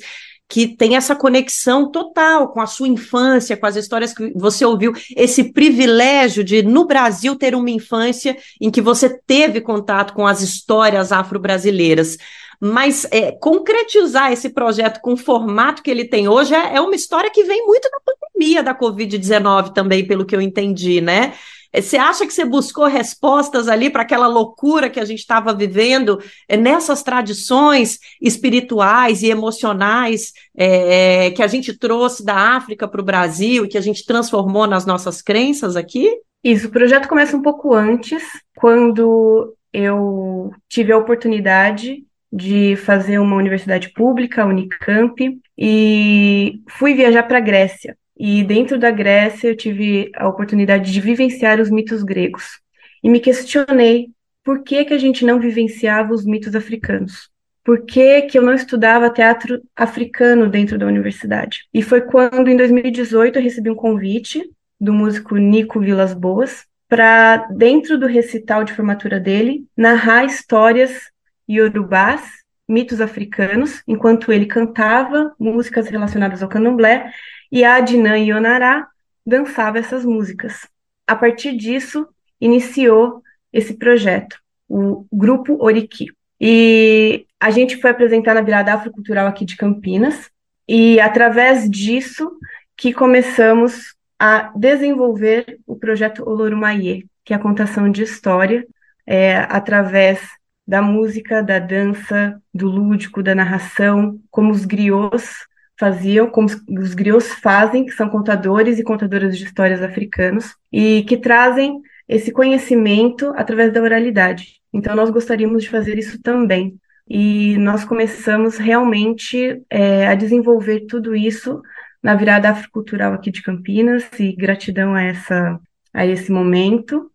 que 0.52 0.68
tem 0.68 0.98
essa 0.98 1.16
conexão 1.16 1.90
total 1.90 2.50
com 2.50 2.60
a 2.60 2.66
sua 2.66 2.90
infância, 2.90 3.56
com 3.56 3.66
as 3.66 3.78
histórias 3.78 4.14
que 4.14 4.34
você 4.36 4.66
ouviu, 4.66 4.92
esse 5.16 5.54
privilégio 5.54 6.44
de, 6.44 6.62
no 6.62 6.86
Brasil, 6.86 7.38
ter 7.38 7.56
uma 7.56 7.70
infância 7.70 8.38
em 8.60 8.70
que 8.70 8.82
você 8.82 9.10
teve 9.10 9.62
contato 9.62 10.14
com 10.14 10.28
as 10.28 10.42
histórias 10.42 11.14
afro-brasileiras. 11.14 12.18
Mas 12.60 13.08
é, 13.12 13.32
concretizar 13.32 14.34
esse 14.34 14.50
projeto 14.50 15.00
com 15.00 15.14
o 15.14 15.18
formato 15.18 15.82
que 15.82 15.90
ele 15.90 16.04
tem 16.04 16.28
hoje 16.28 16.54
é, 16.54 16.76
é 16.76 16.82
uma 16.82 16.96
história 16.96 17.32
que 17.32 17.46
vem 17.46 17.66
muito 17.66 17.90
da 17.90 18.00
pandemia 18.06 18.62
da 18.62 18.76
Covid-19 18.76 19.72
também, 19.74 20.06
pelo 20.06 20.26
que 20.26 20.36
eu 20.36 20.42
entendi, 20.42 21.00
né? 21.00 21.34
É, 21.74 21.82
você 21.82 21.98
acha 21.98 22.26
que 22.26 22.34
você 22.34 22.44
buscou 22.44 22.86
respostas 22.86 23.68
ali 23.68 23.90
para 23.90 24.02
aquela 24.02 24.28
loucura 24.28 24.90
que 24.90 25.00
a 25.00 25.06
gente 25.06 25.20
estava 25.20 25.54
vivendo 25.54 26.22
é, 26.48 26.58
nessas 26.58 27.02
tradições 27.02 28.00
espirituais 28.22 29.24
e 29.24 29.30
emocionais 29.30 30.34
é, 30.56 31.28
é 31.28 31.32
que 31.32 31.42
a 31.42 31.48
gente 31.48 31.78
trouxe 31.78 32.26
da 32.26 32.56
África 32.56 32.88
para 32.88 33.02
o 33.02 33.06
Brasil 33.06 33.66
e 33.66 33.68
que 33.68 33.78
a 33.78 33.82
gente 33.82 34.06
transformou 34.06 34.68
nas 34.68 34.86
nossas 34.86 35.22
crenças 35.22 35.76
aqui? 35.76 36.10
Isso, 36.44 36.68
o 36.68 36.72
projeto 36.72 37.08
começa 37.08 37.38
um 37.38 37.42
pouco 37.42 37.74
antes, 37.74 38.24
quando 38.56 39.56
eu 39.72 40.52
tive 40.68 40.92
a 40.92 40.98
oportunidade 40.98 42.04
de 42.32 42.76
fazer 42.78 43.20
uma 43.20 43.36
universidade 43.36 43.90
pública, 43.94 44.46
Unicamp, 44.46 45.40
e 45.58 46.62
fui 46.68 46.94
viajar 46.94 47.24
para 47.24 47.38
a 47.38 47.42
Grécia. 47.42 47.98
E 48.24 48.44
dentro 48.44 48.78
da 48.78 48.92
Grécia 48.92 49.48
eu 49.48 49.58
tive 49.58 50.12
a 50.16 50.28
oportunidade 50.28 50.94
de 50.94 51.02
vivenciar 51.02 51.60
os 51.60 51.72
mitos 51.72 52.04
gregos. 52.04 52.60
E 53.04 53.10
me 53.10 53.20
questionei 53.20 54.10
por 54.44 54.62
que, 54.62 54.86
que 54.86 54.94
a 54.94 54.98
gente 55.00 55.26
não 55.26 55.40
vivenciava 55.40 56.14
os 56.14 56.24
mitos 56.24 56.54
africanos. 56.54 57.32
Por 57.64 57.84
que, 57.84 58.22
que 58.22 58.38
eu 58.38 58.44
não 58.44 58.54
estudava 58.54 59.10
teatro 59.10 59.60
africano 59.76 60.48
dentro 60.48 60.78
da 60.78 60.86
universidade? 60.86 61.62
E 61.74 61.82
foi 61.82 62.02
quando, 62.02 62.48
em 62.48 62.56
2018, 62.56 63.40
eu 63.40 63.44
recebi 63.44 63.72
um 63.72 63.76
convite 63.76 64.48
do 64.80 64.94
músico 64.94 65.38
Nico 65.38 65.80
Vilas 65.80 66.14
Boas 66.14 66.68
para, 66.88 67.48
dentro 67.50 67.98
do 67.98 68.06
recital 68.06 68.64
de 68.64 68.74
formatura 68.74 69.20
dele, 69.20 69.66
narrar 69.76 70.26
histórias 70.26 71.10
iorubás, 71.50 72.22
mitos 72.70 73.02
africanos, 73.02 73.82
enquanto 73.88 74.32
ele 74.32 74.46
cantava 74.46 75.34
músicas 75.40 75.88
relacionadas 75.88 76.44
ao 76.44 76.50
candomblé 76.50 77.12
e 77.52 77.64
a 77.64 77.76
Adnan 77.76 78.18
Yonará 78.18 78.88
dançava 79.26 79.78
essas 79.78 80.06
músicas. 80.06 80.68
A 81.06 81.16
partir 81.16 81.56
disso, 81.58 82.08
iniciou 82.40 83.22
esse 83.52 83.74
projeto, 83.74 84.38
o 84.68 85.06
Grupo 85.12 85.58
Oriki. 85.62 86.08
E 86.40 87.26
a 87.40 87.52
gente 87.52 87.78
foi 87.78 87.92
apresentar 87.92 88.34
na 88.34 88.42
Virada 88.42 88.74
Afrocultural 88.74 89.28
aqui 89.28 89.46
de 89.46 89.58
Campinas, 89.58 90.30
e 90.68 91.00
através 91.00 91.70
disso 91.70 92.32
que 92.78 92.94
começamos 92.94 93.96
a 94.18 94.52
desenvolver 94.56 95.60
o 95.68 95.76
projeto 95.76 96.28
Olorumaie, 96.28 97.06
que 97.26 97.34
é 97.34 97.36
a 97.36 97.40
contação 97.40 97.92
de 97.92 98.04
história, 98.04 98.66
é, 99.06 99.38
através 99.50 100.22
da 100.66 100.82
música, 100.82 101.44
da 101.44 101.60
dança, 101.60 102.42
do 102.54 102.68
lúdico, 102.70 103.22
da 103.22 103.36
narração, 103.36 104.20
como 104.30 104.52
os 104.52 104.64
griots 104.64 105.46
faziam, 105.82 106.30
como 106.30 106.48
os 106.48 106.94
griots 106.94 107.34
fazem, 107.34 107.84
que 107.84 107.92
são 107.92 108.08
contadores 108.08 108.78
e 108.78 108.84
contadoras 108.84 109.36
de 109.36 109.44
histórias 109.44 109.82
africanos, 109.82 110.56
e 110.72 111.04
que 111.08 111.18
trazem 111.18 111.82
esse 112.08 112.32
conhecimento 112.32 113.34
através 113.36 113.74
da 113.74 113.82
oralidade. 113.82 114.62
Então, 114.72 114.96
nós 114.96 115.10
gostaríamos 115.10 115.64
de 115.64 115.70
fazer 115.70 115.98
isso 115.98 116.22
também. 116.22 116.78
E 117.10 117.58
nós 117.58 117.84
começamos 117.84 118.58
realmente 118.58 119.60
é, 119.72 120.06
a 120.08 120.14
desenvolver 120.14 120.82
tudo 120.82 121.16
isso 121.16 121.60
na 122.02 122.14
virada 122.14 122.50
afrocultural 122.50 123.14
aqui 123.14 123.32
de 123.32 123.42
Campinas, 123.42 124.08
e 124.20 124.34
gratidão 124.34 124.94
a, 124.94 125.02
essa, 125.02 125.60
a 125.92 126.06
esse 126.06 126.32
momento. 126.32 127.10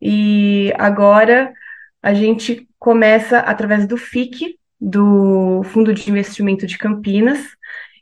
E 0.00 0.70
agora 0.78 1.50
a 2.02 2.12
gente 2.12 2.68
começa, 2.78 3.38
através 3.38 3.86
do 3.86 3.96
FIC, 3.96 4.58
do 4.78 5.62
Fundo 5.64 5.94
de 5.94 6.10
Investimento 6.10 6.66
de 6.66 6.76
Campinas, 6.76 7.40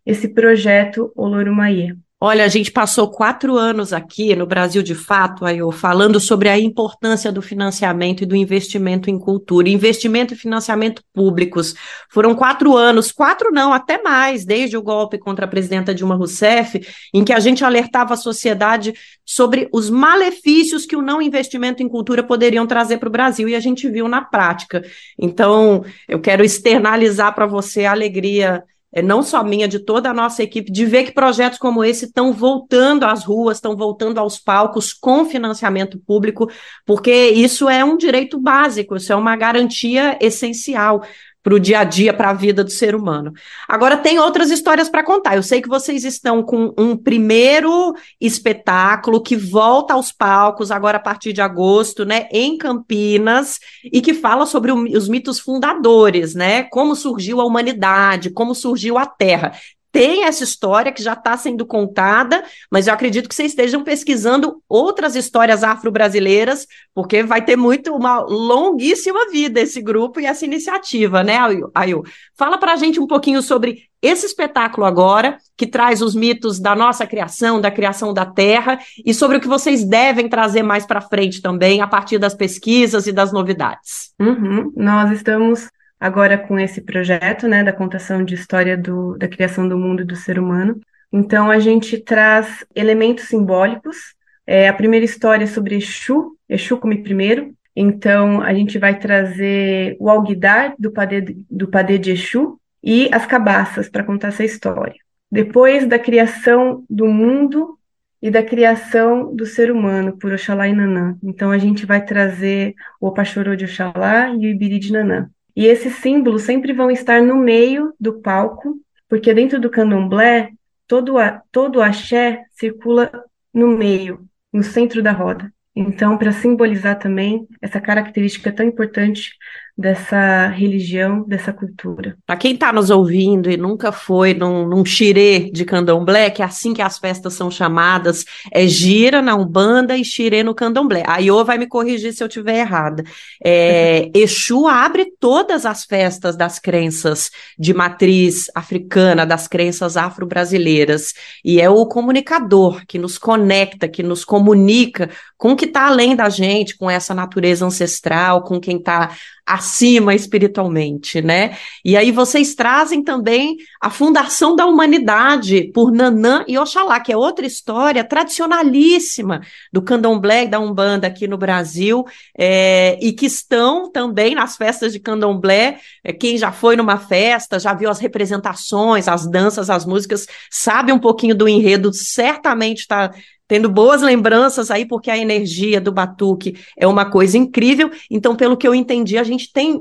esse 0.04 0.28
projeto 0.28 1.12
Olorumaie. 1.14 1.96
Olha, 2.22 2.44
a 2.44 2.48
gente 2.48 2.70
passou 2.70 3.10
quatro 3.10 3.56
anos 3.56 3.94
aqui 3.94 4.36
no 4.36 4.44
Brasil 4.44 4.82
de 4.82 4.94
Fato, 4.94 5.46
aí, 5.46 5.58
falando 5.72 6.20
sobre 6.20 6.50
a 6.50 6.58
importância 6.58 7.32
do 7.32 7.40
financiamento 7.40 8.22
e 8.22 8.26
do 8.26 8.36
investimento 8.36 9.08
em 9.08 9.18
cultura, 9.18 9.70
investimento 9.70 10.34
e 10.34 10.36
financiamento 10.36 11.02
públicos. 11.14 11.74
Foram 12.10 12.34
quatro 12.34 12.76
anos, 12.76 13.10
quatro 13.10 13.50
não, 13.50 13.72
até 13.72 14.02
mais, 14.02 14.44
desde 14.44 14.76
o 14.76 14.82
golpe 14.82 15.16
contra 15.16 15.46
a 15.46 15.48
presidenta 15.48 15.94
Dilma 15.94 16.14
Rousseff, 16.14 16.86
em 17.14 17.24
que 17.24 17.32
a 17.32 17.40
gente 17.40 17.64
alertava 17.64 18.12
a 18.12 18.18
sociedade 18.18 18.92
sobre 19.24 19.66
os 19.72 19.88
malefícios 19.88 20.84
que 20.84 20.96
o 20.96 21.00
não 21.00 21.22
investimento 21.22 21.82
em 21.82 21.88
cultura 21.88 22.22
poderiam 22.22 22.66
trazer 22.66 22.98
para 22.98 23.08
o 23.08 23.12
Brasil, 23.12 23.48
e 23.48 23.54
a 23.54 23.60
gente 23.60 23.88
viu 23.88 24.06
na 24.08 24.20
prática. 24.20 24.84
Então, 25.18 25.82
eu 26.06 26.20
quero 26.20 26.44
externalizar 26.44 27.34
para 27.34 27.46
você 27.46 27.86
a 27.86 27.92
alegria 27.92 28.62
é, 28.92 29.00
não 29.00 29.22
só 29.22 29.44
minha, 29.44 29.68
de 29.68 29.78
toda 29.78 30.10
a 30.10 30.14
nossa 30.14 30.42
equipe, 30.42 30.70
de 30.70 30.84
ver 30.84 31.04
que 31.04 31.12
projetos 31.12 31.58
como 31.58 31.84
esse 31.84 32.06
estão 32.06 32.32
voltando 32.32 33.04
às 33.04 33.24
ruas, 33.24 33.58
estão 33.58 33.76
voltando 33.76 34.18
aos 34.18 34.38
palcos 34.38 34.92
com 34.92 35.24
financiamento 35.24 35.98
público, 35.98 36.50
porque 36.84 37.28
isso 37.30 37.68
é 37.68 37.84
um 37.84 37.96
direito 37.96 38.38
básico, 38.38 38.96
isso 38.96 39.12
é 39.12 39.16
uma 39.16 39.36
garantia 39.36 40.18
essencial 40.20 41.02
para 41.42 41.54
o 41.54 41.60
dia 41.60 41.80
a 41.80 41.84
dia, 41.84 42.12
para 42.12 42.30
a 42.30 42.34
vida 42.34 42.62
do 42.62 42.70
ser 42.70 42.94
humano. 42.94 43.32
Agora, 43.68 43.96
tem 43.96 44.18
outras 44.18 44.50
histórias 44.50 44.88
para 44.88 45.04
contar. 45.04 45.36
Eu 45.36 45.42
sei 45.42 45.62
que 45.62 45.68
vocês 45.68 46.04
estão 46.04 46.42
com 46.42 46.74
um 46.76 46.96
primeiro 46.96 47.94
espetáculo 48.20 49.22
que 49.22 49.36
volta 49.36 49.94
aos 49.94 50.12
palcos 50.12 50.70
agora 50.70 50.98
a 50.98 51.00
partir 51.00 51.32
de 51.32 51.40
agosto, 51.40 52.04
né, 52.04 52.28
em 52.30 52.58
Campinas, 52.58 53.58
e 53.84 54.00
que 54.00 54.12
fala 54.12 54.44
sobre 54.44 54.70
o, 54.70 54.84
os 54.96 55.08
mitos 55.08 55.40
fundadores, 55.40 56.34
né? 56.34 56.64
Como 56.64 56.94
surgiu 56.94 57.40
a 57.40 57.44
humanidade, 57.44 58.30
como 58.30 58.54
surgiu 58.54 58.98
a 58.98 59.06
Terra 59.06 59.52
tem 59.92 60.24
essa 60.24 60.44
história 60.44 60.92
que 60.92 61.02
já 61.02 61.14
está 61.14 61.36
sendo 61.36 61.66
contada, 61.66 62.42
mas 62.70 62.86
eu 62.86 62.94
acredito 62.94 63.28
que 63.28 63.34
vocês 63.34 63.52
estejam 63.52 63.82
pesquisando 63.82 64.62
outras 64.68 65.16
histórias 65.16 65.64
afro-brasileiras, 65.64 66.66
porque 66.94 67.22
vai 67.22 67.44
ter 67.44 67.56
muito 67.56 67.94
uma 67.94 68.20
longuíssima 68.20 69.30
vida 69.30 69.60
esse 69.60 69.82
grupo 69.82 70.20
e 70.20 70.26
essa 70.26 70.44
iniciativa, 70.44 71.22
né, 71.22 71.38
Ayu? 71.74 72.04
Fala 72.36 72.58
para 72.58 72.72
a 72.72 72.76
gente 72.76 73.00
um 73.00 73.06
pouquinho 73.06 73.42
sobre 73.42 73.90
esse 74.02 74.24
espetáculo 74.24 74.86
agora, 74.86 75.36
que 75.56 75.66
traz 75.66 76.00
os 76.00 76.14
mitos 76.14 76.58
da 76.58 76.74
nossa 76.74 77.06
criação, 77.06 77.60
da 77.60 77.70
criação 77.70 78.14
da 78.14 78.24
Terra, 78.24 78.78
e 79.04 79.12
sobre 79.12 79.36
o 79.36 79.40
que 79.40 79.48
vocês 79.48 79.84
devem 79.84 80.28
trazer 80.28 80.62
mais 80.62 80.86
para 80.86 81.02
frente 81.02 81.42
também, 81.42 81.82
a 81.82 81.86
partir 81.86 82.18
das 82.18 82.34
pesquisas 82.34 83.06
e 83.06 83.12
das 83.12 83.32
novidades. 83.32 84.14
Uhum. 84.18 84.72
Nós 84.74 85.10
estamos 85.12 85.68
agora 86.00 86.38
com 86.38 86.58
esse 86.58 86.80
projeto, 86.80 87.46
né, 87.46 87.62
da 87.62 87.72
contação 87.72 88.24
de 88.24 88.34
história 88.34 88.76
do, 88.76 89.18
da 89.18 89.28
criação 89.28 89.68
do 89.68 89.78
mundo 89.78 90.00
e 90.00 90.06
do 90.06 90.16
ser 90.16 90.38
humano. 90.38 90.80
Então, 91.12 91.50
a 91.50 91.58
gente 91.58 91.98
traz 91.98 92.64
elementos 92.74 93.24
simbólicos. 93.24 94.14
É, 94.46 94.68
a 94.68 94.72
primeira 94.72 95.04
história 95.04 95.44
é 95.44 95.46
sobre 95.46 95.76
Exu, 95.76 96.36
Exu 96.48 96.78
come 96.78 97.02
primeiro. 97.02 97.54
Então, 97.76 98.40
a 98.40 98.54
gente 98.54 98.78
vai 98.78 98.98
trazer 98.98 99.96
o 100.00 100.08
alguidar 100.08 100.74
do 100.78 100.90
padê, 100.90 101.20
do 101.50 101.68
padê 101.68 101.98
de 101.98 102.12
Exu 102.12 102.58
e 102.82 103.08
as 103.12 103.26
cabaças 103.26 103.88
para 103.88 104.04
contar 104.04 104.28
essa 104.28 104.44
história. 104.44 104.96
Depois 105.30 105.86
da 105.86 105.98
criação 105.98 106.84
do 106.88 107.06
mundo 107.06 107.78
e 108.22 108.30
da 108.30 108.42
criação 108.42 109.34
do 109.34 109.46
ser 109.46 109.70
humano 109.70 110.16
por 110.16 110.32
Oxalá 110.32 110.68
e 110.68 110.72
Nanã. 110.72 111.16
Então, 111.22 111.50
a 111.50 111.58
gente 111.58 111.84
vai 111.84 112.04
trazer 112.04 112.74
o 113.00 113.08
Opachorô 113.08 113.54
de 113.54 113.64
Oxalá 113.64 114.30
e 114.30 114.46
o 114.46 114.50
Ibiri 114.50 114.78
de 114.78 114.92
Nanã. 114.92 115.28
E 115.60 115.66
esses 115.66 115.96
símbolos 115.96 116.44
sempre 116.44 116.72
vão 116.72 116.90
estar 116.90 117.20
no 117.20 117.36
meio 117.36 117.92
do 118.00 118.18
palco, 118.22 118.80
porque 119.06 119.34
dentro 119.34 119.60
do 119.60 119.68
candomblé, 119.68 120.52
todo, 120.86 121.18
a, 121.18 121.42
todo 121.52 121.76
o 121.76 121.82
axé 121.82 122.46
circula 122.50 123.12
no 123.52 123.68
meio, 123.68 124.26
no 124.50 124.62
centro 124.62 125.02
da 125.02 125.12
roda. 125.12 125.52
Então, 125.76 126.16
para 126.16 126.32
simbolizar 126.32 126.98
também 126.98 127.46
essa 127.60 127.78
característica 127.78 128.50
tão 128.50 128.64
importante 128.64 129.36
dessa 129.76 130.48
religião, 130.48 131.24
dessa 131.26 131.52
cultura. 131.52 132.16
Para 132.26 132.36
quem 132.36 132.52
está 132.52 132.72
nos 132.72 132.90
ouvindo 132.90 133.50
e 133.50 133.56
nunca 133.56 133.90
foi 133.92 134.34
num, 134.34 134.66
num 134.66 134.84
xirê 134.84 135.50
de 135.50 135.64
candomblé, 135.64 136.30
que 136.30 136.42
é 136.42 136.44
assim 136.44 136.74
que 136.74 136.82
as 136.82 136.98
festas 136.98 137.34
são 137.34 137.50
chamadas, 137.50 138.24
é 138.52 138.66
gira 138.66 139.22
na 139.22 139.34
Umbanda 139.34 139.96
e 139.96 140.04
xirê 140.04 140.42
no 140.42 140.54
candomblé. 140.54 141.02
A 141.06 141.18
Iô 141.18 141.44
vai 141.44 141.56
me 141.56 141.66
corrigir 141.66 142.12
se 142.12 142.22
eu 142.22 142.26
estiver 142.26 142.58
errada. 142.58 143.02
É, 143.42 144.10
Exu 144.14 144.66
abre 144.66 145.12
todas 145.18 145.64
as 145.64 145.84
festas 145.84 146.36
das 146.36 146.58
crenças 146.58 147.30
de 147.58 147.72
matriz 147.72 148.50
africana, 148.54 149.24
das 149.24 149.48
crenças 149.48 149.96
afro-brasileiras, 149.96 151.14
e 151.44 151.60
é 151.60 151.70
o 151.70 151.86
comunicador 151.86 152.82
que 152.86 152.98
nos 152.98 153.16
conecta, 153.16 153.88
que 153.88 154.02
nos 154.02 154.24
comunica 154.24 155.10
com 155.38 155.52
o 155.52 155.56
que 155.56 155.64
está 155.64 155.86
além 155.86 156.14
da 156.14 156.28
gente, 156.28 156.76
com 156.76 156.90
essa 156.90 157.14
natureza 157.14 157.64
ancestral, 157.64 158.42
com 158.42 158.60
quem 158.60 158.76
está 158.76 159.10
acima 159.50 160.14
espiritualmente, 160.14 161.20
né? 161.20 161.56
E 161.84 161.96
aí 161.96 162.12
vocês 162.12 162.54
trazem 162.54 163.02
também 163.02 163.56
a 163.80 163.90
fundação 163.90 164.54
da 164.54 164.64
humanidade 164.64 165.72
por 165.74 165.90
Nanã 165.90 166.44
e 166.46 166.56
Oxalá, 166.56 167.00
que 167.00 167.12
é 167.12 167.16
outra 167.16 167.44
história 167.44 168.04
tradicionalíssima 168.04 169.40
do 169.72 169.82
candomblé 169.82 170.44
e 170.44 170.48
da 170.48 170.60
Umbanda 170.60 171.08
aqui 171.08 171.26
no 171.26 171.36
Brasil, 171.36 172.04
é, 172.38 172.96
e 173.02 173.12
que 173.12 173.26
estão 173.26 173.90
também 173.90 174.36
nas 174.36 174.56
festas 174.56 174.92
de 174.92 175.00
candomblé. 175.00 175.80
É, 176.04 176.12
quem 176.12 176.38
já 176.38 176.52
foi 176.52 176.76
numa 176.76 176.98
festa, 176.98 177.58
já 177.58 177.74
viu 177.74 177.90
as 177.90 177.98
representações, 177.98 179.08
as 179.08 179.28
danças, 179.28 179.68
as 179.68 179.84
músicas, 179.84 180.26
sabe 180.48 180.92
um 180.92 180.98
pouquinho 180.98 181.34
do 181.34 181.48
enredo, 181.48 181.92
certamente 181.92 182.80
está 182.80 183.10
tendo 183.50 183.68
boas 183.68 184.00
lembranças 184.00 184.70
aí, 184.70 184.86
porque 184.86 185.10
a 185.10 185.18
energia 185.18 185.80
do 185.80 185.90
batuque 185.90 186.56
é 186.78 186.86
uma 186.86 187.10
coisa 187.10 187.36
incrível. 187.36 187.90
Então, 188.08 188.36
pelo 188.36 188.56
que 188.56 188.66
eu 188.66 188.72
entendi, 188.72 189.18
a 189.18 189.24
gente 189.24 189.52
tem 189.52 189.80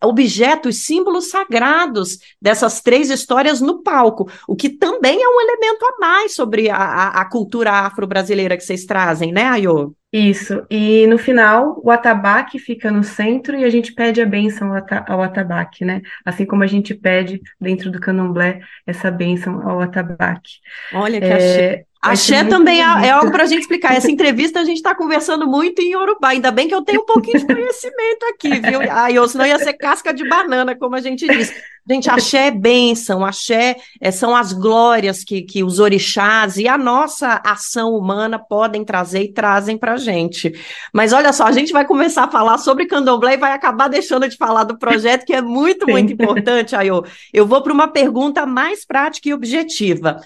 objetos, 0.00 0.84
símbolos 0.84 1.28
sagrados 1.28 2.18
dessas 2.40 2.80
três 2.80 3.10
histórias 3.10 3.60
no 3.60 3.82
palco, 3.82 4.30
o 4.46 4.54
que 4.54 4.68
também 4.68 5.20
é 5.20 5.26
um 5.26 5.40
elemento 5.40 5.84
a 5.86 6.00
mais 6.00 6.36
sobre 6.36 6.70
a, 6.70 7.08
a, 7.08 7.24
cultura 7.24 7.72
afro-brasileira 7.72 8.56
que 8.56 8.62
vocês 8.62 8.84
trazem, 8.84 9.32
né, 9.32 9.42
Ayo? 9.42 9.92
Isso, 10.12 10.64
e 10.70 11.04
no 11.08 11.18
final 11.18 11.80
o 11.84 11.90
atabaque 11.90 12.60
fica 12.60 12.92
no 12.92 13.02
centro 13.02 13.56
e 13.56 13.64
a 13.64 13.70
gente 13.70 13.92
pede 13.92 14.20
a 14.22 14.26
bênção 14.26 14.72
ao 15.08 15.22
atabaque, 15.22 15.84
né? 15.84 16.00
Assim 16.24 16.46
como 16.46 16.62
a 16.62 16.66
gente 16.66 16.94
pede 16.94 17.40
dentro 17.60 17.90
do 17.90 18.00
candomblé 18.00 18.60
essa 18.86 19.10
bênção 19.10 19.68
ao 19.68 19.80
atabaque. 19.80 20.58
Olha 20.92 21.20
que 21.20 21.26
é, 21.26 21.34
achei. 21.34 21.89
Axé 22.02 22.44
também 22.44 22.80
é, 22.80 23.08
é, 23.08 23.10
algo 23.10 23.30
para 23.30 23.42
a 23.42 23.46
gente 23.46 23.60
explicar. 23.60 23.94
Essa 23.94 24.10
entrevista 24.10 24.58
a 24.58 24.64
gente 24.64 24.78
está 24.78 24.94
conversando 24.94 25.46
muito 25.46 25.82
em 25.82 25.92
Yorubá. 25.92 26.28
Ainda 26.28 26.50
bem 26.50 26.66
que 26.66 26.74
eu 26.74 26.80
tenho 26.80 27.02
um 27.02 27.04
pouquinho 27.04 27.38
de 27.38 27.46
conhecimento 27.46 28.24
aqui, 28.32 28.58
viu? 28.58 28.80
Aí, 28.90 29.18
ou 29.18 29.28
senão 29.28 29.44
ia 29.44 29.58
ser 29.58 29.74
casca 29.74 30.12
de 30.14 30.26
banana, 30.26 30.74
como 30.74 30.96
a 30.96 31.00
gente 31.00 31.26
diz. 31.26 31.52
Gente, 31.88 32.08
axé 32.08 32.46
é 32.46 32.50
bênção, 32.50 33.24
axé 33.24 33.76
é, 34.00 34.10
são 34.10 34.34
as 34.34 34.52
glórias 34.52 35.24
que, 35.24 35.42
que 35.42 35.64
os 35.64 35.78
orixás 35.78 36.56
e 36.56 36.68
a 36.68 36.78
nossa 36.78 37.42
ação 37.44 37.94
humana 37.94 38.38
podem 38.38 38.84
trazer 38.84 39.22
e 39.22 39.32
trazem 39.32 39.76
para 39.76 39.94
a 39.94 39.96
gente. 39.96 40.54
Mas 40.94 41.12
olha 41.12 41.32
só, 41.32 41.44
a 41.44 41.52
gente 41.52 41.72
vai 41.72 41.84
começar 41.84 42.24
a 42.24 42.30
falar 42.30 42.58
sobre 42.58 42.86
candomblé 42.86 43.34
e 43.34 43.38
vai 43.38 43.52
acabar 43.52 43.88
deixando 43.88 44.28
de 44.28 44.36
falar 44.36 44.64
do 44.64 44.78
projeto, 44.78 45.26
que 45.26 45.34
é 45.34 45.42
muito, 45.42 45.84
Sim. 45.84 45.92
muito 45.92 46.12
importante, 46.12 46.76
Ayô. 46.76 47.04
Eu 47.32 47.46
vou 47.46 47.62
para 47.62 47.72
uma 47.72 47.88
pergunta 47.88 48.46
mais 48.46 48.86
prática 48.86 49.28
e 49.28 49.34
objetiva 49.34 50.20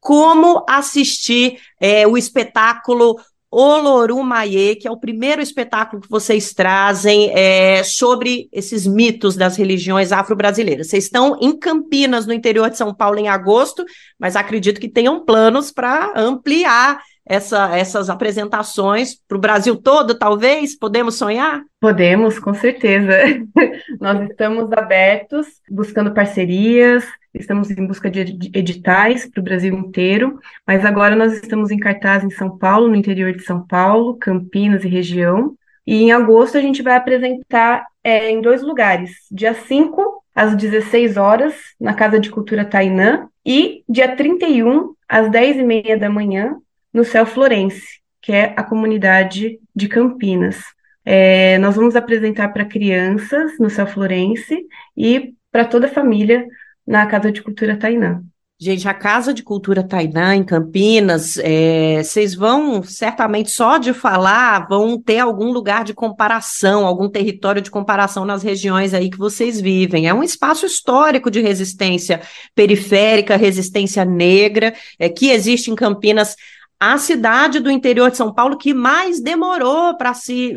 como 0.00 0.64
assistir 0.68 1.58
é, 1.80 2.06
o 2.06 2.16
espetáculo 2.16 3.16
Olorumaie, 3.50 4.76
que 4.76 4.86
é 4.86 4.90
o 4.90 5.00
primeiro 5.00 5.40
espetáculo 5.40 6.02
que 6.02 6.10
vocês 6.10 6.52
trazem 6.52 7.30
é, 7.34 7.82
sobre 7.82 8.48
esses 8.52 8.86
mitos 8.86 9.36
das 9.36 9.56
religiões 9.56 10.12
afro-brasileiras. 10.12 10.88
Vocês 10.88 11.04
estão 11.04 11.38
em 11.40 11.58
Campinas, 11.58 12.26
no 12.26 12.34
interior 12.34 12.68
de 12.68 12.76
São 12.76 12.94
Paulo, 12.94 13.18
em 13.18 13.28
agosto, 13.28 13.84
mas 14.18 14.36
acredito 14.36 14.80
que 14.80 14.88
tenham 14.88 15.24
planos 15.24 15.70
para 15.70 16.12
ampliar 16.14 17.00
essa, 17.28 17.76
essas 17.76 18.08
apresentações 18.08 19.14
para 19.28 19.36
o 19.36 19.40
Brasil 19.40 19.76
todo, 19.76 20.18
talvez? 20.18 20.76
Podemos 20.76 21.16
sonhar? 21.16 21.62
Podemos, 21.78 22.38
com 22.38 22.54
certeza. 22.54 23.12
Nós 24.00 24.28
estamos 24.30 24.72
abertos, 24.72 25.46
buscando 25.70 26.14
parcerias, 26.14 27.04
estamos 27.34 27.70
em 27.70 27.86
busca 27.86 28.10
de 28.10 28.20
editais 28.54 29.28
para 29.28 29.40
o 29.40 29.44
Brasil 29.44 29.74
inteiro, 29.74 30.40
mas 30.66 30.84
agora 30.84 31.14
nós 31.14 31.34
estamos 31.34 31.70
em 31.70 31.78
cartaz 31.78 32.24
em 32.24 32.30
São 32.30 32.56
Paulo, 32.56 32.88
no 32.88 32.96
interior 32.96 33.32
de 33.32 33.42
São 33.42 33.64
Paulo, 33.66 34.16
Campinas 34.16 34.84
e 34.84 34.88
região. 34.88 35.54
E 35.86 36.02
em 36.02 36.12
agosto 36.12 36.58
a 36.58 36.60
gente 36.60 36.82
vai 36.82 36.96
apresentar 36.96 37.86
é, 38.02 38.30
em 38.30 38.40
dois 38.40 38.62
lugares, 38.62 39.10
dia 39.30 39.54
5 39.54 40.22
às 40.34 40.54
16 40.54 41.16
horas, 41.16 41.54
na 41.80 41.94
Casa 41.94 42.18
de 42.20 42.30
Cultura 42.30 42.64
Tainã, 42.64 43.28
e 43.44 43.82
dia 43.88 44.14
31 44.14 44.94
às 45.08 45.30
10 45.30 45.56
e 45.56 45.62
meia 45.64 45.98
da 45.98 46.10
manhã, 46.10 46.56
no 46.92 47.04
Céu 47.04 47.26
Florense, 47.26 48.00
que 48.20 48.32
é 48.32 48.54
a 48.56 48.62
comunidade 48.62 49.58
de 49.74 49.88
Campinas. 49.88 50.62
É, 51.04 51.58
nós 51.58 51.76
vamos 51.76 51.96
apresentar 51.96 52.48
para 52.48 52.64
crianças 52.64 53.58
no 53.58 53.70
Céu 53.70 53.86
Florense 53.86 54.66
e 54.96 55.34
para 55.50 55.64
toda 55.64 55.86
a 55.86 55.90
família 55.90 56.46
na 56.86 57.06
Casa 57.06 57.32
de 57.32 57.42
Cultura 57.42 57.76
Tainã. 57.76 58.22
Gente, 58.60 58.88
a 58.88 58.92
Casa 58.92 59.32
de 59.32 59.44
Cultura 59.44 59.84
Tainã, 59.84 60.34
em 60.34 60.42
Campinas, 60.42 61.38
é, 61.38 62.02
vocês 62.02 62.34
vão, 62.34 62.82
certamente, 62.82 63.52
só 63.52 63.78
de 63.78 63.92
falar, 63.92 64.66
vão 64.68 65.00
ter 65.00 65.20
algum 65.20 65.52
lugar 65.52 65.84
de 65.84 65.94
comparação, 65.94 66.84
algum 66.84 67.08
território 67.08 67.62
de 67.62 67.70
comparação 67.70 68.24
nas 68.24 68.42
regiões 68.42 68.92
aí 68.92 69.10
que 69.10 69.16
vocês 69.16 69.60
vivem. 69.60 70.08
É 70.08 70.14
um 70.14 70.24
espaço 70.24 70.66
histórico 70.66 71.30
de 71.30 71.40
resistência 71.40 72.20
periférica, 72.52 73.36
resistência 73.36 74.04
negra, 74.04 74.74
é, 74.98 75.08
que 75.08 75.30
existe 75.30 75.70
em 75.70 75.76
Campinas 75.76 76.34
a 76.80 76.98
cidade 76.98 77.60
do 77.60 77.70
interior 77.70 78.10
de 78.10 78.16
São 78.16 78.32
Paulo 78.32 78.56
que 78.56 78.72
mais 78.72 79.20
demorou 79.20 79.96
para 79.96 80.14
se 80.14 80.54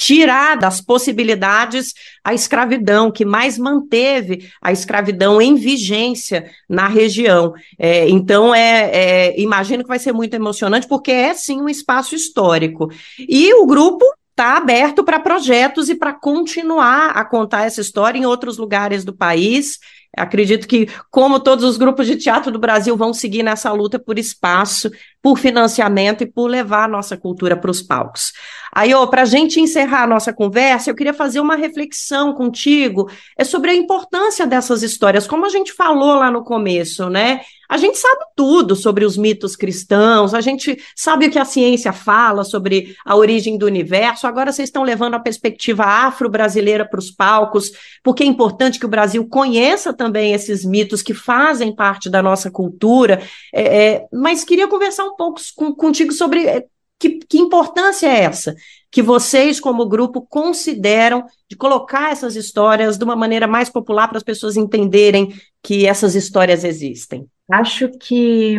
tirar 0.00 0.56
das 0.56 0.80
possibilidades 0.80 1.92
a 2.24 2.32
escravidão, 2.32 3.12
que 3.12 3.22
mais 3.22 3.58
manteve 3.58 4.50
a 4.62 4.72
escravidão 4.72 5.42
em 5.42 5.56
vigência 5.56 6.50
na 6.66 6.88
região. 6.88 7.52
É, 7.78 8.08
então, 8.08 8.54
é, 8.54 8.90
é, 8.92 9.40
imagino 9.40 9.82
que 9.82 9.88
vai 9.88 9.98
ser 9.98 10.12
muito 10.12 10.32
emocionante, 10.32 10.88
porque 10.88 11.10
é 11.10 11.34
sim 11.34 11.60
um 11.60 11.68
espaço 11.68 12.14
histórico. 12.14 12.90
E 13.18 13.52
o 13.52 13.66
grupo 13.66 14.06
está 14.30 14.56
aberto 14.56 15.04
para 15.04 15.20
projetos 15.20 15.90
e 15.90 15.94
para 15.94 16.14
continuar 16.14 17.10
a 17.10 17.22
contar 17.22 17.66
essa 17.66 17.82
história 17.82 18.18
em 18.18 18.24
outros 18.24 18.56
lugares 18.56 19.04
do 19.04 19.14
país. 19.14 19.78
Acredito 20.16 20.66
que, 20.66 20.88
como 21.10 21.38
todos 21.38 21.64
os 21.64 21.76
grupos 21.76 22.06
de 22.06 22.16
teatro 22.16 22.50
do 22.50 22.58
Brasil, 22.58 22.96
vão 22.96 23.14
seguir 23.14 23.42
nessa 23.42 23.70
luta 23.72 23.98
por 23.98 24.18
espaço, 24.18 24.90
por 25.22 25.38
financiamento 25.38 26.22
e 26.22 26.26
por 26.26 26.48
levar 26.48 26.84
a 26.84 26.88
nossa 26.88 27.16
cultura 27.16 27.56
para 27.56 27.70
os 27.70 27.80
palcos. 27.80 28.32
Aí, 28.72 28.90
para 29.08 29.22
a 29.22 29.26
gente 29.26 29.60
encerrar 29.60 30.04
a 30.04 30.06
nossa 30.06 30.32
conversa, 30.32 30.90
eu 30.90 30.94
queria 30.94 31.14
fazer 31.14 31.40
uma 31.40 31.56
reflexão 31.56 32.32
contigo 32.32 33.10
é 33.36 33.44
sobre 33.44 33.70
a 33.70 33.74
importância 33.74 34.46
dessas 34.46 34.82
histórias, 34.82 35.26
como 35.26 35.46
a 35.46 35.48
gente 35.48 35.72
falou 35.72 36.14
lá 36.14 36.30
no 36.30 36.42
começo, 36.42 37.08
né? 37.08 37.40
A 37.70 37.76
gente 37.76 37.98
sabe 37.98 38.24
tudo 38.34 38.74
sobre 38.74 39.04
os 39.04 39.16
mitos 39.16 39.54
cristãos, 39.54 40.34
a 40.34 40.40
gente 40.40 40.82
sabe 40.96 41.26
o 41.26 41.30
que 41.30 41.38
a 41.38 41.44
ciência 41.44 41.92
fala 41.92 42.42
sobre 42.42 42.96
a 43.06 43.14
origem 43.14 43.56
do 43.56 43.64
universo. 43.64 44.26
Agora 44.26 44.50
vocês 44.50 44.68
estão 44.68 44.82
levando 44.82 45.14
a 45.14 45.20
perspectiva 45.20 45.84
afro-brasileira 45.84 46.84
para 46.84 46.98
os 46.98 47.12
palcos, 47.12 47.70
porque 48.02 48.24
é 48.24 48.26
importante 48.26 48.76
que 48.76 48.86
o 48.86 48.88
Brasil 48.88 49.24
conheça 49.28 49.92
também 50.00 50.32
esses 50.32 50.64
mitos 50.64 51.02
que 51.02 51.12
fazem 51.12 51.74
parte 51.74 52.08
da 52.08 52.22
nossa 52.22 52.50
cultura. 52.50 53.22
É, 53.54 53.82
é, 53.82 54.06
mas 54.10 54.44
queria 54.44 54.66
conversar 54.66 55.04
um 55.04 55.14
pouco 55.14 55.38
com, 55.54 55.74
contigo 55.74 56.10
sobre 56.10 56.46
é, 56.46 56.64
que, 56.98 57.18
que 57.18 57.36
importância 57.36 58.06
é 58.06 58.22
essa 58.22 58.54
que 58.90 59.02
vocês, 59.02 59.60
como 59.60 59.86
grupo, 59.86 60.22
consideram 60.22 61.24
de 61.48 61.54
colocar 61.54 62.10
essas 62.10 62.34
histórias 62.34 62.96
de 62.96 63.04
uma 63.04 63.14
maneira 63.14 63.46
mais 63.46 63.68
popular 63.68 64.08
para 64.08 64.16
as 64.16 64.24
pessoas 64.24 64.56
entenderem 64.56 65.28
que 65.62 65.86
essas 65.86 66.14
histórias 66.14 66.64
existem? 66.64 67.26
Acho 67.52 67.90
que 67.90 68.56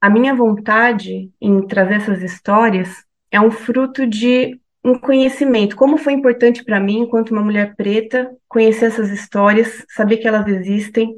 a 0.00 0.10
minha 0.10 0.34
vontade 0.34 1.30
em 1.40 1.64
trazer 1.66 1.94
essas 1.94 2.22
histórias 2.22 2.88
é 3.30 3.40
um 3.40 3.50
fruto 3.50 4.04
de 4.04 4.60
um 4.86 4.96
conhecimento. 4.96 5.74
Como 5.74 5.98
foi 5.98 6.12
importante 6.12 6.64
para 6.64 6.78
mim, 6.78 7.00
enquanto 7.00 7.32
uma 7.32 7.42
mulher 7.42 7.74
preta, 7.74 8.30
conhecer 8.48 8.86
essas 8.86 9.10
histórias, 9.10 9.84
saber 9.88 10.18
que 10.18 10.28
elas 10.28 10.46
existem, 10.46 11.12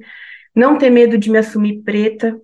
não 0.54 0.78
ter 0.78 0.88
medo 0.88 1.18
de 1.18 1.30
me 1.30 1.36
assumir 1.36 1.82
preta, 1.82 2.40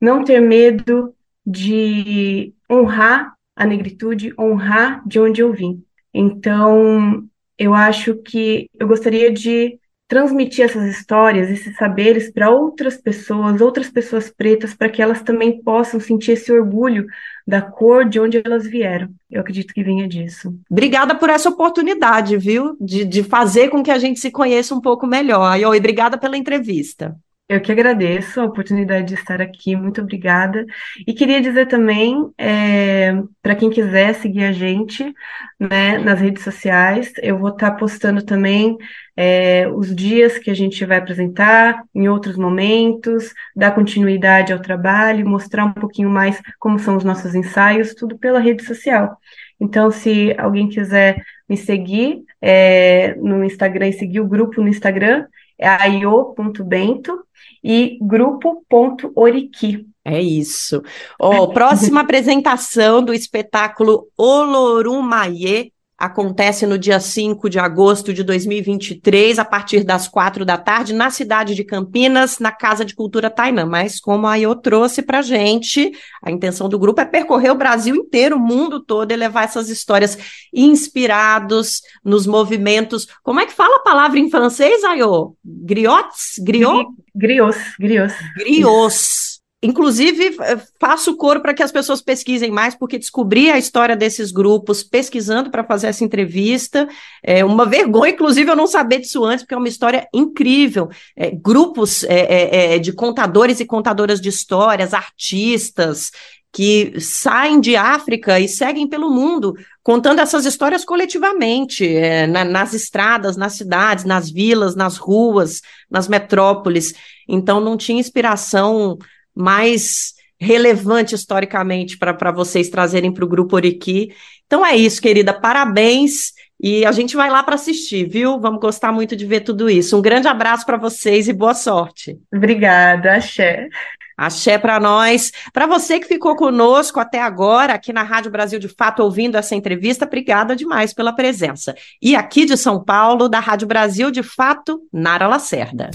não 0.00 0.22
ter 0.22 0.40
medo 0.40 1.12
de 1.44 2.54
honrar 2.70 3.34
a 3.56 3.66
negritude, 3.66 4.32
honrar 4.38 5.02
de 5.04 5.18
onde 5.18 5.40
eu 5.40 5.52
vim. 5.52 5.82
Então, 6.14 7.28
eu 7.58 7.74
acho 7.74 8.14
que 8.14 8.70
eu 8.78 8.86
gostaria 8.86 9.32
de 9.32 9.80
transmitir 10.08 10.64
essas 10.64 10.84
histórias, 10.88 11.50
esses 11.50 11.76
saberes 11.76 12.32
para 12.32 12.50
outras 12.50 12.96
pessoas, 12.96 13.60
outras 13.60 13.90
pessoas 13.90 14.30
pretas, 14.30 14.74
para 14.74 14.88
que 14.88 15.02
elas 15.02 15.22
também 15.22 15.62
possam 15.62 16.00
sentir 16.00 16.32
esse 16.32 16.50
orgulho 16.50 17.06
da 17.46 17.60
cor 17.60 18.06
de 18.06 18.18
onde 18.18 18.40
elas 18.42 18.66
vieram. 18.66 19.10
Eu 19.30 19.42
acredito 19.42 19.74
que 19.74 19.84
vinha 19.84 20.08
disso. 20.08 20.58
Obrigada 20.70 21.14
por 21.14 21.28
essa 21.28 21.50
oportunidade, 21.50 22.38
viu? 22.38 22.74
De, 22.80 23.04
de 23.04 23.22
fazer 23.22 23.68
com 23.68 23.82
que 23.82 23.90
a 23.90 23.98
gente 23.98 24.18
se 24.18 24.30
conheça 24.30 24.74
um 24.74 24.80
pouco 24.80 25.06
melhor. 25.06 25.58
E 25.58 25.66
obrigada 25.66 26.16
pela 26.16 26.38
entrevista. 26.38 27.14
Eu 27.48 27.62
que 27.62 27.72
agradeço 27.72 28.42
a 28.42 28.44
oportunidade 28.44 29.06
de 29.06 29.14
estar 29.14 29.40
aqui, 29.40 29.74
muito 29.74 30.02
obrigada. 30.02 30.66
E 31.06 31.14
queria 31.14 31.40
dizer 31.40 31.64
também, 31.66 32.30
é, 32.36 33.14
para 33.40 33.54
quem 33.54 33.70
quiser 33.70 34.14
seguir 34.16 34.44
a 34.44 34.52
gente 34.52 35.14
né, 35.58 35.96
nas 35.96 36.20
redes 36.20 36.44
sociais, 36.44 37.10
eu 37.22 37.38
vou 37.38 37.48
estar 37.48 37.70
postando 37.70 38.22
também 38.22 38.76
é, 39.16 39.66
os 39.66 39.96
dias 39.96 40.36
que 40.36 40.50
a 40.50 40.54
gente 40.54 40.84
vai 40.84 40.98
apresentar, 40.98 41.82
em 41.94 42.06
outros 42.06 42.36
momentos, 42.36 43.32
dar 43.56 43.74
continuidade 43.74 44.52
ao 44.52 44.60
trabalho, 44.60 45.26
mostrar 45.26 45.64
um 45.64 45.72
pouquinho 45.72 46.10
mais 46.10 46.38
como 46.58 46.78
são 46.78 46.98
os 46.98 47.04
nossos 47.04 47.34
ensaios, 47.34 47.94
tudo 47.94 48.18
pela 48.18 48.40
rede 48.40 48.62
social. 48.62 49.16
Então, 49.58 49.90
se 49.90 50.34
alguém 50.38 50.68
quiser 50.68 51.24
me 51.48 51.56
seguir 51.56 52.22
é, 52.42 53.14
no 53.14 53.42
Instagram 53.42 53.88
e 53.88 53.92
seguir 53.94 54.20
o 54.20 54.28
grupo 54.28 54.60
no 54.60 54.68
Instagram, 54.68 55.26
é 55.58 55.66
aio.bento 55.66 57.26
e 57.62 57.98
grupo.oriqui. 58.00 59.86
É 60.04 60.20
isso. 60.20 60.82
Oh, 61.18 61.48
próxima 61.52 62.00
apresentação 62.00 63.02
do 63.02 63.12
espetáculo 63.12 64.08
Olorumaie 64.16 65.72
acontece 65.98 66.64
no 66.64 66.78
dia 66.78 67.00
5 67.00 67.50
de 67.50 67.58
agosto 67.58 68.14
de 68.14 68.22
2023, 68.22 69.36
a 69.40 69.44
partir 69.44 69.82
das 69.82 70.06
quatro 70.06 70.44
da 70.44 70.56
tarde, 70.56 70.94
na 70.94 71.10
cidade 71.10 71.56
de 71.56 71.64
Campinas, 71.64 72.38
na 72.38 72.52
Casa 72.52 72.84
de 72.84 72.94
Cultura 72.94 73.28
Tainã. 73.28 73.66
Mas, 73.66 73.98
como 73.98 74.28
a 74.28 74.36
Iô 74.36 74.54
trouxe 74.54 75.02
para 75.02 75.22
gente, 75.22 75.90
a 76.22 76.30
intenção 76.30 76.68
do 76.68 76.78
grupo 76.78 77.00
é 77.00 77.04
percorrer 77.04 77.50
o 77.50 77.56
Brasil 77.56 77.96
inteiro, 77.96 78.36
o 78.36 78.40
mundo 78.40 78.78
todo, 78.78 79.10
e 79.10 79.16
levar 79.16 79.44
essas 79.44 79.68
histórias 79.68 80.16
inspirados 80.54 81.82
nos 82.04 82.26
movimentos. 82.26 83.08
Como 83.24 83.40
é 83.40 83.46
que 83.46 83.52
fala 83.52 83.78
a 83.78 83.82
palavra 83.82 84.20
em 84.20 84.30
francês, 84.30 84.84
Ayô? 84.84 85.34
Griots? 85.44 86.38
Griot? 86.38 86.86
Griots, 87.12 87.58
griots. 87.80 88.14
Griots. 88.36 89.27
Inclusive, 89.60 90.36
eh, 90.40 90.58
faço 90.78 91.16
coro 91.16 91.40
para 91.40 91.52
que 91.52 91.64
as 91.64 91.72
pessoas 91.72 92.00
pesquisem 92.00 92.48
mais, 92.48 92.76
porque 92.76 92.96
descobri 92.96 93.50
a 93.50 93.58
história 93.58 93.96
desses 93.96 94.30
grupos 94.30 94.84
pesquisando 94.84 95.50
para 95.50 95.64
fazer 95.64 95.88
essa 95.88 96.04
entrevista. 96.04 96.88
É 97.24 97.44
uma 97.44 97.66
vergonha, 97.66 98.12
inclusive, 98.12 98.48
eu 98.48 98.54
não 98.54 98.68
saber 98.68 99.00
disso 99.00 99.24
antes, 99.24 99.42
porque 99.42 99.54
é 99.54 99.58
uma 99.58 99.66
história 99.66 100.06
incrível. 100.14 100.88
É, 101.16 101.32
grupos 101.32 102.04
é, 102.04 102.20
é, 102.20 102.74
é 102.76 102.78
de 102.78 102.92
contadores 102.92 103.58
e 103.58 103.64
contadoras 103.64 104.20
de 104.20 104.28
histórias, 104.28 104.94
artistas, 104.94 106.12
que 106.52 106.98
saem 107.00 107.60
de 107.60 107.74
África 107.74 108.38
e 108.38 108.48
seguem 108.48 108.88
pelo 108.88 109.10
mundo, 109.10 109.54
contando 109.82 110.20
essas 110.20 110.44
histórias 110.44 110.84
coletivamente, 110.84 111.84
é, 111.84 112.28
na, 112.28 112.44
nas 112.44 112.74
estradas, 112.74 113.36
nas 113.36 113.54
cidades, 113.54 114.04
nas 114.04 114.30
vilas, 114.30 114.76
nas 114.76 114.98
ruas, 114.98 115.62
nas 115.90 116.06
metrópoles. 116.06 116.94
Então, 117.28 117.60
não 117.60 117.76
tinha 117.76 118.00
inspiração 118.00 118.96
mais 119.38 120.14
relevante 120.40 121.14
historicamente 121.14 121.96
para 121.96 122.32
vocês 122.32 122.68
trazerem 122.68 123.12
para 123.12 123.24
o 123.24 123.28
Grupo 123.28 123.56
Oriqui. 123.56 124.12
Então 124.46 124.64
é 124.64 124.76
isso, 124.76 125.00
querida, 125.00 125.32
parabéns. 125.32 126.32
E 126.60 126.84
a 126.84 126.90
gente 126.90 127.16
vai 127.16 127.30
lá 127.30 127.42
para 127.42 127.54
assistir, 127.54 128.08
viu? 128.08 128.40
Vamos 128.40 128.60
gostar 128.60 128.90
muito 128.90 129.14
de 129.14 129.24
ver 129.24 129.40
tudo 129.40 129.70
isso. 129.70 129.96
Um 129.96 130.02
grande 130.02 130.26
abraço 130.26 130.66
para 130.66 130.76
vocês 130.76 131.28
e 131.28 131.32
boa 131.32 131.54
sorte. 131.54 132.18
Obrigada, 132.34 133.14
axé. 133.14 133.68
Axé 134.16 134.58
para 134.58 134.80
nós. 134.80 135.30
Para 135.52 135.68
você 135.68 136.00
que 136.00 136.08
ficou 136.08 136.34
conosco 136.34 136.98
até 136.98 137.22
agora, 137.22 137.74
aqui 137.74 137.92
na 137.92 138.02
Rádio 138.02 138.32
Brasil 138.32 138.58
de 138.58 138.66
Fato, 138.66 139.04
ouvindo 139.04 139.36
essa 139.36 139.54
entrevista, 139.54 140.04
obrigada 140.04 140.56
demais 140.56 140.92
pela 140.92 141.12
presença. 141.12 141.76
E 142.02 142.16
aqui 142.16 142.44
de 142.44 142.56
São 142.56 142.82
Paulo, 142.82 143.28
da 143.28 143.38
Rádio 143.38 143.68
Brasil 143.68 144.10
de 144.10 144.24
Fato, 144.24 144.80
Nara 144.92 145.28
Lacerda. 145.28 145.90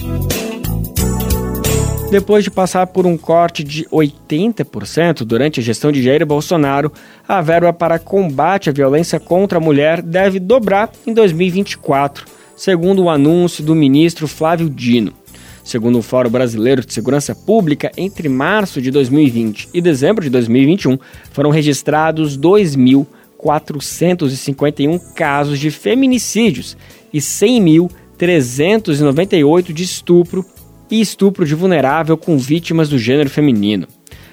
Depois 2.13 2.43
de 2.43 2.51
passar 2.51 2.85
por 2.85 3.07
um 3.07 3.17
corte 3.17 3.63
de 3.63 3.85
80% 3.85 5.23
durante 5.23 5.59
a 5.59 5.63
gestão 5.63 5.91
de 5.91 6.03
Jair 6.03 6.23
Bolsonaro, 6.23 6.91
a 7.27 7.41
verba 7.41 7.73
para 7.73 7.97
combate 7.97 8.69
à 8.69 8.71
violência 8.71 9.19
contra 9.19 9.57
a 9.57 9.61
mulher 9.61 9.99
deve 9.99 10.39
dobrar 10.39 10.91
em 11.07 11.13
2024, 11.13 12.27
segundo 12.55 13.01
o 13.01 13.09
anúncio 13.09 13.63
do 13.63 13.73
ministro 13.73 14.27
Flávio 14.27 14.69
Dino. 14.69 15.11
Segundo 15.63 15.97
o 15.97 16.03
Fórum 16.03 16.29
Brasileiro 16.29 16.85
de 16.85 16.93
Segurança 16.93 17.33
Pública, 17.33 17.91
entre 17.97 18.29
março 18.29 18.79
de 18.79 18.91
2020 18.91 19.69
e 19.73 19.81
dezembro 19.81 20.23
de 20.23 20.29
2021, 20.29 20.99
foram 21.31 21.49
registrados 21.49 22.37
2.451 22.37 25.01
casos 25.15 25.57
de 25.57 25.71
feminicídios 25.71 26.77
e 27.11 27.17
100.398 27.17 29.73
de 29.73 29.83
estupro 29.83 30.45
e 30.93 31.01
estupro 31.01 31.43
de 31.43 31.55
vulnerável 31.55 32.15
com 32.15 32.37
vítimas 32.37 32.87
do 32.87 32.99
gênero 32.99 33.27
feminino. 33.27 33.87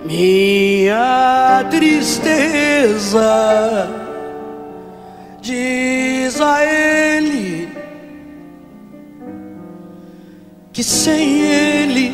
minha 0.05 1.65
tristeza, 1.69 3.19
diz 5.41 6.39
a 6.41 6.65
ele 6.65 7.69
que 10.71 10.83
sem 10.83 11.41
ele 11.41 12.13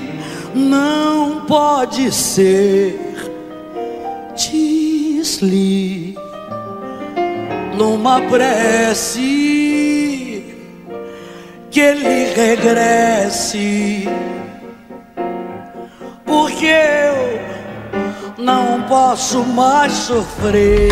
não 0.54 1.46
pode 1.48 2.12
ser 2.12 3.31
diz-lhe 4.36 6.16
numa 7.78 8.22
prece 8.22 9.22
que 11.70 11.80
ele 11.80 12.34
regresse, 12.34 14.08
porque 16.26 16.66
eu 16.66 17.42
não 18.44 18.84
posso 18.84 19.44
mais 19.44 19.94
sofrer. 19.94 20.92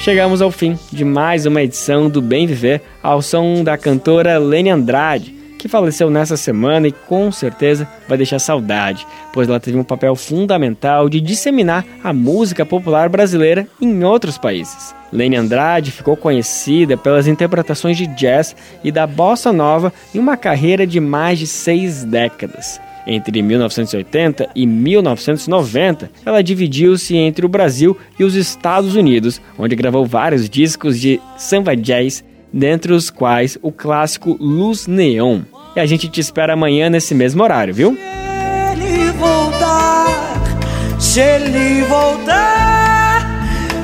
Chegamos 0.00 0.42
ao 0.42 0.50
fim 0.50 0.78
de 0.90 1.04
mais 1.04 1.46
uma 1.46 1.62
edição 1.62 2.10
do 2.10 2.20
Bem 2.20 2.46
Viver 2.46 2.82
ao 3.02 3.22
som 3.22 3.62
da 3.62 3.78
cantora 3.78 4.36
Lene 4.38 4.68
Andrade 4.70 5.41
que 5.62 5.68
faleceu 5.68 6.10
nessa 6.10 6.36
semana 6.36 6.88
e 6.88 6.92
com 6.92 7.30
certeza 7.30 7.88
vai 8.08 8.18
deixar 8.18 8.40
saudade, 8.40 9.06
pois 9.32 9.48
ela 9.48 9.60
teve 9.60 9.78
um 9.78 9.84
papel 9.84 10.16
fundamental 10.16 11.08
de 11.08 11.20
disseminar 11.20 11.86
a 12.02 12.12
música 12.12 12.66
popular 12.66 13.08
brasileira 13.08 13.68
em 13.80 14.02
outros 14.02 14.36
países. 14.36 14.92
Lene 15.12 15.36
Andrade 15.36 15.92
ficou 15.92 16.16
conhecida 16.16 16.96
pelas 16.96 17.28
interpretações 17.28 17.96
de 17.96 18.08
jazz 18.08 18.56
e 18.82 18.90
da 18.90 19.06
bossa 19.06 19.52
nova 19.52 19.92
em 20.12 20.18
uma 20.18 20.36
carreira 20.36 20.84
de 20.84 20.98
mais 20.98 21.38
de 21.38 21.46
seis 21.46 22.02
décadas. 22.02 22.80
Entre 23.06 23.40
1980 23.40 24.50
e 24.56 24.66
1990, 24.66 26.10
ela 26.26 26.42
dividiu-se 26.42 27.16
entre 27.16 27.46
o 27.46 27.48
Brasil 27.48 27.96
e 28.18 28.24
os 28.24 28.34
Estados 28.34 28.96
Unidos, 28.96 29.40
onde 29.56 29.76
gravou 29.76 30.04
vários 30.04 30.50
discos 30.50 30.98
de 30.98 31.20
samba 31.36 31.76
jazz 31.76 32.24
dentre 32.52 32.92
os 32.92 33.08
quais 33.10 33.56
o 33.62 33.72
clássico 33.72 34.36
Luz 34.38 34.86
Neon. 34.86 35.40
E 35.74 35.80
a 35.80 35.86
gente 35.86 36.08
te 36.08 36.20
espera 36.20 36.52
amanhã 36.52 36.90
nesse 36.90 37.14
mesmo 37.14 37.42
horário, 37.42 37.72
viu? 37.72 37.96
Se 37.96 38.00
ele 38.72 39.10
voltar, 39.12 40.08
se 40.98 41.20
ele 41.20 41.82
voltar, 41.84 43.26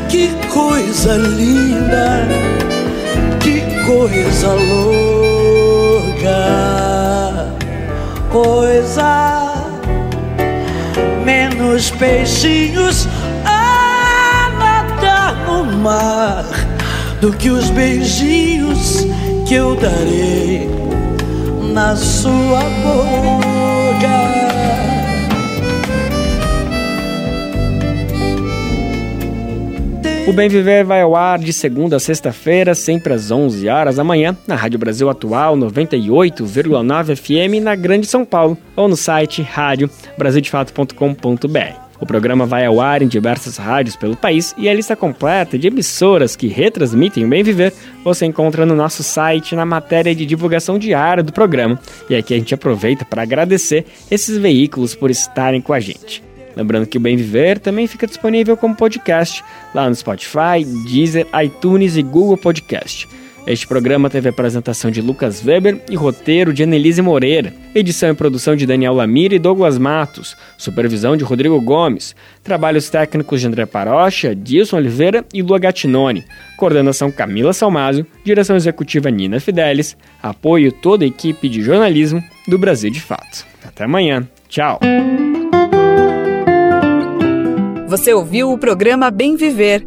que 0.08 0.28
coisa 0.52 1.16
linda, 1.16 2.28
que 3.40 3.62
coisa 3.86 4.52
louca, 4.52 5.08
coisa 8.30 9.48
menos 11.24 11.90
peixinhos 11.90 13.06
a 13.44 14.50
nadar 14.58 15.34
no 15.46 15.64
mar 15.78 16.57
do 17.20 17.32
que 17.32 17.50
os 17.50 17.70
beijinhos 17.70 19.06
que 19.46 19.54
eu 19.54 19.74
darei 19.76 20.68
na 21.72 21.96
sua 21.96 22.60
boca. 22.82 23.28
O 30.28 30.32
Bem 30.32 30.46
Viver 30.46 30.84
vai 30.84 31.00
ao 31.00 31.16
ar 31.16 31.38
de 31.38 31.54
segunda 31.54 31.96
a 31.96 32.00
sexta-feira, 32.00 32.74
sempre 32.74 33.14
às 33.14 33.30
11 33.30 33.66
horas 33.66 33.96
da 33.96 34.04
manhã, 34.04 34.36
na 34.46 34.54
Rádio 34.54 34.78
Brasil 34.78 35.08
Atual 35.08 35.56
98,9 35.56 37.16
FM 37.16 37.64
na 37.64 37.74
Grande 37.74 38.06
São 38.06 38.26
Paulo 38.26 38.56
ou 38.76 38.86
no 38.88 38.96
site 38.96 39.40
rádio 39.40 39.88
brasildefato.com.br. 40.18 41.87
O 42.00 42.06
programa 42.06 42.46
vai 42.46 42.64
ao 42.64 42.80
ar 42.80 43.02
em 43.02 43.08
diversas 43.08 43.56
rádios 43.56 43.96
pelo 43.96 44.16
país 44.16 44.54
e 44.56 44.68
a 44.68 44.74
lista 44.74 44.94
completa 44.94 45.58
de 45.58 45.66
emissoras 45.66 46.36
que 46.36 46.46
retransmitem 46.46 47.24
o 47.24 47.28
Bem 47.28 47.42
Viver 47.42 47.72
você 48.04 48.24
encontra 48.24 48.64
no 48.64 48.74
nosso 48.74 49.02
site 49.02 49.56
na 49.56 49.66
matéria 49.66 50.14
de 50.14 50.24
divulgação 50.24 50.78
diária 50.78 51.22
do 51.22 51.32
programa. 51.32 51.78
E 52.08 52.14
aqui 52.14 52.34
a 52.34 52.38
gente 52.38 52.54
aproveita 52.54 53.04
para 53.04 53.22
agradecer 53.22 53.84
esses 54.10 54.38
veículos 54.38 54.94
por 54.94 55.10
estarem 55.10 55.60
com 55.60 55.72
a 55.72 55.80
gente. 55.80 56.22
Lembrando 56.54 56.86
que 56.86 56.98
o 56.98 57.00
Bem 57.00 57.16
Viver 57.16 57.58
também 57.58 57.86
fica 57.86 58.06
disponível 58.06 58.56
como 58.56 58.74
podcast 58.74 59.44
lá 59.74 59.88
no 59.88 59.94
Spotify, 59.94 60.64
Deezer, 60.88 61.26
iTunes 61.44 61.96
e 61.96 62.02
Google 62.02 62.36
Podcast. 62.36 63.08
Este 63.46 63.66
programa 63.66 64.10
teve 64.10 64.28
apresentação 64.28 64.90
de 64.90 65.00
Lucas 65.00 65.42
Weber 65.44 65.80
e 65.90 65.96
roteiro 65.96 66.52
de 66.52 66.62
Annelise 66.62 67.00
Moreira, 67.00 67.52
edição 67.74 68.10
e 68.10 68.14
produção 68.14 68.54
de 68.54 68.66
Daniel 68.66 68.92
Lamir 68.92 69.32
e 69.32 69.38
Douglas 69.38 69.78
Matos, 69.78 70.36
supervisão 70.58 71.16
de 71.16 71.24
Rodrigo 71.24 71.58
Gomes, 71.60 72.14
trabalhos 72.42 72.90
técnicos 72.90 73.40
de 73.40 73.46
André 73.46 73.64
Parocha, 73.64 74.34
Dilson 74.34 74.76
Oliveira 74.76 75.24
e 75.32 75.40
Lua 75.40 75.58
Gattinoni, 75.58 76.24
coordenação 76.58 77.10
Camila 77.10 77.54
Salmásio, 77.54 78.06
direção 78.22 78.54
executiva 78.54 79.10
Nina 79.10 79.40
Fidelis, 79.40 79.96
apoio 80.22 80.70
toda 80.70 81.04
a 81.04 81.08
equipe 81.08 81.48
de 81.48 81.62
jornalismo 81.62 82.22
do 82.46 82.58
Brasil 82.58 82.90
de 82.90 83.00
Fato. 83.00 83.46
Até 83.64 83.84
amanhã. 83.84 84.28
Tchau. 84.48 84.80
Você 87.86 88.12
ouviu 88.12 88.52
o 88.52 88.58
programa 88.58 89.10
Bem 89.10 89.36
Viver 89.36 89.86